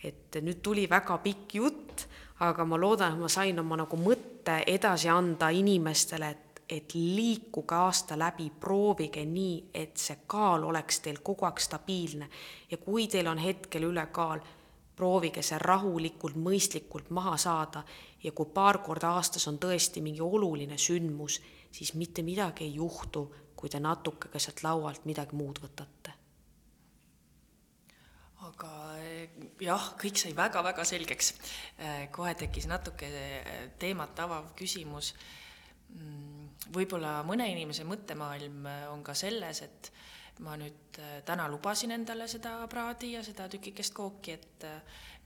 et 0.05 0.37
nüüd 0.41 0.63
tuli 0.63 0.89
väga 0.89 1.19
pikk 1.19 1.55
jutt 1.55 2.07
aga 2.41 2.65
ma 2.65 2.79
loodan, 2.81 3.15
et 3.15 3.21
ma 3.21 3.29
sain 3.29 3.59
oma 3.61 3.77
nagu 3.83 3.99
mõtte 4.01 4.61
edasi 4.69 5.11
anda 5.13 5.51
inimestele, 5.53 6.31
et, 6.31 6.47
et 6.71 6.95
liikuge 6.95 7.75
aasta 7.75 8.19
läbi, 8.19 8.51
proovige 8.61 9.25
nii, 9.27 9.71
et 9.75 9.97
see 9.99 10.21
kaal 10.31 10.65
oleks 10.69 11.01
teil 11.05 11.19
kogu 11.25 11.49
aeg 11.49 11.59
stabiilne 11.59 12.29
ja 12.71 12.79
kui 12.79 13.09
teil 13.11 13.27
on 13.27 13.43
hetkel 13.43 13.89
ülekaal, 13.89 14.41
proovige 14.97 15.43
see 15.43 15.59
rahulikult, 15.59 16.37
mõistlikult 16.37 17.11
maha 17.17 17.37
saada 17.41 17.83
ja 18.23 18.33
kui 18.33 18.53
paar 18.55 18.79
korda 18.85 19.17
aastas 19.17 19.49
on 19.49 19.59
tõesti 19.59 20.03
mingi 20.05 20.23
oluline 20.23 20.79
sündmus, 20.79 21.41
siis 21.73 21.95
mitte 21.95 22.23
midagi 22.23 22.69
ei 22.69 22.75
juhtu, 22.75 23.27
kui 23.57 23.69
te 23.69 23.81
natuke 23.81 24.29
ka 24.33 24.39
sealt 24.39 24.63
laualt 24.65 25.07
midagi 25.09 25.37
muud 25.37 25.63
võtate 25.65 26.21
aga 28.49 28.71
eh, 29.01 29.29
jah, 29.65 29.91
kõik 30.01 30.19
sai 30.21 30.33
väga-väga 30.37 30.85
selgeks. 30.89 31.35
Eh, 31.79 32.07
kohe 32.15 32.35
tekkis 32.39 32.69
natuke 32.71 33.09
eh, 33.09 33.69
teemat 33.81 34.19
avav 34.25 34.53
küsimus. 34.59 35.15
Võib-olla 36.71 37.21
mõne 37.27 37.49
inimese 37.51 37.87
mõttemaailm 37.89 38.67
on 38.93 39.01
ka 39.03 39.15
selles, 39.17 39.63
et 39.65 39.91
ma 40.45 40.55
nüüd 40.61 41.01
täna 41.27 41.49
lubasin 41.51 41.93
endale 41.97 42.29
seda 42.29 42.59
praadi 42.71 43.15
ja 43.15 43.25
seda 43.25 43.49
tükikest 43.51 43.95
kooki, 43.97 44.37
et 44.37 44.67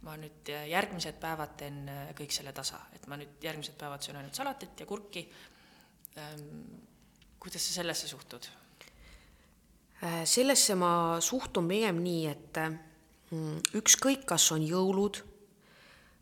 ma 0.06 0.14
nüüd 0.20 0.48
järgmised 0.70 1.18
päevad 1.20 1.56
teen 1.58 1.84
kõik 2.16 2.32
selle 2.34 2.54
tasa, 2.54 2.80
et 2.94 3.06
ma 3.10 3.18
nüüd 3.20 3.42
järgmised 3.44 3.76
päevad 3.78 4.02
söön 4.06 4.20
ainult 4.22 4.38
salatit 4.38 4.80
ja 4.80 4.86
kurki. 4.86 5.26
Ehm, 6.16 6.48
kuidas 7.38 7.66
sa 7.66 7.80
sellesse 7.80 8.08
suhtud? 8.08 8.50
sellesse 10.28 10.74
ma 10.76 11.20
suhtun 11.24 11.68
pigem 11.68 12.02
nii, 12.04 12.24
et 12.28 12.58
Mm, 13.34 13.62
ükskõik, 13.78 14.26
kas 14.28 14.50
on 14.52 14.62
jõulud 14.62 15.22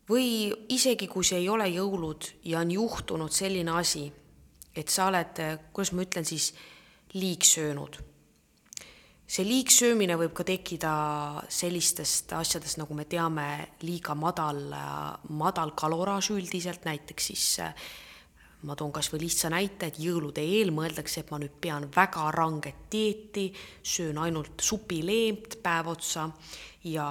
või 0.08 0.52
isegi, 0.70 1.08
kui 1.10 1.26
see 1.26 1.40
ei 1.42 1.48
ole 1.50 1.66
jõulud 1.72 2.28
ja 2.46 2.60
on 2.62 2.70
juhtunud 2.70 3.32
selline 3.34 3.74
asi, 3.74 4.06
et 4.76 4.88
sa 4.88 5.08
oled, 5.10 5.42
kuidas 5.72 5.92
ma 5.92 6.06
ütlen 6.06 6.26
siis, 6.28 6.52
liigsöönud. 7.14 7.98
see 9.32 9.44
liigsöömine 9.48 10.16
võib 10.20 10.34
ka 10.36 10.44
tekkida 10.44 10.92
sellistest 11.48 12.34
asjadest, 12.36 12.76
nagu 12.76 12.94
me 12.94 13.06
teame, 13.08 13.46
liiga 13.80 14.12
madal, 14.14 14.60
madal 15.32 15.72
kaloraaž 15.76 16.34
üldiselt, 16.34 16.84
näiteks 16.84 17.28
siis 17.30 17.46
ma 18.68 18.76
toon 18.78 18.92
kas 18.94 19.08
või 19.12 19.24
lihtsa 19.24 19.50
näite, 19.50 19.88
et 19.88 19.98
jõulude 19.98 20.42
eel 20.44 20.70
mõeldakse, 20.74 21.22
et 21.22 21.32
ma 21.32 21.40
nüüd 21.42 21.54
pean 21.60 21.88
väga 21.94 22.28
ranget 22.34 22.84
dieeti, 22.92 23.48
söön 23.82 24.20
ainult 24.22 24.62
supileent 24.62 25.58
päev 25.64 25.90
otsa 25.94 26.28
ja, 26.84 27.08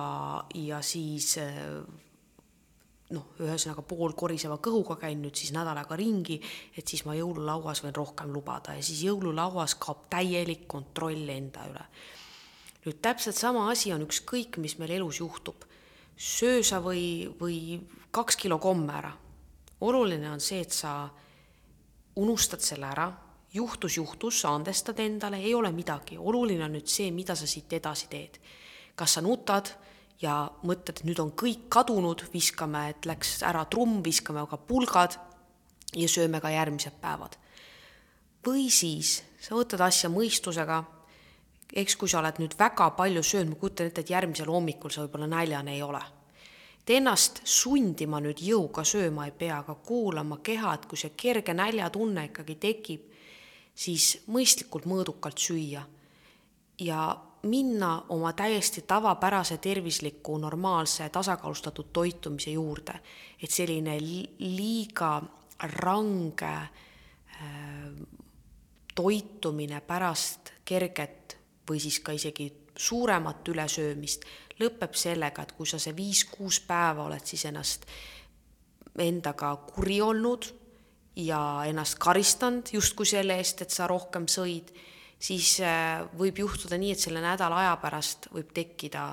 ja 0.56 0.82
siis 0.86 1.36
noh, 3.12 3.32
ühesõnaga 3.42 3.84
poolkoriseva 3.88 4.58
kõhuga 4.64 4.98
käin 5.02 5.22
nüüd 5.24 5.38
siis 5.38 5.54
nädal 5.56 5.78
aega 5.78 5.98
ringi, 6.00 6.40
et 6.78 6.88
siis 6.88 7.04
ma 7.08 7.16
jõululauas 7.18 7.84
võin 7.84 7.96
rohkem 7.96 8.32
lubada 8.34 8.76
ja 8.78 8.84
siis 8.86 9.04
jõululauas 9.06 9.76
kaob 9.82 10.08
täielik 10.12 10.68
kontroll 10.72 11.30
enda 11.30 11.66
üle. 11.70 11.86
nüüd 12.86 13.02
täpselt 13.02 13.38
sama 13.38 13.70
asi 13.72 13.94
on 13.94 14.06
ükskõik, 14.08 14.58
mis 14.58 14.78
meil 14.80 14.92
elus 14.98 15.20
juhtub. 15.20 15.66
söö 16.18 16.64
sa 16.64 16.80
või, 16.80 17.30
või 17.40 17.82
kaks 18.12 18.36
kilo 18.36 18.58
komme 18.60 18.94
ära. 18.94 19.12
oluline 19.82 20.32
on 20.32 20.40
see, 20.40 20.62
et 20.62 20.72
sa 20.72 21.10
unustad 22.16 22.60
selle 22.60 22.86
ära, 22.86 23.12
juhtus, 23.54 23.98
juhtus, 23.98 24.42
sa 24.42 24.56
andestad 24.56 25.00
endale, 25.00 25.38
ei 25.38 25.54
ole 25.54 25.72
midagi, 25.72 26.18
oluline 26.18 26.66
on 26.66 26.74
nüüd 26.74 26.88
see, 26.88 27.12
mida 27.12 27.36
sa 27.36 27.48
siit 27.48 27.74
edasi 27.74 28.08
teed. 28.08 28.40
kas 28.96 29.14
sa 29.14 29.22
nutad 29.22 29.72
ja 30.22 30.36
mõtled, 30.64 31.00
et 31.00 31.06
nüüd 31.08 31.20
on 31.24 31.32
kõik 31.38 31.68
kadunud, 31.70 32.24
viskame, 32.34 32.90
et 32.94 33.06
läks 33.10 33.42
ära 33.48 33.64
trumm, 33.66 34.02
viskame 34.06 34.44
ka 34.50 34.58
pulgad 34.58 35.18
ja 35.96 36.08
sööme 36.08 36.42
ka 36.42 36.50
järgmised 36.50 37.00
päevad. 37.02 37.38
või 38.46 38.70
siis 38.74 39.22
sa 39.40 39.56
võtad 39.56 39.82
asja 39.86 40.10
mõistusega, 40.10 40.84
eks 41.74 41.96
kui 41.96 42.10
sa 42.10 42.20
oled 42.20 42.40
nüüd 42.42 42.56
väga 42.58 42.90
palju 42.98 43.24
söönud, 43.24 43.54
ma 43.54 43.60
kujutan 43.60 43.88
ette, 43.88 44.02
et 44.02 44.10
järgmisel 44.10 44.50
hommikul 44.50 44.90
sa 44.90 45.06
võib-olla 45.06 45.28
näljane 45.28 45.76
ei 45.76 45.82
ole. 45.82 46.02
Et 46.82 46.90
ennast 46.98 47.42
sundima 47.46 48.20
nüüd 48.20 48.42
jõuga 48.42 48.84
sööma 48.84 49.28
ei 49.30 49.32
pea, 49.38 49.60
aga 49.62 49.76
kuulama 49.76 50.40
keha, 50.44 50.74
et 50.74 50.88
kui 50.90 50.98
see 50.98 51.14
kerge 51.18 51.54
näljatunne 51.54 52.26
ikkagi 52.32 52.56
tekib, 52.56 53.04
siis 53.76 54.24
mõistlikult 54.28 54.88
mõõdukalt 54.90 55.38
süüa. 55.38 55.84
Ja 56.82 57.02
minna 57.44 58.04
oma 58.10 58.34
täiesti 58.34 58.82
tavapärase 58.82 59.58
tervisliku, 59.58 60.38
normaalse, 60.38 61.10
tasakaalustatud 61.10 61.86
toitumise 61.94 62.52
juurde. 62.52 62.94
et 63.44 63.52
selline 63.52 63.98
liiga 64.40 65.22
range 65.60 66.46
äh, 66.46 66.70
toitumine 68.96 69.82
pärast 69.82 70.54
kerget 70.66 71.38
või 71.70 71.80
siis 71.80 72.00
ka 72.00 72.12
isegi 72.12 72.52
suuremat 72.78 73.48
ülesöömist 73.48 74.26
lõpeb 74.62 74.94
sellega, 74.94 75.42
et 75.42 75.52
kui 75.52 75.68
sa 75.68 75.80
see 75.80 75.96
viis-kuus 75.96 76.62
päeva 76.68 77.06
oled 77.06 77.26
siis 77.26 77.46
ennast 77.50 77.86
endaga 79.00 79.56
kuri 79.72 80.02
olnud 80.02 80.48
ja 81.16 81.64
ennast 81.68 81.98
karistanud 82.00 82.72
justkui 82.74 83.06
selle 83.06 83.38
eest, 83.40 83.62
et 83.62 83.74
sa 83.74 83.88
rohkem 83.88 84.28
sõid, 84.32 84.72
siis 85.22 85.60
äh, 85.64 86.02
võib 86.18 86.42
juhtuda 86.44 86.80
nii, 86.82 86.96
et 86.96 87.04
selle 87.04 87.22
nädala 87.24 87.62
aja 87.62 87.76
pärast 87.82 88.30
võib 88.34 88.54
tekkida 88.56 89.06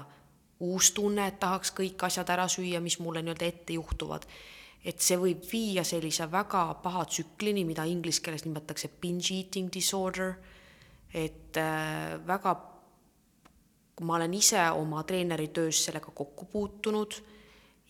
uus 0.64 0.90
tunne, 0.96 1.28
et 1.28 1.38
tahaks 1.40 1.70
kõik 1.76 2.02
asjad 2.08 2.30
ära 2.34 2.48
süüa, 2.50 2.80
mis 2.82 2.98
mulle 3.02 3.22
nii-öelda 3.22 3.46
ette 3.46 3.76
juhtuvad. 3.78 4.26
et 4.84 5.02
see 5.02 5.18
võib 5.18 5.42
viia 5.50 5.82
sellise 5.84 6.28
väga 6.30 6.62
paha 6.82 7.02
tsüklini, 7.04 7.64
mida 7.66 7.84
inglise 7.84 8.22
keeles 8.22 8.44
nimetatakse 8.46 8.88
binge 9.00 9.34
eating 9.34 9.72
disorder, 9.74 10.36
et 11.12 11.56
äh, 11.56 12.14
väga 12.26 12.54
ma 14.00 14.14
olen 14.16 14.34
ise 14.34 14.62
oma 14.70 15.02
treeneritöös 15.02 15.84
sellega 15.84 16.10
kokku 16.14 16.44
puutunud 16.44 17.18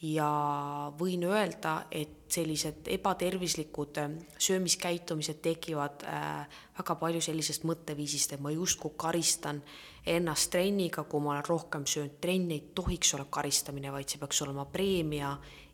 ja 0.02 0.92
võin 0.98 1.24
öelda, 1.26 1.88
et 1.90 2.30
sellised 2.30 2.86
ebatervislikud 2.92 3.98
äh, 3.98 4.10
söömiskäitumised 4.38 5.40
tekivad 5.42 6.04
äh, 6.06 6.58
väga 6.78 6.94
palju 7.00 7.22
sellisest 7.24 7.64
mõtteviisist, 7.66 8.36
et 8.36 8.42
ma 8.44 8.52
justkui 8.54 8.94
karistan 8.96 9.62
ennast 10.06 10.52
trenniga, 10.52 11.04
kui 11.04 11.22
ma 11.24 11.34
olen 11.34 11.48
rohkem 11.48 11.86
söönud. 11.86 12.20
trenn 12.20 12.50
ei 12.54 12.68
tohiks 12.74 13.14
olla 13.14 13.26
karistamine, 13.30 13.92
vaid 13.92 14.08
see 14.08 14.20
peaks 14.20 14.42
olema 14.46 14.68
preemia 14.70 15.32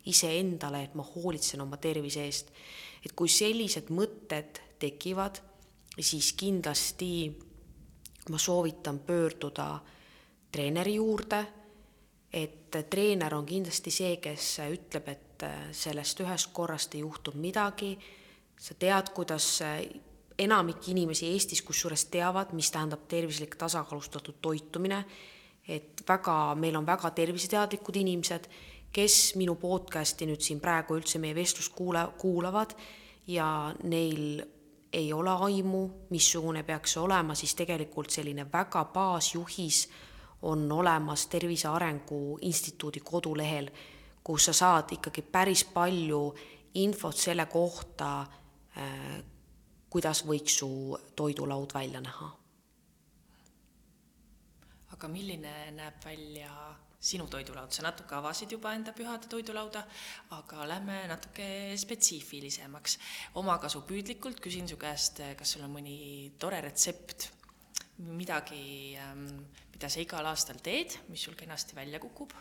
iseendale, 0.09 0.83
et 0.83 0.95
ma 0.95 1.05
hoolitsen 1.05 1.61
oma 1.61 1.77
tervise 1.77 2.25
eest. 2.25 2.51
et 3.05 3.13
kui 3.13 3.29
sellised 3.29 3.91
mõtted 3.93 4.61
tekivad, 4.79 5.37
siis 5.99 6.33
kindlasti 6.33 7.29
ma 8.29 8.37
soovitan 8.41 8.99
pöörduda 9.05 9.79
treeneri 10.51 10.95
juurde, 10.95 11.45
et 12.35 12.75
treener 12.91 13.33
on 13.37 13.45
kindlasti 13.47 13.93
see, 13.93 14.17
kes 14.19 14.57
ütleb, 14.67 15.07
et 15.07 15.45
sellest 15.75 16.19
ühest 16.23 16.51
korrast 16.55 16.95
ei 16.95 17.03
juhtu 17.05 17.31
midagi, 17.39 17.93
sa 18.59 18.75
tead, 18.79 19.11
kuidas 19.15 19.47
enamik 20.39 20.89
inimesi 20.91 21.29
Eestis 21.31 21.61
kusjuures 21.63 22.05
teavad, 22.11 22.51
mis 22.55 22.71
tähendab 22.71 23.07
tervislik 23.07 23.55
tasakaalustatud 23.59 24.41
toitumine, 24.43 25.03
et 25.67 26.03
väga, 26.07 26.55
meil 26.59 26.75
on 26.75 26.87
väga 26.87 27.11
terviseteadlikud 27.15 27.95
inimesed, 28.03 28.49
kes 28.95 29.35
minu 29.39 29.57
podcast'i 29.59 30.27
nüüd 30.27 30.43
siin 30.43 30.61
praegu 30.63 30.95
üldse 30.99 31.19
meie 31.19 31.35
vestlust 31.35 31.73
kuula, 31.75 32.05
kuulavad 32.19 32.75
ja 33.27 33.47
neil 33.83 34.43
ei 34.95 35.09
ole 35.13 35.31
aimu, 35.47 35.81
missugune 36.09 36.63
peaks 36.63 36.95
olema, 37.01 37.35
siis 37.35 37.55
tegelikult 37.59 38.13
selline 38.13 38.45
väga 38.51 38.85
baasjuhis 38.93 39.81
on 40.41 40.71
olemas 40.71 41.27
Tervise 41.27 41.67
Arengu 41.67 42.37
Instituudi 42.41 42.99
kodulehel, 42.99 43.69
kus 44.23 44.45
sa 44.45 44.53
saad 44.53 44.91
ikkagi 44.91 45.21
päris 45.21 45.65
palju 45.65 46.21
infot 46.73 47.17
selle 47.17 47.45
kohta, 47.45 48.21
äh, 48.77 49.23
kuidas 49.89 50.25
võiks 50.27 50.59
su 50.59 50.97
toidulaud 51.15 51.73
välja 51.73 52.01
näha. 52.01 52.31
aga 54.95 55.07
milline 55.11 55.51
näeb 55.75 55.97
välja 56.05 56.51
sinu 57.05 57.27
toidulaud, 57.27 57.73
sa 57.75 57.83
natuke 57.85 58.15
avasid 58.17 58.53
juba 58.55 58.71
enda 58.73 58.93
pühade 58.95 59.27
toidulauda, 59.29 59.83
aga 60.37 60.67
lähme 60.69 61.01
natuke 61.11 61.47
spetsiifilisemaks. 61.77 62.97
omakasupüüdlikult 63.41 64.39
küsin 64.41 64.69
su 64.69 64.77
käest, 64.77 65.21
kas 65.37 65.51
sul 65.51 65.65
on 65.67 65.75
mõni 65.75 65.97
tore 66.39 66.61
retsept, 66.65 67.29
midagi, 67.97 68.95
ähm, 68.99 69.27
mida 69.73 69.89
sa 69.89 70.01
igal 70.03 70.25
aastal 70.27 70.59
teed, 70.63 70.97
mis 71.09 71.23
sul 71.23 71.37
kenasti 71.37 71.75
välja 71.75 71.99
kukub? 71.99 72.33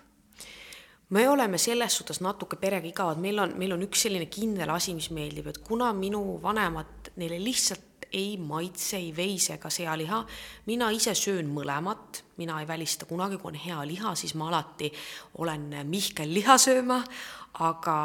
me 1.14 1.28
oleme 1.28 1.58
selles 1.58 1.94
suhtes 1.98 2.22
natuke 2.24 2.56
perega 2.56 2.88
igavad, 2.88 3.18
meil 3.20 3.38
on, 3.38 3.52
meil 3.60 3.74
on 3.76 3.82
üks 3.84 4.06
selline 4.06 4.26
kindel 4.32 4.70
asi, 4.72 4.94
mis 4.96 5.10
meeldib, 5.12 5.50
et 5.52 5.60
kuna 5.62 5.92
minu 5.92 6.38
vanemad, 6.42 7.12
neile 7.20 7.36
lihtsalt 7.42 8.08
ei 8.14 8.36
maitse 8.38 8.96
ei 8.96 9.10
veise 9.16 9.56
ega 9.58 9.70
sealiha. 9.70 10.24
mina 10.66 10.90
ise 10.90 11.14
söön 11.14 11.50
mõlemat, 11.50 12.22
mina 12.36 12.60
ei 12.60 12.66
välista 12.68 13.06
kunagi, 13.06 13.38
kui 13.38 13.52
on 13.52 13.58
hea 13.58 13.80
liha, 13.86 14.14
siis 14.14 14.34
ma 14.34 14.48
alati 14.48 14.90
olen 15.38 15.70
Mihkel 15.90 16.34
liha 16.34 16.58
sööma, 16.58 17.02
aga 17.60 17.98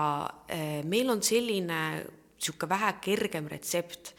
eh, 0.47 0.83
meil 0.83 1.09
on 1.09 1.21
selline 1.23 1.79
niisugune 2.39 2.69
vähe 2.69 2.93
kergem 3.01 3.47
retsept. 3.51 4.13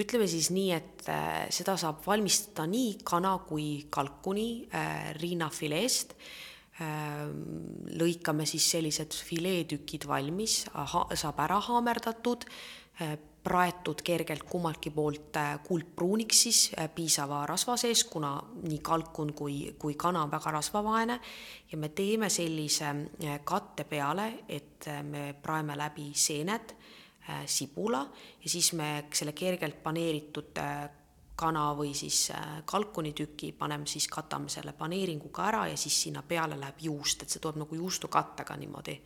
Ütleme 0.00 0.26
siis 0.30 0.50
nii, 0.54 0.70
et 0.74 1.04
eh, 1.12 1.44
seda 1.54 1.76
saab 1.80 2.02
valmistada 2.06 2.66
nii 2.70 2.96
kana 3.06 3.36
kui 3.48 3.86
kalkuni 3.90 4.48
äh, 4.72 5.12
riinafileest 5.20 6.16
lõikame 7.94 8.42
siis 8.50 8.64
sellised 8.72 9.14
fileetükid 9.14 10.08
valmis, 10.10 10.64
saab 11.14 11.38
ära 11.44 11.60
haamerdatud, 11.62 12.48
praetud 13.44 14.00
kergelt 14.04 14.46
kummaltki 14.48 14.90
poolt 14.94 15.36
äh, 15.36 15.58
kuldpruuniks 15.66 16.42
siis 16.46 16.60
äh, 16.78 16.88
piisava 16.94 17.42
rasva 17.46 17.76
sees, 17.80 18.04
kuna 18.08 18.38
nii 18.62 18.80
kalkun 18.84 19.34
kui, 19.36 19.58
kui 19.78 19.98
kana 20.00 20.22
on 20.24 20.32
väga 20.32 20.54
rasvavaene. 20.56 21.18
Ja 21.72 21.78
me 21.78 21.90
teeme 21.92 22.30
sellise 22.32 22.88
äh, 22.88 23.40
katte 23.44 23.84
peale, 23.84 24.30
et 24.48 24.88
me 25.04 25.34
praeme 25.42 25.76
läbi 25.76 26.10
seened, 26.16 26.74
sibula 27.46 28.02
ja 28.42 28.50
siis 28.50 28.72
me 28.76 29.06
selle 29.12 29.32
kergelt 29.32 29.82
paneeritud 29.82 30.58
kana 31.36 31.62
või 31.74 31.94
siis 31.96 32.28
kalkunitüki 32.68 33.52
paneme 33.58 33.88
siis, 33.90 34.06
katame 34.12 34.52
selle 34.52 34.74
paneeringuga 34.76 35.46
ära 35.48 35.62
ja 35.70 35.76
siis 35.76 35.96
sinna 36.06 36.22
peale 36.22 36.58
läheb 36.60 36.84
juust, 36.86 37.22
et 37.22 37.32
see 37.32 37.42
tuleb 37.42 37.64
nagu 37.64 37.78
juustukattega 37.80 38.56
niimoodi. 38.60 38.98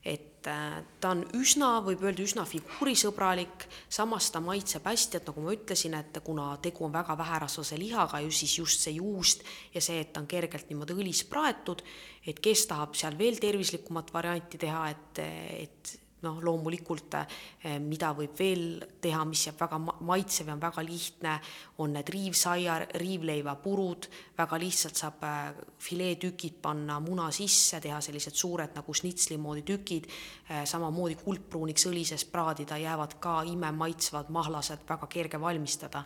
Et 0.00 0.46
äh, 0.48 0.78
ta 1.00 1.10
on 1.12 1.26
üsna, 1.36 1.74
võib 1.84 2.00
öelda, 2.06 2.24
üsna 2.24 2.46
figuurisõbralik, 2.48 3.66
samas 3.92 4.30
ta 4.32 4.40
maitseb 4.40 4.86
hästi, 4.88 5.18
et 5.18 5.26
nagu 5.28 5.42
ma 5.44 5.52
ütlesin, 5.52 5.96
et 5.98 6.16
kuna 6.24 6.54
tegu 6.64 6.86
on 6.86 6.94
väga 6.94 7.16
väherasvase 7.20 7.76
lihaga, 7.76 8.22
ju 8.24 8.32
siis 8.32 8.54
just 8.62 8.86
see 8.86 8.96
juust 8.96 9.44
ja 9.74 9.82
see, 9.84 9.98
et 10.00 10.14
ta 10.14 10.22
on 10.22 10.30
kergelt 10.30 10.72
niimoodi 10.72 10.96
õlis 10.96 11.20
praetud, 11.28 11.84
et 12.24 12.40
kes 12.40 12.64
tahab 12.70 12.96
seal 12.96 13.18
veel 13.20 13.36
tervislikumat 13.42 14.14
varianti 14.14 14.62
teha, 14.64 14.86
et, 14.94 15.20
et 15.66 15.92
noh, 16.24 16.40
loomulikult 16.44 17.16
eh, 17.18 17.78
mida 17.82 18.12
võib 18.16 18.34
veel 18.38 18.64
teha, 19.02 19.24
mis 19.28 19.46
jääb 19.46 19.60
väga 19.60 19.78
maitsev 20.06 20.50
ja 20.50 20.56
on 20.56 20.62
väga 20.62 20.84
lihtne, 20.84 21.36
on 21.80 21.94
need 21.96 22.12
riivsaia, 22.12 22.78
riivleivapurud, 23.00 24.08
väga 24.38 24.58
lihtsalt 24.60 25.00
saab 25.00 25.24
eh, 25.28 25.62
fileetükid 25.88 26.60
panna 26.62 27.00
muna 27.04 27.30
sisse, 27.34 27.80
teha 27.80 28.00
sellised 28.04 28.36
suured 28.36 28.76
nagu 28.76 28.96
šnitsli 28.96 29.38
moodi 29.40 29.64
tükid, 29.72 30.10
eh, 30.48 30.64
samamoodi 30.68 31.18
kuldpruuniks 31.22 31.88
õli 31.90 32.04
sees 32.08 32.26
praadida, 32.28 32.80
jäävad 32.80 33.16
ka 33.22 33.40
imemaitsvad, 33.48 34.32
mahlased, 34.34 34.84
väga 34.88 35.08
kerge 35.10 35.40
valmistada. 35.40 36.04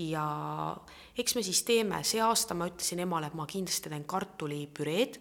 Ja 0.00 0.24
eks 1.20 1.34
me 1.36 1.42
siis 1.44 1.60
teeme, 1.68 1.98
see 2.08 2.20
aasta 2.24 2.56
ma 2.56 2.64
ütlesin 2.70 3.02
emale, 3.04 3.28
et 3.28 3.36
ma 3.36 3.44
kindlasti 3.48 3.92
teen 3.92 4.06
kartulipüreed 4.08 5.18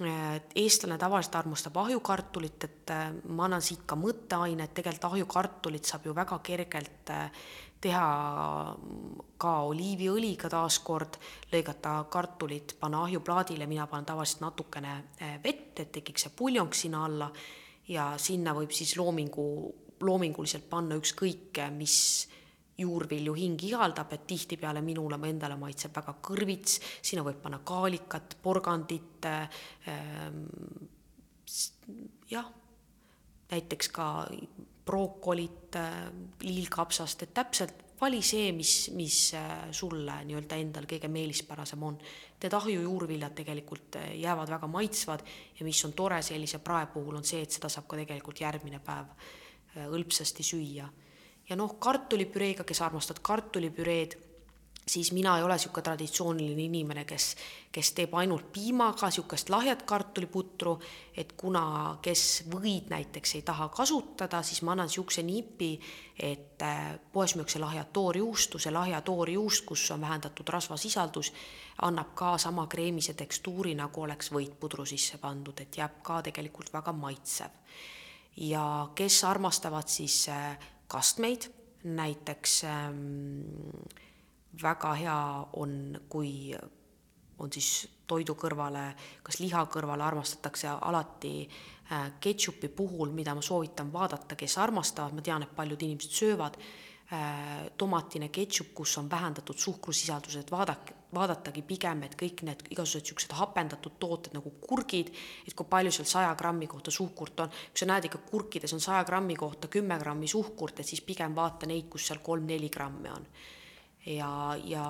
eestlane 0.00 0.98
tavaliselt 0.98 1.34
armastab 1.40 1.76
ahjukartulit, 1.82 2.64
et 2.64 2.90
äh, 2.94 3.08
ma 3.34 3.48
annan 3.48 3.62
siit 3.64 3.82
ka 3.86 3.96
mõtteaine, 3.98 4.68
et 4.68 4.74
tegelikult 4.74 5.08
ahjukartulit 5.10 5.88
saab 5.88 6.06
ju 6.06 6.14
väga 6.14 6.38
kergelt 6.46 7.10
äh, 7.10 7.48
teha 7.80 8.06
ka 9.38 9.52
oliiviõliga 9.70 10.50
taaskord, 10.50 11.18
lõigata 11.52 11.98
kartulit, 12.10 12.76
panna 12.80 13.04
ahjuplaadile, 13.06 13.66
mina 13.70 13.86
panen 13.90 14.06
tavaliselt 14.06 14.42
natukene 14.46 14.94
äh, 15.22 15.36
vett, 15.42 15.74
et 15.82 15.92
tekiks 15.98 16.28
see 16.28 16.34
puljong 16.38 16.74
sinna 16.74 17.04
alla 17.06 17.30
ja 17.88 18.12
sinna 18.18 18.54
võib 18.54 18.74
siis 18.74 18.96
loomingu, 18.98 19.48
loominguliselt 20.06 20.68
panna 20.70 20.98
ükskõik 20.98 21.58
mis 21.74 22.28
juurvilju 22.78 23.34
hing 23.34 23.64
ihaldab, 23.70 24.12
et 24.14 24.26
tihtipeale 24.30 24.82
minule 24.84 25.18
endale 25.28 25.56
maitseb 25.58 25.96
väga 25.96 26.14
kõrvits, 26.22 26.78
sinna 27.02 27.24
võib 27.26 27.40
panna 27.42 27.60
kaalikat, 27.66 28.38
porgandit 28.42 29.26
ähm,, 29.26 30.44
jah, 32.30 32.46
näiteks 33.50 33.90
ka 33.94 34.06
brookolit 34.86 35.76
äh,, 35.76 36.06
liilkapsast, 36.46 37.26
et 37.26 37.34
täpselt 37.34 37.84
vali 37.98 38.22
see, 38.22 38.52
mis, 38.54 38.76
mis 38.94 39.18
äh, 39.34 39.66
sulle 39.74 40.20
nii-öelda 40.28 40.60
endal 40.62 40.86
kõige 40.86 41.10
meelispärasem 41.10 41.82
on. 41.82 41.98
Need 42.38 42.54
ahjujuurviljad 42.54 43.34
tegelikult 43.40 43.98
äh, 43.98 44.12
jäävad 44.22 44.54
väga 44.54 44.70
maitsvad 44.70 45.26
ja 45.58 45.66
mis 45.66 45.82
on 45.88 45.98
tore 45.98 46.22
sellise 46.22 46.62
prae 46.62 46.86
puhul, 46.94 47.18
on 47.18 47.26
see, 47.26 47.42
et 47.42 47.58
seda 47.58 47.70
saab 47.72 47.90
ka 47.90 47.98
tegelikult 47.98 48.46
järgmine 48.46 48.78
päev 48.86 49.10
hõlpsasti 49.78 50.46
süüa 50.46 50.86
ja 51.48 51.56
noh, 51.56 51.78
kartulipüreega, 51.80 52.64
kes 52.64 52.82
armastavad 52.84 53.22
kartulipüreed, 53.24 54.18
siis 54.88 55.12
mina 55.12 55.36
ei 55.38 55.42
ole 55.42 55.54
niisugune 55.54 55.82
traditsiooniline 55.82 56.62
inimene, 56.62 57.04
kes, 57.04 57.36
kes 57.72 57.92
teeb 57.96 58.14
ainult 58.16 58.50
piimaga 58.52 59.08
niisugust 59.08 59.50
lahjat 59.52 59.82
kartuliputru, 59.88 60.78
et 61.16 61.32
kuna 61.36 61.98
kes 62.02 62.24
võid 62.52 62.88
näiteks 62.92 63.34
ei 63.38 63.42
taha 63.42 63.68
kasutada, 63.68 64.42
siis 64.42 64.62
ma 64.62 64.72
annan 64.72 64.88
niisuguse 64.88 65.22
nipi, 65.22 65.72
et 66.18 66.62
äh, 66.64 66.96
poes 67.12 67.36
müüakse 67.36 67.60
lahja 67.60 67.84
toorjuustu, 67.84 68.58
see 68.58 68.72
lahja 68.72 69.00
toorjuust, 69.04 69.66
kus 69.68 69.90
on 69.94 70.00
vähendatud 70.04 70.48
rasvasisaldus, 70.48 71.32
annab 71.82 72.14
ka 72.18 72.36
sama 72.38 72.66
kreemise 72.66 73.14
tekstuuri, 73.14 73.76
nagu 73.78 74.02
oleks 74.02 74.32
võitpudru 74.34 74.86
sisse 74.88 75.20
pandud, 75.20 75.60
et 75.60 75.80
jääb 75.80 76.00
ka 76.02 76.22
tegelikult 76.30 76.72
väga 76.72 76.92
maitsev. 76.92 77.62
ja 78.38 78.88
kes 78.94 79.24
armastavad 79.24 79.88
siis 79.88 80.28
äh, 80.28 80.58
kastmeid, 80.88 81.48
näiteks 81.84 82.64
ähm, 82.64 83.70
väga 84.62 84.94
hea 84.98 85.20
on, 85.60 86.00
kui 86.08 86.56
on 87.38 87.52
siis 87.52 87.88
toidu 88.08 88.34
kõrvale, 88.38 88.90
kas 89.22 89.38
liha 89.42 89.62
kõrvale 89.70 90.06
armastatakse 90.06 90.70
alati 90.74 91.32
äh, 91.44 92.10
ketšupi 92.20 92.70
puhul, 92.74 93.12
mida 93.14 93.34
ma 93.36 93.44
soovitan 93.44 93.92
vaadata, 93.92 94.36
kes 94.38 94.58
armastavad, 94.58 95.14
ma 95.14 95.24
tean, 95.24 95.44
et 95.44 95.54
paljud 95.56 95.82
inimesed 95.86 96.16
söövad 96.22 96.58
äh,, 96.58 97.68
tomatine 97.78 98.32
ketšup, 98.34 98.72
kus 98.74 98.96
on 98.98 99.10
vähendatud 99.10 99.58
suhkrusisaldused, 99.58 100.50
vaadake, 100.50 100.97
vaadatagi 101.14 101.62
pigem, 101.64 102.02
et 102.04 102.14
kõik 102.20 102.42
need 102.44 102.62
igasugused 102.68 103.06
niisugused 103.06 103.34
hapendatud 103.38 103.96
tooted 104.00 104.34
nagu 104.36 104.52
kurgid, 104.60 105.10
et 105.46 105.56
kui 105.56 105.68
palju 105.68 105.92
seal 105.94 106.08
saja 106.08 106.34
grammi 106.38 106.68
kohta 106.68 106.92
suhkurt 106.92 107.44
on, 107.44 107.52
kui 107.72 107.80
sa 107.80 107.88
näed 107.88 108.08
ikka 108.10 108.20
kurkides 108.28 108.74
on 108.76 108.84
saja 108.84 109.04
grammi 109.08 109.36
kohta 109.36 109.70
kümme 109.72 109.98
grammi 109.98 110.28
suhkurt, 110.28 110.80
et 110.80 110.88
siis 110.88 111.00
pigem 111.04 111.36
vaata 111.36 111.68
neid, 111.70 111.88
kus 111.88 112.10
seal 112.10 112.20
kolm-neli 112.24 112.68
grammi 112.72 113.12
on. 113.14 113.28
ja, 114.06 114.30
ja 114.64 114.86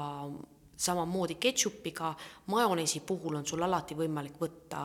samamoodi 0.79 1.35
ketšupiga, 1.35 2.14
majoneesi 2.47 3.01
puhul 3.01 3.35
on 3.35 3.47
sul 3.47 3.62
alati 3.62 3.97
võimalik 3.99 4.39
võtta 4.39 4.81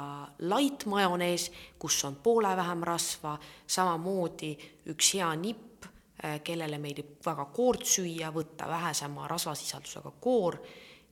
light 0.49 0.87
majonees, 0.89 1.49
kus 1.79 1.99
on 2.05 2.17
poole 2.23 2.55
vähem 2.57 2.81
rasva, 2.85 3.35
samamoodi 3.67 4.53
üks 4.89 5.13
hea 5.17 5.29
nipp, 5.35 5.85
eh, 6.23 6.39
kellele 6.43 6.77
meeldib 6.77 7.19
väga 7.25 7.45
koort 7.45 7.85
süüa, 7.85 8.31
võtta 8.33 8.69
vähesema 8.69 9.27
rasvasisaldusega 9.27 10.13
koor 10.19 10.57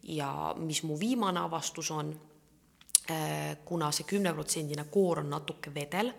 ja 0.04 0.56
mis 0.58 0.84
mu 0.84 1.00
viimane 1.00 1.40
avastus 1.40 1.92
on, 1.92 2.22
äh, 3.12 3.58
kuna 3.66 3.92
see 3.92 4.08
kümneprotsendine 4.10 4.86
koor 4.92 5.20
on 5.20 5.30
natuke 5.30 5.74
vedel, 5.74 6.12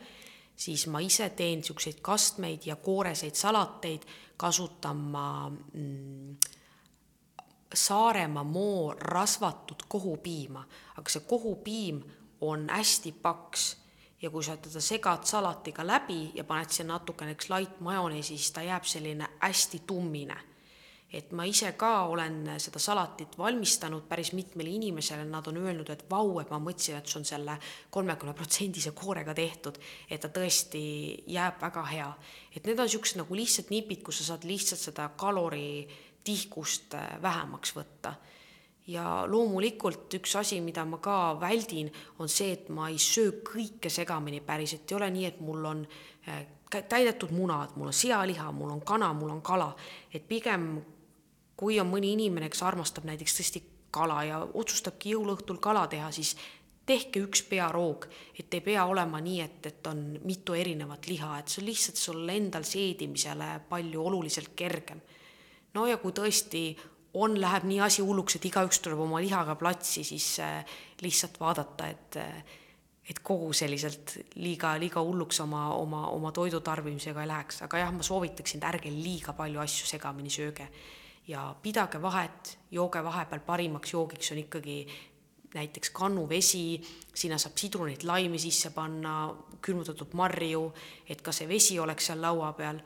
siis 0.56 0.86
ma 0.86 1.00
ise 1.00 1.30
teen 1.30 1.60
niisuguseid 1.60 2.00
kastmeid 2.02 2.66
ja 2.66 2.76
kooreseid 2.76 3.34
salateid, 3.34 4.02
kasutan 4.36 4.96
ma 4.96 5.50
mm, 5.50 6.36
Saaremaa 7.74 8.44
moo 8.44 8.92
rasvatud 8.92 9.86
kohupiima, 9.88 10.60
aga 10.96 11.08
see 11.08 11.22
kohupiim 11.24 12.02
on 12.44 12.66
hästi 12.68 13.12
paks 13.12 13.62
ja 14.22 14.30
kui 14.30 14.44
sa 14.44 14.58
teda 14.60 14.80
segad 14.80 15.24
salatiga 15.24 15.86
läbi 15.86 16.30
ja 16.34 16.44
paned 16.44 16.68
sinna 16.68 16.98
natukene 16.98 17.36
light 17.48 17.80
majoneesi, 17.80 18.36
siis 18.36 18.52
ta 18.52 18.62
jääb 18.62 18.84
selline 18.84 19.28
hästi 19.40 19.82
tummine 19.86 20.36
et 21.12 21.32
ma 21.36 21.44
ise 21.44 21.74
ka 21.76 22.06
olen 22.08 22.54
seda 22.62 22.80
salatit 22.80 23.36
valmistanud 23.38 24.06
päris 24.08 24.32
mitmele 24.32 24.70
inimesele, 24.72 25.26
nad 25.28 25.46
on 25.50 25.58
öelnud, 25.60 25.90
et 25.92 26.04
vau, 26.10 26.38
et 26.40 26.50
ma 26.50 26.60
mõtlesin, 26.62 26.96
et 26.96 27.08
see 27.08 27.18
on 27.20 27.26
selle 27.28 27.56
kolmekümne 27.92 28.32
protsendise 28.36 28.94
koorega 28.96 29.34
tehtud, 29.36 29.76
et 30.08 30.22
ta 30.22 30.30
tõesti 30.32 30.82
jääb 31.34 31.60
väga 31.60 31.84
hea. 31.90 32.08
et 32.56 32.64
need 32.66 32.78
on 32.78 32.88
niisugused 32.88 33.20
nagu 33.20 33.36
lihtsalt 33.36 33.70
nipid, 33.70 34.02
kus 34.02 34.18
sa 34.20 34.32
saad 34.32 34.44
lihtsalt 34.48 34.80
seda 34.80 35.10
kalori 35.16 35.88
tihkust 36.24 36.94
äh, 36.94 37.18
vähemaks 37.22 37.76
võtta. 37.76 38.14
ja 38.86 39.22
loomulikult 39.30 40.10
üks 40.18 40.32
asi, 40.36 40.60
mida 40.60 40.82
ma 40.84 40.98
ka 40.98 41.36
väldin, 41.40 41.92
on 42.18 42.28
see, 42.28 42.56
et 42.56 42.68
ma 42.68 42.88
ei 42.90 42.98
söö 42.98 43.36
kõike 43.46 43.92
segamini 43.92 44.40
päris, 44.40 44.74
et 44.74 44.90
ei 44.90 44.96
ole 44.96 45.10
nii, 45.10 45.26
et 45.28 45.40
mul 45.40 45.64
on 45.64 45.84
äh, 46.28 46.42
täidetud 46.80 47.30
munad, 47.36 47.76
mul 47.76 47.92
on 47.92 47.96
sealiha, 47.96 48.48
mul 48.52 48.72
on 48.72 48.80
kana, 48.80 49.12
mul 49.12 49.30
on 49.30 49.42
kala, 49.44 49.70
et 50.12 50.26
pigem 50.28 50.80
kui 51.62 51.78
on 51.78 51.86
mõni 51.86 52.16
inimene, 52.16 52.48
kes 52.50 52.64
armastab 52.66 53.06
näiteks 53.06 53.38
tõesti 53.38 53.62
kala 53.94 54.22
ja 54.26 54.40
otsustabki 54.42 55.12
jõuluõhtul 55.14 55.60
kala 55.62 55.84
teha, 55.86 56.08
siis 56.10 56.32
tehke 56.86 57.20
üks 57.22 57.44
pearoog, 57.46 58.08
et 58.34 58.54
ei 58.56 58.62
pea 58.64 58.82
olema 58.90 59.20
nii, 59.22 59.40
et, 59.44 59.68
et 59.70 59.86
on 59.86 60.00
mitu 60.26 60.56
erinevat 60.58 61.06
liha, 61.06 61.36
et 61.38 61.52
see 61.52 61.60
on 61.62 61.68
lihtsalt 61.68 62.00
sul 62.00 62.32
endal 62.34 62.66
seedimisele 62.66 63.52
palju 63.68 64.06
oluliselt 64.10 64.56
kergem. 64.58 64.98
no 65.74 65.84
ja 65.86 66.00
kui 66.02 66.10
tõesti 66.16 66.64
on, 67.14 67.36
läheb 67.38 67.68
nii 67.68 67.78
asi 67.84 68.02
hulluks, 68.02 68.40
et 68.40 68.48
igaüks 68.50 68.82
tuleb 68.82 69.04
oma 69.04 69.20
lihaga 69.22 69.54
platsi, 69.60 70.02
siis 70.02 70.26
äh, 70.42 70.74
lihtsalt 71.04 71.38
vaadata, 71.40 71.92
et 71.92 72.18
äh, 72.18 72.58
et 73.12 73.18
kogu 73.18 73.48
selliselt 73.52 74.12
liiga, 74.38 74.76
liiga 74.78 75.02
hulluks 75.02 75.40
oma, 75.42 75.72
oma, 75.74 76.04
oma 76.14 76.30
toidu 76.32 76.60
tarbimisega 76.62 77.22
ei 77.22 77.30
läheks, 77.30 77.58
aga 77.66 77.80
jah, 77.80 77.90
ma 77.94 78.02
soovitaksin, 78.06 78.62
et 78.62 78.68
ärge 78.68 78.92
liiga 78.94 79.34
palju 79.34 79.62
asju 79.62 79.88
segamini 79.90 80.30
sööge 80.30 80.68
ja 81.28 81.54
pidage 81.62 82.02
vahet, 82.02 82.58
jooge 82.70 83.04
vahepeal 83.04 83.40
parimaks 83.40 83.92
joogiks 83.92 84.32
on 84.32 84.38
ikkagi 84.38 84.86
näiteks 85.54 85.90
kannuvesi, 85.90 86.82
sinna 87.14 87.38
saab 87.38 87.56
sidrunit, 87.56 88.04
laimi 88.08 88.38
sisse 88.38 88.70
panna, 88.70 89.34
külmutatud 89.60 90.14
marju, 90.16 90.64
et 91.08 91.22
ka 91.22 91.32
see 91.32 91.48
vesi 91.48 91.78
oleks 91.80 92.10
seal 92.10 92.22
laua 92.22 92.52
peal. 92.52 92.82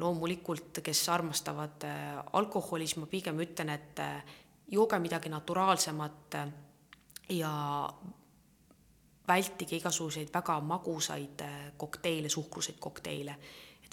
loomulikult, 0.00 0.78
kes 0.80 1.08
armastavad 1.12 1.82
äh, 1.84 2.14
alkoholi, 2.32 2.86
siis 2.86 2.96
ma 2.96 3.06
pigem 3.06 3.36
ütlen, 3.44 3.68
et 3.68 3.98
äh, 4.00 4.22
jooge 4.72 4.96
midagi 4.98 5.28
naturaalsemat 5.28 6.34
äh, 6.40 6.48
ja 7.28 7.50
vältige 9.28 9.76
igasuguseid 9.76 10.32
väga 10.32 10.56
magusaid 10.60 11.44
kokteile, 11.76 12.28
suhkruseid 12.32 12.80
kokteile 12.80 13.36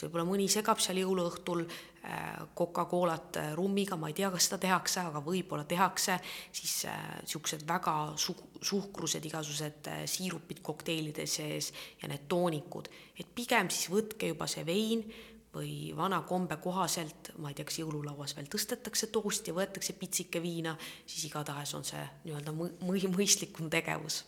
et 0.01 0.07
võib-olla 0.07 0.25
mõni 0.27 0.47
segab 0.49 0.79
seal 0.81 0.97
jõuluõhtul 1.01 1.63
äh, 1.63 2.41
Coca-Colat 2.57 3.37
äh, 3.37 3.49
rummiga, 3.57 3.97
ma 3.99 4.09
ei 4.09 4.15
tea, 4.17 4.31
kas 4.33 4.47
seda 4.49 4.57
tehakse, 4.65 5.03
aga 5.05 5.21
võib-olla 5.25 5.65
tehakse, 5.69 6.17
siis 6.51 6.87
niisugused 6.87 7.61
äh, 7.61 7.67
väga 7.69 7.95
su-, 8.21 8.37
suhkrused, 8.61 9.25
igasugused 9.29 9.91
siirupid 10.09 10.63
kokteilide 10.65 11.27
sees 11.29 11.71
ja 12.01 12.09
need 12.11 12.25
toonikud, 12.31 12.89
et 13.19 13.29
pigem 13.35 13.69
siis 13.69 13.91
võtke 13.93 14.33
juba 14.33 14.49
see 14.49 14.65
vein 14.67 15.05
või 15.51 15.91
vana 15.95 16.21
kombe 16.27 16.55
kohaselt, 16.63 17.33
ma 17.43 17.51
ei 17.51 17.57
tea, 17.57 17.67
kas 17.67 17.81
jõululauas 17.81 18.37
veel 18.37 18.47
tõstetakse 18.51 19.11
toost 19.11 19.49
ja 19.49 19.55
võetakse 19.55 19.93
pitsike 19.99 20.39
viina, 20.43 20.77
siis 21.05 21.27
igatahes 21.27 21.75
on 21.75 21.83
see 21.87 22.03
nii-öelda 22.25 22.55
mõi-, 22.55 23.09
mõistlikum 23.11 23.69
tegevus. 23.69 24.23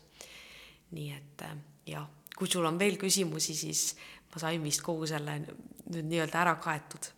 nii 0.93 1.09
et 1.15 1.47
jah, 1.89 2.05
kui 2.37 2.49
sul 2.49 2.65
on 2.65 2.79
veel 2.79 2.97
küsimusi, 3.01 3.55
siis 3.55 3.93
ma 4.33 4.41
sain 4.41 4.63
vist 4.63 4.81
kogu 4.85 5.07
selle 5.09 5.37
nüüd 5.43 6.07
nii-öelda 6.09 6.41
ära 6.41 6.55
kaetud. 6.61 7.11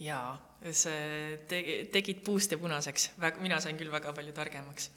jaa, 0.00 0.36
see 0.72 1.40
tegi, 1.50 1.74
tegid 1.92 2.22
puust 2.24 2.54
ja 2.54 2.58
punaseks, 2.60 3.10
mina 3.42 3.60
sain 3.60 3.76
küll 3.80 3.92
väga 3.92 4.14
palju 4.16 4.32
targemaks. 4.36 4.90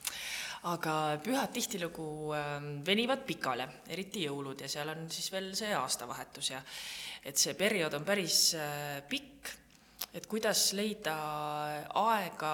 aga 0.70 0.94
pühad 1.24 1.52
tihtilugu 1.52 2.08
ähm, 2.38 2.70
venivad 2.88 3.26
pikale, 3.28 3.68
eriti 3.92 4.24
jõulud 4.28 4.62
ja 4.64 4.70
seal 4.72 4.94
on 4.94 5.10
siis 5.12 5.32
veel 5.34 5.52
see 5.60 5.74
aastavahetus 5.76 6.54
ja 6.54 6.62
et 7.24 7.40
see 7.40 7.58
periood 7.60 7.98
on 7.98 8.06
päris 8.08 8.54
äh, 8.56 9.02
pikk, 9.10 9.52
et 10.14 10.28
kuidas 10.30 10.72
leida 10.78 11.18
aega 12.00 12.54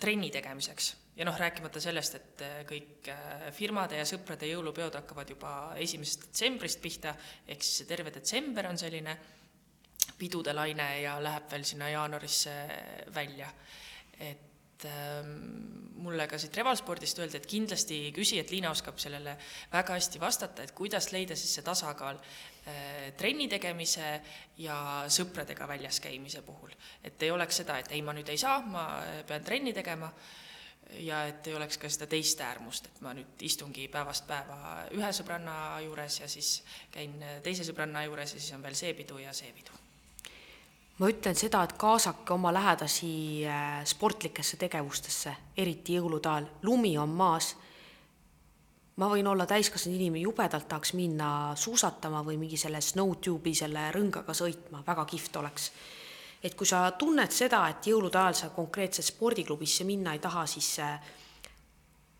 trenni 0.00 0.30
tegemiseks 0.34 0.94
ja 1.20 1.26
noh, 1.28 1.36
rääkimata 1.38 1.80
sellest, 1.82 2.16
et 2.16 2.42
äh, 2.44 2.60
kõik 2.68 3.08
äh, 3.12 3.48
firmade 3.52 3.98
ja 3.98 4.06
sõprade 4.08 4.48
jõulupeod 4.48 4.96
hakkavad 5.02 5.28
juba 5.34 5.52
esimesest 5.80 6.30
detsembrist 6.30 6.80
pihta, 6.80 7.14
ehk 7.48 7.66
siis 7.66 7.88
terve 7.88 8.12
detsember 8.14 8.70
on 8.70 8.80
selline 8.80 9.16
pidude 10.20 10.54
laine 10.56 10.86
ja 11.02 11.18
läheb 11.20 11.48
veel 11.52 11.66
sinna 11.68 11.90
jaanuarisse 11.92 12.54
välja. 13.14 13.50
et 14.20 14.84
ähm, 14.84 15.30
mulle 16.00 16.26
ka 16.28 16.38
siit 16.38 16.56
Revalspordist 16.56 17.18
öeldi, 17.18 17.36
et 17.36 17.46
kindlasti 17.46 17.98
küsi, 18.16 18.38
et 18.40 18.50
Liina 18.50 18.70
oskab 18.70 18.98
sellele 19.00 19.36
väga 19.72 19.96
hästi 19.96 20.20
vastata, 20.20 20.62
et 20.62 20.72
kuidas 20.76 21.12
leida 21.12 21.36
siis 21.36 21.54
see 21.54 21.64
tasakaal 21.64 22.16
äh, 22.16 22.59
trenni 23.16 23.48
tegemise 23.48 24.20
ja 24.60 24.76
sõpradega 25.08 25.66
väljas 25.68 26.00
käimise 26.00 26.42
puhul. 26.42 26.70
et 27.04 27.22
ei 27.22 27.30
oleks 27.30 27.56
seda, 27.62 27.78
et 27.78 27.90
ei, 27.90 28.02
ma 28.02 28.12
nüüd 28.12 28.28
ei 28.28 28.38
saa, 28.38 28.60
ma 28.60 28.84
pean 29.26 29.44
trenni 29.44 29.72
tegema 29.72 30.12
ja 30.98 31.24
et 31.26 31.46
ei 31.46 31.54
oleks 31.54 31.78
ka 31.78 31.88
seda 31.90 32.06
teist 32.10 32.40
äärmust, 32.42 32.86
et 32.90 33.00
ma 33.04 33.12
nüüd 33.14 33.44
istungi 33.46 33.86
päevast 33.92 34.26
päeva 34.28 34.86
ühe 34.96 35.10
sõbranna 35.14 35.54
juures 35.84 36.20
ja 36.22 36.28
siis 36.30 36.60
käin 36.92 37.14
teise 37.44 37.66
sõbranna 37.66 38.04
juures 38.06 38.34
ja 38.34 38.40
siis 38.40 38.56
on 38.56 38.64
veel 38.64 38.78
see 38.78 38.92
pidu 38.98 39.20
ja 39.22 39.32
see 39.36 39.52
pidu. 39.54 39.76
ma 40.98 41.08
ütlen 41.08 41.38
seda, 41.38 41.62
et 41.64 41.76
kaasake 41.80 42.34
oma 42.34 42.52
lähedasi 42.52 43.46
äh, 43.48 43.80
sportlikesse 43.88 44.58
tegevustesse, 44.60 45.36
eriti 45.56 45.96
jõulude 45.96 46.28
ajal, 46.28 46.50
lumi 46.62 46.96
on 46.98 47.08
maas. 47.08 47.54
Ma 49.00 49.08
võin 49.08 49.26
olla 49.26 49.46
täiskasvanud 49.48 49.96
inimene, 49.96 50.26
jubedalt 50.26 50.68
tahaks 50.68 50.92
minna 50.98 51.56
suusatama 51.56 52.20
või 52.26 52.36
mingi 52.40 52.58
selle 52.60 52.82
snowtube'i, 52.84 53.54
selle 53.56 53.88
rõngaga 53.96 54.36
sõitma, 54.36 54.84
väga 54.86 55.06
kihvt 55.08 55.40
oleks 55.40 55.70
et 56.42 56.54
kui 56.56 56.66
sa 56.66 56.86
tunned 56.96 57.32
seda, 57.32 57.66
et 57.68 57.86
jõulude 57.86 58.16
ajal 58.16 58.36
sa 58.36 58.48
konkreetselt 58.54 59.10
spordiklubisse 59.10 59.84
minna 59.84 60.14
ei 60.16 60.22
taha, 60.24 60.46
siis 60.48 60.70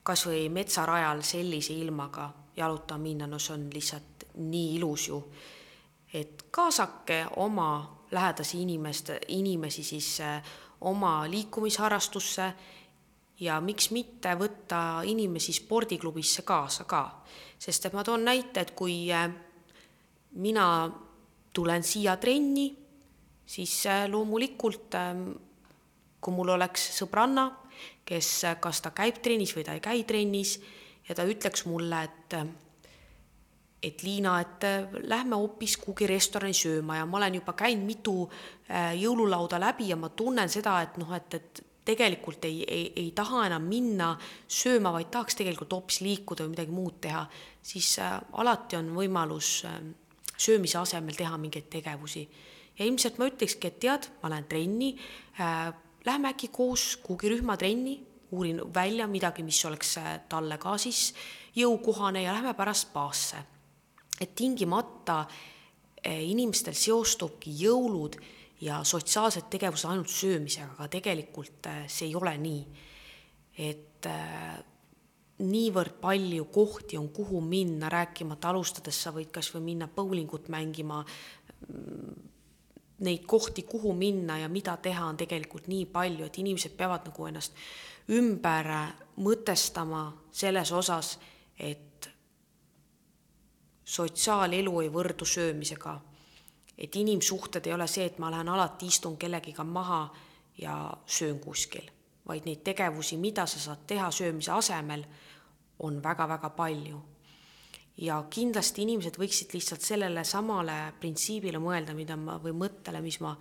kas 0.05 0.27
või 0.27 0.49
metsarajal 0.53 1.23
sellise 1.25 1.77
ilmaga 1.77 2.31
jalutama 2.57 3.03
minna, 3.03 3.29
no 3.29 3.39
see 3.39 3.55
on 3.55 3.69
lihtsalt 3.73 4.27
nii 4.41 4.77
ilus 4.77 5.09
ju. 5.09 5.23
et 6.13 6.47
kaasake 6.51 7.25
oma 7.37 8.01
lähedasi 8.11 8.63
inimeste, 8.63 9.21
inimesi 9.29 9.85
siis 9.85 10.21
äh, 10.21 10.43
oma 10.81 11.31
liikumisharrastusse 11.31 12.53
ja 13.41 13.61
miks 13.65 13.91
mitte 13.95 14.35
võtta 14.39 15.01
inimesi 15.09 15.55
spordiklubisse 15.57 16.45
kaasa 16.47 16.85
ka, 16.89 17.03
sest 17.59 17.89
et 17.89 17.97
ma 17.97 18.05
toon 18.05 18.25
näite, 18.29 18.65
et 18.65 18.75
kui 18.77 19.09
äh, 19.13 19.31
mina 20.37 20.67
tulen 21.57 21.85
siia 21.85 22.17
trenni 22.21 22.69
siis 23.51 23.75
äh, 23.89 24.05
loomulikult 24.11 24.95
ähm, 24.99 25.31
kui 26.21 26.37
mul 26.37 26.53
oleks 26.57 26.85
sõbranna, 27.01 27.49
kes, 28.07 28.29
äh, 28.45 28.59
kas 28.61 28.85
ta 28.85 28.93
käib 28.97 29.23
trennis 29.25 29.57
või 29.57 29.65
ta 29.67 29.77
ei 29.77 29.85
käi 29.85 30.05
trennis 30.05 30.59
ja 31.09 31.17
ta 31.17 31.27
ütleks 31.29 31.67
mulle, 31.71 32.05
et 32.05 32.43
et 33.81 34.03
Liina, 34.05 34.35
et 34.45 34.65
lähme 35.09 35.39
hoopis 35.41 35.79
kuhugi 35.81 36.05
restorani 36.05 36.53
sööma 36.53 36.99
ja 36.99 37.07
ma 37.09 37.17
olen 37.17 37.39
juba 37.39 37.55
käinud 37.57 37.87
mitu 37.89 38.13
jõululauda 38.69 39.57
läbi 39.57 39.87
ja 39.89 39.97
ma 39.97 40.11
tunnen 40.13 40.53
seda, 40.53 40.75
et 40.85 40.99
noh, 41.01 41.15
et, 41.17 41.39
et 41.39 41.63
tegelikult 41.91 42.45
ei, 42.49 42.63
ei, 42.65 42.87
ei 42.97 43.11
taha 43.17 43.47
enam 43.51 43.67
minna 43.69 44.13
sööma, 44.49 44.93
vaid 44.95 45.11
tahaks 45.13 45.39
tegelikult 45.39 45.75
hoopis 45.77 46.01
liikuda 46.07 46.47
või 46.47 46.55
midagi 46.55 46.75
muud 46.75 47.01
teha, 47.05 47.25
siis 47.63 47.97
alati 48.01 48.79
on 48.79 48.95
võimalus 48.97 49.59
söömise 50.41 50.79
asemel 50.81 51.19
teha 51.19 51.37
mingeid 51.39 51.69
tegevusi 51.73 52.25
ja 52.81 52.87
ilmselt 52.89 53.19
ma 53.21 53.29
ütlekski, 53.29 53.69
et 53.69 53.79
tead, 53.83 54.09
ma 54.23 54.33
lähen 54.33 54.49
trenni 54.49 54.95
äh,, 55.37 55.71
lähme 56.07 56.33
äkki 56.33 56.49
koos 56.53 56.95
kuhugi 57.05 57.35
rühmatrenni, 57.35 57.99
uurin 58.33 58.63
välja 58.75 59.07
midagi, 59.11 59.45
mis 59.45 59.61
oleks 59.69 59.99
äh, 60.01 60.15
talle 60.29 60.59
ka 60.59 60.77
siis 60.81 61.11
jõukohane 61.57 62.25
ja 62.25 62.35
lähme 62.37 62.55
pärast 62.57 62.89
spaasse. 62.89 63.45
et 64.21 64.35
tingimata 64.35 65.21
äh, 65.21 66.23
inimestel 66.29 66.75
seostubki 66.75 67.53
jõulud 67.65 68.17
ja 68.61 68.85
sotsiaalsed 68.85 69.49
tegevused 69.51 69.89
ainult 69.89 70.09
söömisega, 70.13 70.75
aga 70.77 70.89
tegelikult 70.89 71.67
äh, 71.67 71.85
see 71.89 72.11
ei 72.11 72.17
ole 72.17 72.37
nii. 72.39 72.65
et 73.61 74.07
äh, 74.07 74.59
niivõrd 75.41 75.97
palju 76.01 76.45
kohti 76.53 76.99
on, 77.01 77.09
kuhu 77.13 77.41
minna, 77.41 77.89
rääkimata 77.89 78.51
alustades 78.51 78.97
sa 79.03 79.13
võid 79.13 79.31
kas 79.33 79.51
või 79.55 79.73
minna 79.73 79.89
bowlingut 79.89 80.49
mängima, 80.53 81.01
neid 83.01 83.25
kohti, 83.27 83.65
kuhu 83.69 83.95
minna 83.97 84.39
ja 84.39 84.49
mida 84.49 84.77
teha, 84.77 85.07
on 85.07 85.17
tegelikult 85.21 85.69
nii 85.73 85.87
palju, 85.93 86.27
et 86.27 86.39
inimesed 86.43 86.77
peavad 86.77 87.09
nagu 87.09 87.29
ennast 87.29 87.57
ümber 88.13 88.69
mõtestama 89.21 90.05
selles 90.33 90.73
osas, 90.77 91.15
et 91.57 92.11
sotsiaalelu 93.85 94.81
ei 94.85 94.93
võrdu 94.93 95.27
söömisega. 95.27 95.97
Et 96.81 96.97
inimsuhted 96.97 97.67
ei 97.67 97.73
ole 97.73 97.87
see, 97.87 98.07
et 98.09 98.19
ma 98.19 98.31
lähen 98.31 98.49
alati 98.49 98.87
istun 98.89 99.17
kellegiga 99.21 99.65
maha 99.65 100.09
ja 100.59 100.93
söön 101.07 101.39
kuskil, 101.41 101.91
vaid 102.29 102.47
neid 102.49 102.65
tegevusi, 102.65 103.17
mida 103.17 103.47
sa 103.47 103.61
saad 103.61 103.87
teha 103.87 104.11
söömise 104.11 104.53
asemel, 104.53 105.05
on 105.79 106.03
väga-väga 106.03 106.51
palju. 106.51 107.01
Ja 108.01 108.23
kindlasti 108.31 108.83
inimesed 108.83 109.19
võiksid 109.21 109.53
lihtsalt 109.53 109.85
sellele 109.85 110.25
samale 110.25 110.93
printsiibile 111.01 111.61
mõelda, 111.61 111.95
mida 111.97 112.17
ma 112.17 112.39
või 112.41 112.55
mõttele, 112.57 113.03
mis 113.05 113.21
ma 113.21 113.35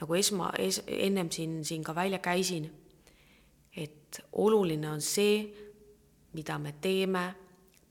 nagu 0.00 0.14
esma 0.14 0.52
es,, 0.58 0.82
ennem 0.86 1.30
siin, 1.30 1.64
siin 1.64 1.84
ka 1.84 1.94
välja 1.94 2.18
käisin. 2.18 2.70
et 3.76 4.20
oluline 4.32 4.90
on 4.90 5.00
see, 5.00 5.42
mida 6.32 6.58
me 6.58 6.72
teeme 6.80 7.34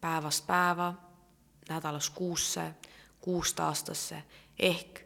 päevast 0.02 0.48
päeva, 0.48 0.94
nädalast 1.70 2.14
kuusse, 2.16 2.74
kuust 3.22 3.60
aastasse, 3.60 4.24
ehk 4.60 5.02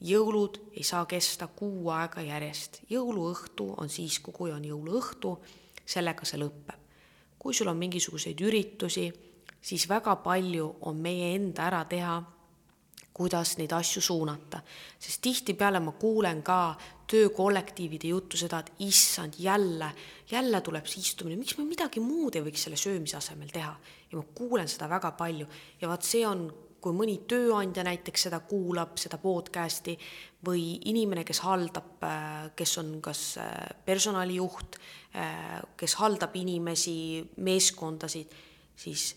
jõulud 0.00 0.58
ei 0.72 0.82
saa 0.82 1.06
kesta 1.06 1.46
kuu 1.46 1.90
aega 1.90 2.20
järjest. 2.20 2.82
jõuluõhtu 2.90 3.74
on 3.76 3.88
siis, 3.88 4.18
kui 4.18 4.52
on 4.52 4.64
jõuluõhtu, 4.64 5.38
sellega 5.86 6.24
see 6.24 6.38
lõpeb. 6.40 6.80
kui 7.38 7.54
sul 7.54 7.68
on 7.68 7.76
mingisuguseid 7.76 8.40
üritusi 8.40 9.12
siis 9.64 9.88
väga 9.88 10.16
palju 10.24 10.68
on 10.88 11.00
meie 11.00 11.34
enda 11.36 11.68
ära 11.68 11.82
teha, 11.88 12.18
kuidas 13.14 13.54
neid 13.58 13.72
asju 13.72 14.02
suunata. 14.02 14.60
sest 14.98 15.22
tihtipeale 15.22 15.80
ma 15.80 15.92
kuulen 15.92 16.42
ka 16.42 16.76
töökollektiivide 17.06 18.08
juttu 18.08 18.36
seda, 18.36 18.58
et 18.58 18.72
issand, 18.78 19.34
jälle, 19.38 19.92
jälle 20.30 20.60
tuleb 20.60 20.86
see 20.86 21.00
istumine, 21.00 21.36
miks 21.36 21.56
me 21.58 21.64
midagi 21.64 22.00
muud 22.00 22.34
ei 22.34 22.42
võiks 22.42 22.66
selle 22.66 22.76
söömise 22.76 23.16
asemel 23.16 23.48
teha. 23.48 23.76
ja 24.10 24.18
ma 24.18 24.24
kuulen 24.34 24.68
seda 24.68 24.88
väga 24.88 25.12
palju 25.12 25.46
ja 25.80 25.88
vaat 25.88 26.02
see 26.02 26.26
on, 26.26 26.48
kui 26.84 26.92
mõni 26.92 27.16
tööandja 27.28 27.84
näiteks 27.86 28.26
seda 28.26 28.42
kuulab, 28.44 28.98
seda 29.00 29.16
podcast'i, 29.22 29.96
või 30.44 30.74
inimene, 30.90 31.24
kes 31.24 31.40
haldab, 31.46 32.04
kes 32.56 32.78
on 32.82 32.98
kas 33.04 33.22
personalijuht, 33.86 34.76
kes 35.80 35.94
haldab 36.02 36.36
inimesi, 36.36 36.96
meeskondasid, 37.46 38.34
siis 38.76 39.14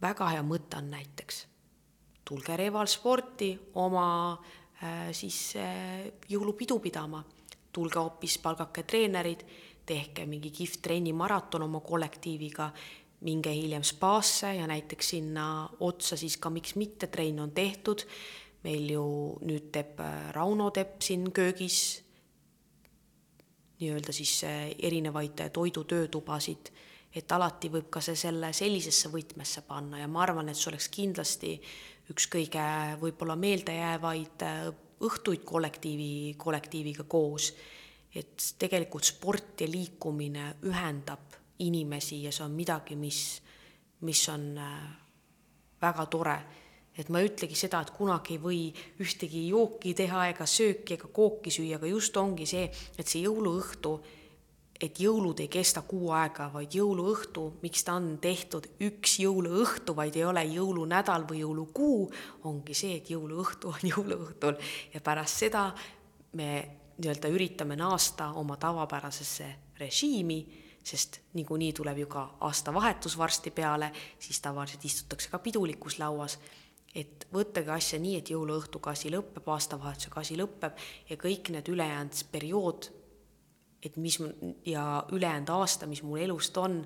väga 0.00 0.30
hea 0.32 0.44
mõte 0.46 0.78
on 0.80 0.88
näiteks, 0.94 1.44
tulge 2.24 2.56
Reval 2.56 2.88
sporti 2.90 3.52
oma 3.80 4.08
äh, 4.32 5.10
siis 5.12 5.54
äh, 5.60 6.06
jõulupidu 6.28 6.78
pidama, 6.82 7.22
tulge 7.72 8.00
hoopis 8.00 8.38
palgake 8.42 8.84
treenerid, 8.88 9.44
tehke 9.84 10.24
mingi 10.28 10.52
kihvt 10.54 10.80
trennimaraton 10.86 11.66
oma 11.66 11.82
kollektiiviga, 11.84 12.70
minge 13.24 13.52
hiljem 13.54 13.84
spaasse 13.84 14.54
ja 14.58 14.68
näiteks 14.70 15.14
sinna 15.16 15.68
otsa 15.80 16.16
siis 16.20 16.36
ka 16.36 16.50
miks 16.50 16.76
mitte, 16.76 17.08
trenn 17.12 17.40
on 17.40 17.52
tehtud, 17.56 18.06
meil 18.64 18.88
ju 18.94 19.04
nüüd 19.44 19.70
teeb 19.74 20.00
äh, 20.00 20.30
Rauno 20.36 20.70
teeb 20.74 21.00
siin 21.04 21.30
köögis 21.32 21.82
nii-öelda 23.80 24.12
siis 24.14 24.38
erinevaid 24.46 25.40
toidutöötubasid 25.52 26.70
et 27.14 27.32
alati 27.32 27.70
võib 27.70 27.88
ka 27.94 28.02
see 28.02 28.16
selle 28.18 28.50
sellisesse 28.56 29.10
võtmesse 29.12 29.62
panna 29.68 30.00
ja 30.00 30.08
ma 30.10 30.24
arvan, 30.24 30.50
et 30.50 30.58
see 30.58 30.70
oleks 30.72 30.88
kindlasti 30.94 31.52
üks 32.10 32.26
kõige 32.32 32.64
võib-olla 33.00 33.36
meeldejäävaid 33.40 34.44
äh, 34.44 34.66
õhtuid 35.04 35.44
kollektiivi, 35.46 36.34
kollektiiviga 36.38 37.06
koos. 37.08 37.52
et 38.14 38.42
tegelikult 38.58 39.04
sport 39.04 39.60
ja 39.60 39.66
liikumine 39.66 40.54
ühendab 40.70 41.34
inimesi 41.58 42.22
ja 42.24 42.32
see 42.32 42.44
on 42.44 42.54
midagi, 42.56 42.96
mis, 42.96 43.20
mis 44.00 44.28
on 44.28 44.58
äh, 44.58 44.84
väga 45.80 46.06
tore. 46.06 46.38
et 46.98 47.08
ma 47.10 47.18
ei 47.18 47.26
ütlegi 47.26 47.56
seda, 47.58 47.80
et 47.82 47.90
kunagi 47.90 48.36
ei 48.36 48.38
või 48.38 48.58
ühtegi 49.02 49.48
jooki 49.48 49.96
teha 49.98 50.28
ega 50.30 50.46
sööki 50.46 50.94
ega 50.94 51.08
kooki 51.10 51.50
süüa, 51.50 51.80
aga 51.80 51.88
just 51.90 52.16
ongi 52.16 52.46
see, 52.46 52.68
et 52.98 53.08
see 53.10 53.24
jõuluõhtu 53.24 53.96
et 54.80 55.00
jõulud 55.00 55.38
ei 55.40 55.48
kesta 55.48 55.82
kuu 55.86 56.10
aega, 56.14 56.48
vaid 56.52 56.74
jõuluõhtu, 56.74 57.44
miks 57.62 57.84
ta 57.86 57.94
on 57.98 58.16
tehtud 58.22 58.66
üks 58.84 59.18
jõuluõhtu, 59.22 59.94
vaid 59.96 60.16
ei 60.18 60.24
ole 60.26 60.42
jõulunädal 60.50 61.26
või 61.28 61.42
jõulukuu, 61.44 61.98
ongi 62.50 62.74
see, 62.76 62.98
et 62.98 63.10
jõuluõhtu 63.10 63.70
on 63.70 63.86
jõuluõhtul 63.92 64.58
ja 64.94 65.02
pärast 65.04 65.44
seda 65.44 65.68
me 66.34 66.50
nii-öelda 66.98 67.30
üritame 67.30 67.78
naasta 67.78 68.32
oma 68.38 68.56
tavapärasesse 68.60 69.48
režiimi, 69.78 70.40
sest 70.84 71.20
niikuinii 71.34 71.72
tuleb 71.72 72.02
ju 72.02 72.06
ka 72.12 72.26
aastavahetus 72.44 73.18
varsti 73.18 73.50
peale, 73.50 73.90
siis 74.18 74.40
tavaliselt 74.44 74.84
istutakse 74.84 75.30
ka 75.32 75.38
pidulikus 75.38 75.98
lauas. 75.98 76.38
Et 76.94 77.24
võttage 77.34 77.72
asja 77.74 77.98
nii, 77.98 78.18
et 78.20 78.30
jõuluõhtuga 78.30 78.92
asi 78.92 79.10
lõpeb, 79.10 79.48
aastavahetusega 79.50 80.20
asi 80.20 80.36
lõpeb 80.38 80.76
ja 81.08 81.16
kõik 81.18 81.50
need 81.50 81.72
ülejäänud 81.72 82.20
periood 82.30 82.92
et 83.84 83.96
mis 83.96 84.18
ja 84.66 85.04
ülejäänud 85.12 85.48
aasta, 85.48 85.86
mis 85.86 86.02
mul 86.02 86.22
elust 86.24 86.56
on, 86.56 86.80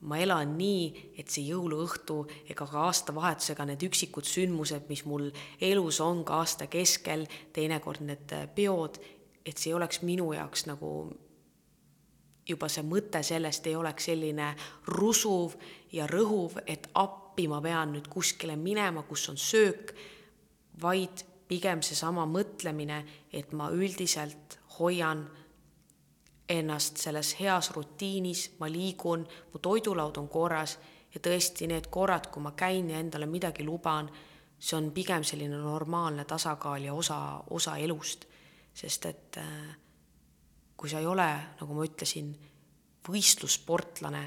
ma 0.00 0.18
elan 0.22 0.52
nii, 0.58 1.12
et 1.18 1.30
see 1.32 1.48
jõuluõhtu 1.48 2.20
ega 2.52 2.66
ka 2.68 2.84
aastavahetusega 2.86 3.66
need 3.70 3.86
üksikud 3.88 4.28
sündmused, 4.28 4.86
mis 4.90 5.04
mul 5.08 5.30
elus 5.60 6.02
on 6.04 6.22
ka 6.28 6.42
aasta 6.42 6.68
keskel, 6.70 7.26
teinekord 7.56 8.04
need 8.06 8.34
peod, 8.54 9.00
et 9.44 9.56
see 9.56 9.72
ei 9.72 9.78
oleks 9.78 10.04
minu 10.04 10.30
jaoks 10.36 10.68
nagu 10.68 10.92
juba 12.48 12.68
see 12.72 12.84
mõte 12.86 13.22
sellest 13.22 13.66
ei 13.66 13.76
oleks 13.76 14.08
selline 14.08 14.52
rusuv 14.86 15.56
ja 15.92 16.06
rõhuv, 16.06 16.58
et 16.66 16.88
appi 16.94 17.48
ma 17.48 17.60
pean 17.60 17.92
nüüd 17.92 18.08
kuskile 18.08 18.56
minema, 18.56 19.02
kus 19.02 19.28
on 19.28 19.36
söök, 19.36 19.92
vaid 20.82 21.24
pigem 21.48 21.82
seesama 21.82 22.26
mõtlemine, 22.28 23.02
et 23.32 23.52
ma 23.52 23.70
üldiselt 23.72 24.58
hoian 24.78 25.26
ennast 26.48 26.96
selles 26.96 27.34
heas 27.40 27.70
rutiinis, 27.74 28.54
ma 28.60 28.68
liigun, 28.72 29.26
mu 29.52 29.60
toidulaud 29.60 30.16
on 30.16 30.28
korras 30.28 30.78
ja 31.14 31.20
tõesti 31.20 31.68
need 31.68 31.90
korrad, 31.92 32.30
kui 32.32 32.42
ma 32.42 32.54
käin 32.56 32.90
ja 32.90 33.00
endale 33.00 33.28
midagi 33.28 33.64
luban, 33.64 34.08
see 34.58 34.76
on 34.78 34.90
pigem 34.92 35.24
selline 35.24 35.60
normaalne 35.60 36.24
tasakaal 36.24 36.88
ja 36.88 36.94
osa, 36.94 37.40
osa 37.50 37.76
elust. 37.76 38.26
sest 38.78 39.06
et 39.06 39.36
äh, 39.36 39.76
kui 40.78 40.90
sa 40.90 41.00
ei 41.02 41.06
ole, 41.10 41.26
nagu 41.58 41.74
ma 41.74 41.86
ütlesin, 41.86 42.30
võistlussportlane, 43.08 44.22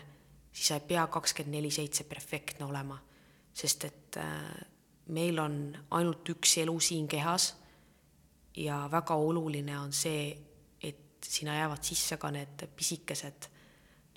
siis 0.51 0.67
sa 0.67 0.77
ei 0.79 0.85
pea 0.89 1.05
kakskümmend 1.07 1.55
neli 1.55 1.71
seitse 1.71 2.03
perfektne 2.09 2.67
olema, 2.67 2.97
sest 3.53 3.87
et 3.87 4.19
äh, 4.19 4.51
meil 5.15 5.39
on 5.39 5.57
ainult 5.97 6.35
üks 6.35 6.57
elu 6.61 6.75
siin 6.83 7.07
kehas 7.07 7.53
ja 8.59 8.83
väga 8.91 9.15
oluline 9.15 9.79
on 9.79 9.93
see, 9.95 10.31
sinna 11.21 11.55
jäävad 11.55 11.83
sisse 11.83 12.17
ka 12.17 12.31
need 12.33 12.67
pisikesed 12.75 13.47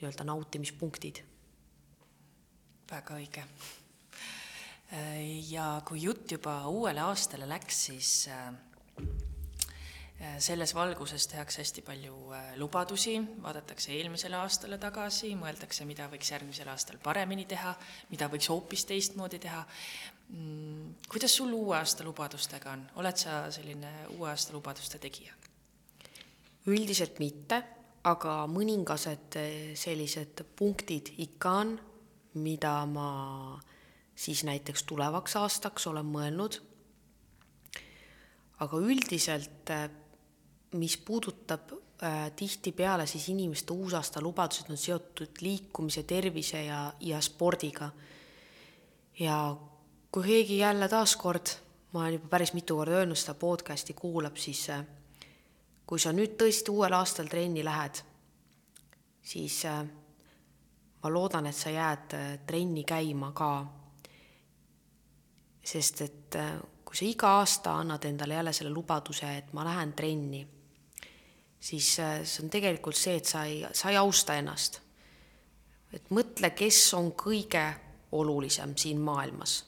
nii-öelda 0.00 0.24
nautimispunktid. 0.24 1.22
väga 2.90 3.14
õige. 3.14 3.44
ja 5.50 5.82
kui 5.86 6.02
jutt 6.02 6.32
juba 6.32 6.66
uuele 6.68 7.00
aastale 7.00 7.48
läks, 7.48 7.84
siis 7.86 8.28
äh, 8.28 8.52
selles 10.38 10.74
valguses 10.74 11.26
tehakse 11.26 11.62
hästi 11.62 11.82
palju 11.82 12.16
äh, 12.32 12.52
lubadusi, 12.56 13.16
vaadatakse 13.42 13.92
eelmisele 13.96 14.36
aastale 14.38 14.78
tagasi, 14.78 15.34
mõeldakse, 15.38 15.86
mida 15.88 16.06
võiks 16.12 16.30
järgmisel 16.30 16.70
aastal 16.70 17.00
paremini 17.02 17.46
teha, 17.50 17.74
mida 18.10 18.28
võiks 18.32 18.48
hoopis 18.52 18.86
teistmoodi 18.88 19.40
teha. 19.42 19.64
Mm, 20.34 20.94
kuidas 21.10 21.34
sul 21.36 21.52
uue 21.52 21.76
aasta 21.76 22.06
lubadustega 22.06 22.72
on, 22.72 22.84
oled 23.02 23.18
sa 23.20 23.44
selline 23.54 23.90
uue 24.16 24.30
aasta 24.30 24.54
lubaduste 24.56 25.02
tegija? 25.02 25.34
üldiselt 26.64 27.18
mitte, 27.20 27.58
aga 28.08 28.44
mõningased 28.48 29.36
eh, 29.36 29.72
sellised 29.76 30.40
punktid 30.56 31.10
ikka 31.20 31.50
on, 31.60 31.74
mida 32.40 32.78
ma 32.88 33.08
siis 34.16 34.44
näiteks 34.48 34.86
tulevaks 34.88 35.36
aastaks 35.36 35.86
olen 35.90 36.08
mõelnud. 36.08 36.60
aga 38.64 38.78
üldiselt, 38.80 39.70
mis 40.74 40.96
puudutab 40.98 41.72
äh, 42.02 42.32
tihtipeale 42.36 43.06
siis 43.06 43.28
inimeste 43.28 43.72
uusaasta 43.72 44.22
lubadused 44.22 44.70
on 44.70 44.76
seotud 44.76 45.40
liikumise, 45.40 46.02
tervise 46.02 46.64
ja, 46.64 46.92
ja 47.00 47.20
spordiga. 47.20 47.90
ja 49.18 49.56
kui 50.12 50.22
keegi 50.22 50.58
jälle 50.58 50.88
taaskord, 50.88 51.46
ma 51.92 52.00
olen 52.00 52.12
juba 52.12 52.28
päris 52.28 52.52
mitu 52.52 52.76
korda 52.76 53.00
öelnud, 53.00 53.16
seda 53.18 53.34
podcast'i 53.34 53.94
kuulab, 53.94 54.36
siis 54.36 54.68
äh, 54.70 54.84
kui 55.86 56.00
sa 56.00 56.12
nüüd 56.12 56.36
tõesti 56.40 56.72
uuel 56.72 56.96
aastal 56.96 57.28
trenni 57.30 57.64
lähed, 57.64 58.00
siis 59.22 59.60
äh, 59.68 59.84
ma 61.02 61.12
loodan, 61.12 61.48
et 61.50 61.56
sa 61.56 61.72
jääd 61.72 62.16
äh, 62.16 62.28
trenni 62.46 62.84
käima 62.88 63.32
ka. 63.36 63.66
sest 65.64 66.00
et 66.04 66.36
äh, 66.36 66.56
kui 66.84 66.96
sa 66.96 67.04
iga 67.08 67.28
aasta 67.40 67.78
annad 67.80 68.04
endale 68.04 68.34
jälle 68.34 68.52
selle 68.52 68.72
lubaduse, 68.72 69.36
et 69.36 69.52
ma 69.52 69.64
lähen 69.64 69.92
trenni, 69.92 70.46
siis 71.64 71.94
see 71.96 72.42
on 72.42 72.50
tegelikult 72.52 72.96
see, 72.96 73.16
et 73.16 73.28
sa 73.28 73.44
ei, 73.48 73.62
sa 73.72 73.90
ei 73.90 73.96
austa 73.96 74.36
ennast. 74.36 74.80
et 75.94 76.10
mõtle, 76.10 76.50
kes 76.50 76.78
on 76.98 77.12
kõige 77.12 77.64
olulisem 78.12 78.76
siin 78.76 79.00
maailmas. 79.00 79.64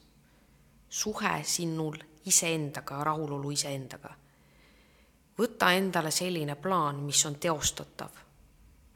suhe 0.89 1.41
sinul 1.43 1.97
iseendaga, 2.27 3.05
rahulolu 3.05 3.51
iseendaga. 3.51 4.15
võta 5.39 5.73
endale 5.73 6.11
selline 6.11 6.55
plaan, 6.55 6.97
mis 6.97 7.27
on 7.27 7.35
teostatav. 7.35 8.11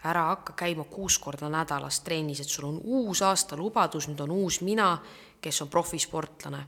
ära 0.04 0.24
hakka 0.24 0.52
käima 0.52 0.84
kuus 0.84 1.18
korda 1.18 1.48
nädalas 1.48 2.00
trennis, 2.00 2.40
et 2.40 2.48
sul 2.48 2.64
on 2.64 2.80
uus 2.84 3.22
aasta 3.22 3.56
lubadus, 3.56 4.08
nüüd 4.08 4.20
on 4.20 4.30
uus 4.30 4.60
mina, 4.60 4.98
kes 5.40 5.62
on 5.62 5.68
profisportlane. 5.68 6.66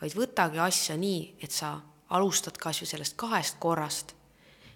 vaid 0.00 0.14
võtagi 0.14 0.58
asja 0.58 0.96
nii, 0.96 1.34
et 1.42 1.50
sa 1.50 1.80
alustad 2.10 2.56
kas 2.58 2.82
või 2.82 2.86
sellest 2.86 3.16
kahest 3.16 3.56
korrast, 3.58 4.17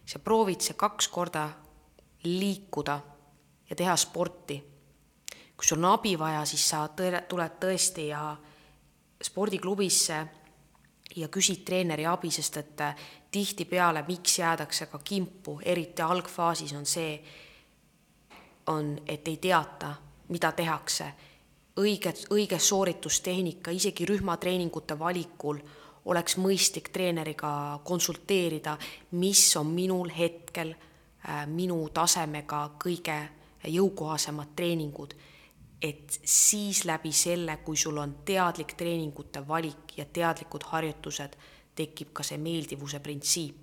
sa 0.07 0.19
proovid 0.19 0.61
see 0.61 0.75
kaks 0.77 1.09
korda 1.09 1.49
liikuda 2.25 3.01
ja 3.71 3.77
teha 3.77 3.97
sporti. 3.97 4.63
kui 5.57 5.67
sul 5.67 5.79
on 5.79 5.93
abi 5.93 6.19
vaja, 6.19 6.45
siis 6.45 6.69
sa 6.69 6.89
tõe, 6.97 7.23
tuled 7.29 7.59
tõesti 7.61 8.09
ja 8.09 8.37
spordiklubisse 9.23 10.17
ja 11.17 11.29
küsid 11.29 11.63
treeneri 11.65 12.07
abi, 12.07 12.31
sest 12.31 12.57
et 12.57 12.81
äh, 12.81 12.97
tihtipeale, 13.31 14.05
miks 14.09 14.39
jäädakse 14.39 14.87
ka 14.87 14.99
kimpu, 15.05 15.61
eriti 15.65 16.03
algfaasis, 16.03 16.73
on 16.73 16.87
see, 16.87 17.23
on, 18.67 18.97
et 19.07 19.29
ei 19.29 19.37
teata, 19.37 19.95
mida 20.29 20.53
tehakse. 20.53 21.13
õiget, 21.81 22.27
õige 22.31 22.59
sooritustehnika, 22.59 23.71
isegi 23.71 24.05
rühmatreeningute 24.07 24.99
valikul 24.99 25.59
oleks 26.05 26.37
mõistlik 26.37 26.89
treeneriga 26.93 27.81
konsulteerida, 27.85 28.77
mis 29.13 29.45
on 29.57 29.67
minul 29.75 30.11
hetkel 30.11 30.75
äh, 30.75 31.45
minu 31.47 31.89
tasemega 31.95 32.71
kõige 32.83 33.19
jõukohasemad 33.71 34.57
treeningud 34.57 35.15
et 35.83 36.21
siis 36.25 36.85
läbi 36.85 37.13
selle, 37.13 37.57
kui 37.65 37.77
sul 37.77 37.99
on 37.99 38.15
teadlik 38.25 38.77
treeningute 38.79 39.43
valik 39.49 39.97
ja 39.97 40.07
teadlikud 40.07 40.69
harjutused, 40.71 41.35
tekib 41.75 42.13
ka 42.15 42.23
see 42.27 42.39
meeldivuse 42.39 43.01
printsiip. 43.03 43.62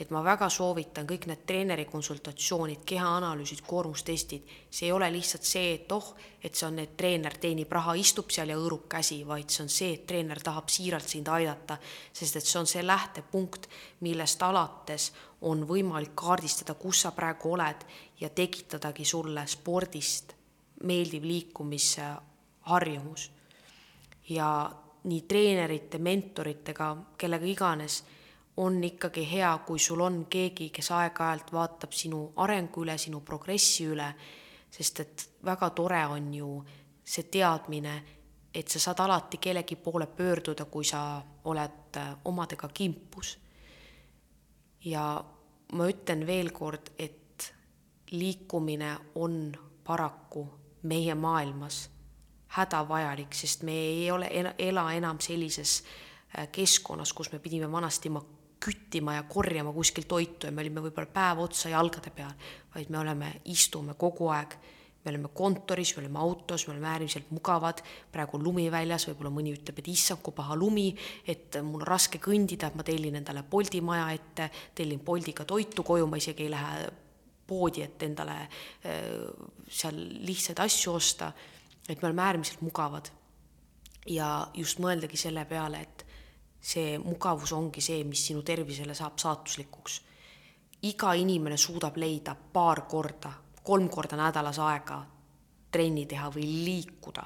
Et 0.00 0.10
ma 0.10 0.24
väga 0.26 0.48
soovitan 0.50 1.06
kõik 1.06 1.28
need 1.30 1.44
treeneri 1.46 1.84
konsultatsioonid, 1.86 2.78
kehaanalüüsid, 2.86 3.60
koormustestid, 3.66 4.42
see 4.70 4.86
ei 4.88 4.92
ole 4.92 5.12
lihtsalt 5.14 5.42
see, 5.46 5.74
et 5.76 5.92
oh, 5.94 6.14
et 6.42 6.54
see 6.54 6.66
on, 6.66 6.78
et 6.82 6.96
treener 6.98 7.34
teenib 7.40 7.72
raha, 7.72 7.94
istub 7.96 8.30
seal 8.34 8.48
ja 8.50 8.56
hõõrub 8.58 8.88
käsi, 8.90 9.26
vaid 9.26 9.50
see 9.54 9.62
on 9.64 9.70
see, 9.72 9.92
et 9.94 10.06
treener 10.06 10.40
tahab 10.42 10.68
siiralt 10.68 11.08
sind 11.08 11.28
aidata, 11.30 11.78
sest 12.12 12.36
et 12.40 12.46
see 12.46 12.60
on 12.60 12.66
see 12.68 12.82
lähtepunkt, 12.82 13.68
millest 14.04 14.42
alates 14.42 15.12
on 15.46 15.66
võimalik 15.68 16.14
kaardistada, 16.18 16.74
kus 16.74 17.00
sa 17.04 17.10
praegu 17.14 17.52
oled 17.54 17.76
ja 18.20 18.28
tekitadagi 18.34 19.04
sulle 19.06 19.46
spordist 19.46 20.34
meeldiv 20.82 21.24
liikumisharjumus. 21.24 23.30
ja 24.28 24.70
nii 25.04 25.20
treenerite, 25.28 25.98
mentoritega, 25.98 26.96
kellega 27.18 27.46
iganes, 27.46 28.04
on 28.56 28.84
ikkagi 28.84 29.32
hea, 29.32 29.58
kui 29.66 29.78
sul 29.78 30.00
on 30.00 30.26
keegi, 30.30 30.70
kes 30.70 30.90
aeg-ajalt 30.94 31.52
vaatab 31.52 31.92
sinu 31.92 32.32
arengu 32.36 32.84
üle, 32.84 32.98
sinu 32.98 33.20
progressi 33.20 33.88
üle, 33.90 34.06
sest 34.70 35.00
et 35.00 35.28
väga 35.44 35.70
tore 35.70 36.04
on 36.06 36.34
ju 36.34 36.50
see 37.04 37.26
teadmine, 37.30 37.94
et 38.54 38.68
sa 38.68 38.78
saad 38.78 39.02
alati 39.02 39.38
kellegi 39.42 39.76
poole 39.76 40.06
pöörduda, 40.06 40.64
kui 40.64 40.84
sa 40.84 41.22
oled 41.44 41.96
äh, 41.96 42.14
omadega 42.24 42.68
kimpus. 42.68 43.38
ja 44.84 45.24
ma 45.72 45.86
ütlen 45.88 46.26
veel 46.26 46.50
kord, 46.52 46.92
et 46.98 47.54
liikumine 48.10 48.96
on 49.14 49.52
paraku 49.84 50.46
meie 50.82 51.14
maailmas 51.14 51.88
hädavajalik, 52.54 53.34
sest 53.34 53.62
me 53.62 53.72
ei 53.72 54.10
ole, 54.10 54.28
ela 54.58 54.92
enam 54.92 55.18
sellises 55.20 55.82
äh, 56.38 56.48
keskkonnas, 56.52 57.12
kus 57.12 57.32
me 57.32 57.38
pidime 57.38 57.72
vanasti 57.72 58.10
küttima 58.64 59.18
ja 59.18 59.24
korjama 59.28 59.72
kuskilt 59.72 60.08
toitu 60.08 60.48
ja 60.48 60.52
me 60.52 60.64
olime 60.64 60.82
võib-olla 60.86 61.10
päev 61.12 61.42
otsa 61.44 61.72
jalgade 61.72 62.12
peal, 62.14 62.32
vaid 62.74 62.90
me 62.92 62.98
oleme, 63.02 63.30
istume 63.52 63.96
kogu 64.00 64.30
aeg, 64.32 64.56
me 65.04 65.12
oleme 65.12 65.28
kontoris, 65.36 65.92
me 65.96 66.04
oleme 66.04 66.18
autos, 66.18 66.66
me 66.66 66.72
oleme 66.72 66.88
äärmiselt 66.88 67.30
mugavad, 67.34 67.82
praegu 68.12 68.38
on 68.38 68.44
lumi 68.46 68.64
väljas, 68.72 69.04
võib-olla 69.10 69.32
mõni 69.34 69.52
ütleb, 69.52 69.80
et 69.82 69.90
issand, 69.92 70.22
kui 70.24 70.32
paha 70.36 70.56
lumi, 70.56 70.88
et 71.28 71.58
mul 71.62 71.84
on 71.84 71.88
raske 71.88 72.20
kõndida, 72.24 72.70
et 72.70 72.78
ma 72.78 72.86
tellin 72.86 73.20
endale 73.20 73.44
Bolti 73.50 73.82
maja 73.84 74.08
ette, 74.16 74.48
tellin 74.74 75.02
Boltiga 75.04 75.44
toitu 75.44 75.84
koju, 75.84 76.08
ma 76.08 76.20
isegi 76.20 76.46
ei 76.46 76.54
lähe 76.54 76.86
poodi, 77.46 77.84
et 77.84 78.02
endale 78.06 78.38
äh, 78.40 79.04
seal 79.68 80.00
lihtsaid 80.24 80.64
asju 80.64 80.96
osta, 80.96 81.28
et 81.88 82.00
me 82.00 82.08
oleme 82.08 82.24
äärmiselt 82.24 82.64
mugavad. 82.64 83.12
ja 84.04 84.46
just 84.54 84.82
mõeldagi 84.84 85.16
selle 85.16 85.46
peale, 85.48 85.78
et 85.80 86.03
see 86.64 86.98
mugavus 86.98 87.52
ongi 87.52 87.82
see, 87.84 88.04
mis 88.08 88.26
sinu 88.26 88.42
tervisele 88.42 88.94
saab 88.94 89.18
saatuslikuks. 89.18 90.00
iga 90.82 91.12
inimene 91.14 91.56
suudab 91.56 91.96
leida 91.96 92.34
paar 92.52 92.80
korda, 92.88 93.32
kolm 93.62 93.88
korda 93.88 94.16
nädalas 94.16 94.58
aega 94.58 95.06
trenni 95.70 96.06
teha 96.06 96.30
või 96.30 96.46
liikuda. 96.64 97.24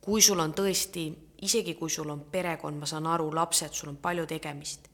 kui 0.00 0.22
sul 0.22 0.40
on 0.40 0.54
tõesti, 0.54 1.12
isegi 1.42 1.74
kui 1.74 1.90
sul 1.90 2.10
on 2.10 2.20
perekond, 2.30 2.78
ma 2.78 2.86
saan 2.86 3.06
aru, 3.06 3.34
lapsed, 3.34 3.72
sul 3.72 3.88
on 3.88 3.96
palju 3.96 4.26
tegemist, 4.26 4.88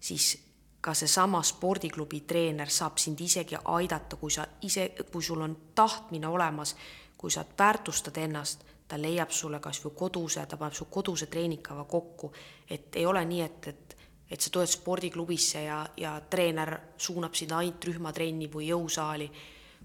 siis 0.00 0.38
ka 0.80 0.94
seesama 0.94 1.42
spordiklubi 1.42 2.20
treener 2.20 2.68
saab 2.68 2.98
sind 2.98 3.20
isegi 3.20 3.56
aidata, 3.64 4.16
kui 4.16 4.30
sa 4.30 4.46
ise, 4.62 4.90
kui 5.12 5.22
sul 5.22 5.40
on 5.40 5.56
tahtmine 5.74 6.28
olemas, 6.28 6.76
kui 7.16 7.30
sa 7.30 7.44
väärtustad 7.58 8.16
ennast, 8.16 8.64
ta 8.90 8.98
leiab 8.98 9.30
sulle 9.30 9.60
kas 9.62 9.78
või 9.84 9.94
koduse, 9.96 10.42
ta 10.46 10.58
paneb 10.58 10.74
su 10.74 10.88
koduse 10.90 11.30
treeningkava 11.30 11.84
kokku, 11.88 12.32
et 12.70 12.98
ei 12.98 13.06
ole 13.06 13.24
nii, 13.24 13.42
et, 13.46 13.68
et 13.70 13.96
et 14.30 14.40
sa 14.40 14.50
tuled 14.54 14.70
spordiklubisse 14.70 15.64
ja, 15.64 15.80
ja 15.98 16.12
treener 16.30 16.76
suunab 16.98 17.34
sind 17.34 17.50
ainult 17.50 17.84
rühmatrenni 17.88 18.46
või 18.52 18.68
jõusaali. 18.68 19.30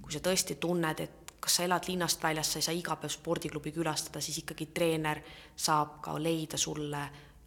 kui 0.01 0.13
sa 0.13 0.19
tõesti 0.21 0.59
tunned, 0.61 0.99
et 0.99 1.31
kas 1.39 1.55
sa 1.55 1.63
elad 1.63 1.87
linnast 1.87 2.21
väljas, 2.21 2.51
sa 2.51 2.59
ei 2.59 2.65
saa 2.67 2.75
iga 2.77 2.95
päev 2.99 3.13
spordiklubi 3.13 3.71
külastada, 3.71 4.21
siis 4.21 4.37
ikkagi 4.43 4.67
treener 4.73 5.21
saab 5.55 6.01
ka 6.01 6.13
leida 6.21 6.57
sulle 6.57 7.01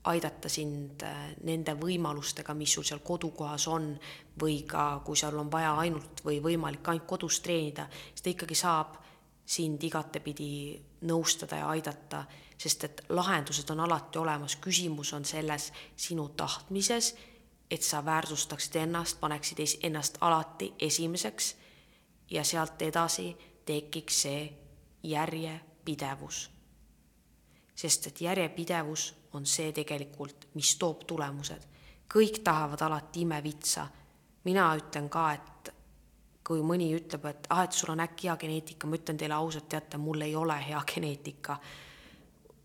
aidata 0.09 0.49
sind 0.49 1.03
äh, 1.03 1.35
nende 1.45 1.75
võimalustega, 1.79 2.55
mis 2.55 2.73
sul 2.73 2.87
seal 2.87 3.03
kodukohas 3.05 3.67
on, 3.69 3.93
või 4.41 4.63
ka 4.67 5.03
kui 5.05 5.19
seal 5.19 5.37
on 5.39 5.51
vaja 5.53 5.75
ainult 5.83 6.23
või 6.25 6.41
võimalik 6.43 6.89
ainult 6.89 7.07
kodus 7.07 7.41
treenida, 7.45 7.89
siis 8.11 8.25
ta 8.25 8.33
ikkagi 8.33 8.59
saab 8.59 8.97
sind 9.49 9.83
igatepidi 9.83 10.77
nõustada 11.09 11.63
ja 11.63 11.69
aidata, 11.73 12.25
sest 12.59 12.85
et 12.85 13.01
lahendused 13.09 13.71
on 13.73 13.81
alati 13.81 14.19
olemas, 14.21 14.59
küsimus 14.61 15.15
on 15.17 15.25
selles 15.25 15.71
sinu 15.97 16.29
tahtmises, 16.37 17.15
et 17.71 17.83
sa 17.83 18.05
väärtustaksid 18.05 18.77
ennast, 18.83 19.21
paneksid 19.21 19.59
ennast 19.83 20.19
alati 20.21 20.75
esimeseks 20.79 21.55
ja 22.31 22.45
sealt 22.45 22.83
edasi 22.83 23.37
tekiks 23.65 24.23
see 24.23 24.43
järjepidevus. 25.03 26.51
sest 27.75 28.07
et 28.07 28.21
järjepidevus 28.21 29.15
on 29.33 29.47
see 29.47 29.73
tegelikult, 29.73 30.49
mis 30.55 30.77
toob 30.77 31.05
tulemused. 31.07 31.63
kõik 32.15 32.43
tahavad 32.45 32.81
alati 32.81 33.21
imevitsa. 33.21 33.89
mina 34.45 34.77
ütlen 34.77 35.09
ka, 35.09 35.33
et 35.33 35.75
kui 36.49 36.63
mõni 36.65 36.89
ütleb, 36.97 37.27
et 37.29 37.47
ah, 37.53 37.67
et 37.67 37.77
sul 37.77 37.93
on 37.93 38.01
äkki 38.01 38.31
hea 38.31 38.37
geneetika, 38.41 38.89
ma 38.89 38.97
ütlen 38.97 39.19
teile 39.21 39.37
ausalt, 39.37 39.69
teate, 39.69 40.01
mul 40.01 40.25
ei 40.25 40.37
ole 40.37 40.57
hea 40.65 40.81
geneetika. 40.95 41.59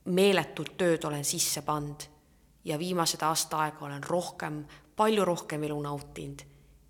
meeletult 0.05 0.77
tööd 0.77 1.03
olen 1.07 1.23
sisse 1.23 1.61
pannud 1.61 2.03
ja 2.65 2.79
viimased 2.79 3.21
aasta 3.23 3.59
aega 3.63 3.85
olen 3.85 4.03
rohkem, 4.03 4.63
palju 4.95 5.25
rohkem 5.25 5.63
elu 5.63 5.81
nautinud. 5.81 6.41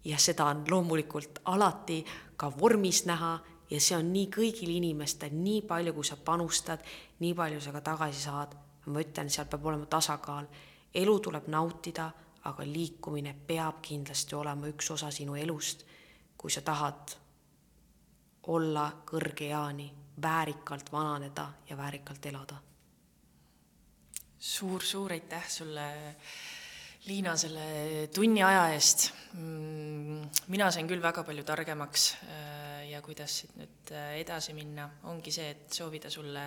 Ja 0.05 0.17
seda 0.17 0.45
on 0.45 0.63
loomulikult 0.69 1.39
alati 1.45 2.03
ka 2.37 2.51
vormis 2.59 3.05
näha 3.05 3.39
ja 3.69 3.79
see 3.79 3.97
on 3.97 4.11
nii 4.13 4.27
kõigil 4.33 4.73
inimestel, 4.75 5.33
nii 5.33 5.61
palju, 5.61 5.93
kui 5.93 6.05
sa 6.05 6.17
panustad, 6.17 6.83
nii 7.19 7.33
palju 7.33 7.61
sa 7.61 7.71
ka 7.71 7.81
tagasi 7.81 8.21
saad. 8.21 8.53
Ma 8.85 8.99
ütlen, 8.99 9.29
seal 9.29 9.47
peab 9.47 9.65
olema 9.65 9.85
tasakaal, 9.85 10.45
elu 10.93 11.19
tuleb 11.19 11.47
nautida, 11.47 12.09
aga 12.43 12.65
liikumine 12.67 13.33
peab 13.47 13.79
kindlasti 13.81 14.35
olema 14.35 14.67
üks 14.67 14.91
osa 14.91 15.11
sinu 15.11 15.37
elust, 15.39 15.85
kui 16.43 16.51
sa 16.51 16.59
tahad 16.61 17.13
olla 18.51 18.89
kõrge 19.07 19.45
eani, 19.47 19.85
väärikalt 20.21 20.89
vananeda 20.91 21.45
ja 21.69 21.77
väärikalt 21.79 22.25
elada 22.25 22.57
suur,. 24.37 24.81
suur-suur 24.83 25.11
aitäh 25.15 25.47
sulle, 25.49 26.15
Liina, 27.04 27.34
selle 27.36 28.08
tunni 28.16 28.39
aja 28.47 28.70
eest. 28.72 29.10
Mm, 29.36 30.22
mina 30.54 30.70
sain 30.72 30.88
küll 30.88 31.04
väga 31.04 31.26
palju 31.28 31.43
targemaks 31.43 32.06
äh, 32.32 32.86
ja 32.93 33.01
kuidas 33.04 33.41
siit 33.41 33.58
nüüd 33.60 33.91
äh, 33.91 34.14
edasi 34.22 34.56
minna, 34.56 34.86
ongi 35.12 35.34
see, 35.36 35.49
et 35.51 35.76
soovida 35.76 36.08
sulle 36.14 36.45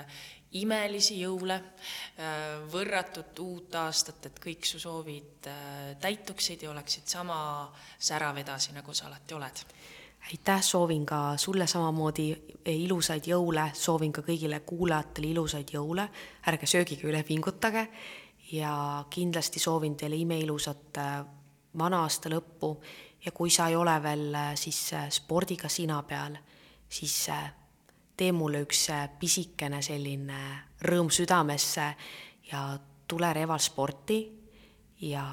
imelisi 0.56 1.18
jõule, 1.20 1.60
äh, 1.60 2.40
võrratut 2.72 3.44
uut 3.44 3.76
aastat, 3.82 4.30
et 4.30 4.40
kõik 4.40 4.64
su 4.64 4.80
soovid 4.80 5.50
täituksid 6.00 6.64
ja 6.64 6.72
oleksid 6.72 7.04
sama 7.18 7.38
särav 7.98 8.40
edasi, 8.40 8.72
nagu 8.72 8.96
sa 8.96 9.10
alati 9.10 9.36
oled. 9.36 9.64
aitäh, 10.32 10.62
soovin 10.64 11.04
ka 11.06 11.36
sulle 11.36 11.66
samamoodi 11.68 12.30
ilusaid 12.72 13.28
jõule, 13.28 13.74
soovin 13.76 14.12
ka 14.12 14.24
kõigile 14.24 14.64
kuulajatele 14.64 15.34
ilusaid 15.36 15.68
jõule, 15.76 16.08
ärge 16.48 16.66
söögiga 16.66 17.12
üle 17.12 17.20
pingutage 17.28 17.90
ja 18.52 19.04
kindlasti 19.10 19.60
soovin 19.60 19.96
teile 19.96 20.16
imeilusat 20.16 20.98
äh, 20.98 21.24
vana 21.78 22.02
aasta 22.02 22.30
lõppu. 22.30 22.76
Ja 23.24 23.32
kui 23.32 23.50
sa 23.50 23.68
ei 23.68 23.76
ole 23.76 23.96
veel 24.02 24.34
äh, 24.34 24.52
siis 24.54 24.92
äh, 24.92 25.08
spordiga 25.10 25.68
sina 25.68 26.02
peal, 26.02 26.36
siis 26.88 27.26
tee 28.16 28.32
mulle 28.32 28.62
üks 28.64 28.86
pisikene 29.18 29.82
selline 29.82 30.38
rõõm 30.86 31.10
südamesse 31.10 31.88
ja 32.52 32.62
tule 33.08 33.32
Reval 33.32 33.60
sporti 33.60 34.20
ja 35.00 35.26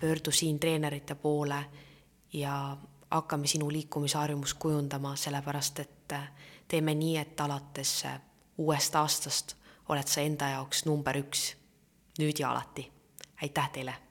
pöördu 0.00 0.30
siin 0.34 0.58
treenerite 0.60 1.14
poole 1.14 1.64
ja 2.32 2.76
hakkame 3.10 3.46
sinu 3.46 3.70
liikumisharjumust 3.72 4.58
kujundama, 4.58 5.16
sellepärast 5.16 5.78
et 5.78 6.14
teeme 6.68 6.94
nii, 6.94 7.16
et 7.16 7.40
alates 7.40 8.02
uuest 8.58 8.96
aastast 8.96 9.56
oled 9.88 10.08
sa 10.08 10.20
enda 10.20 10.50
jaoks 10.56 10.84
number 10.84 11.16
üks 11.22 11.54
nüüd 12.18 12.38
ja 12.38 12.50
alati. 12.50 12.90
aitäh 13.42 13.70
teile 13.70 14.03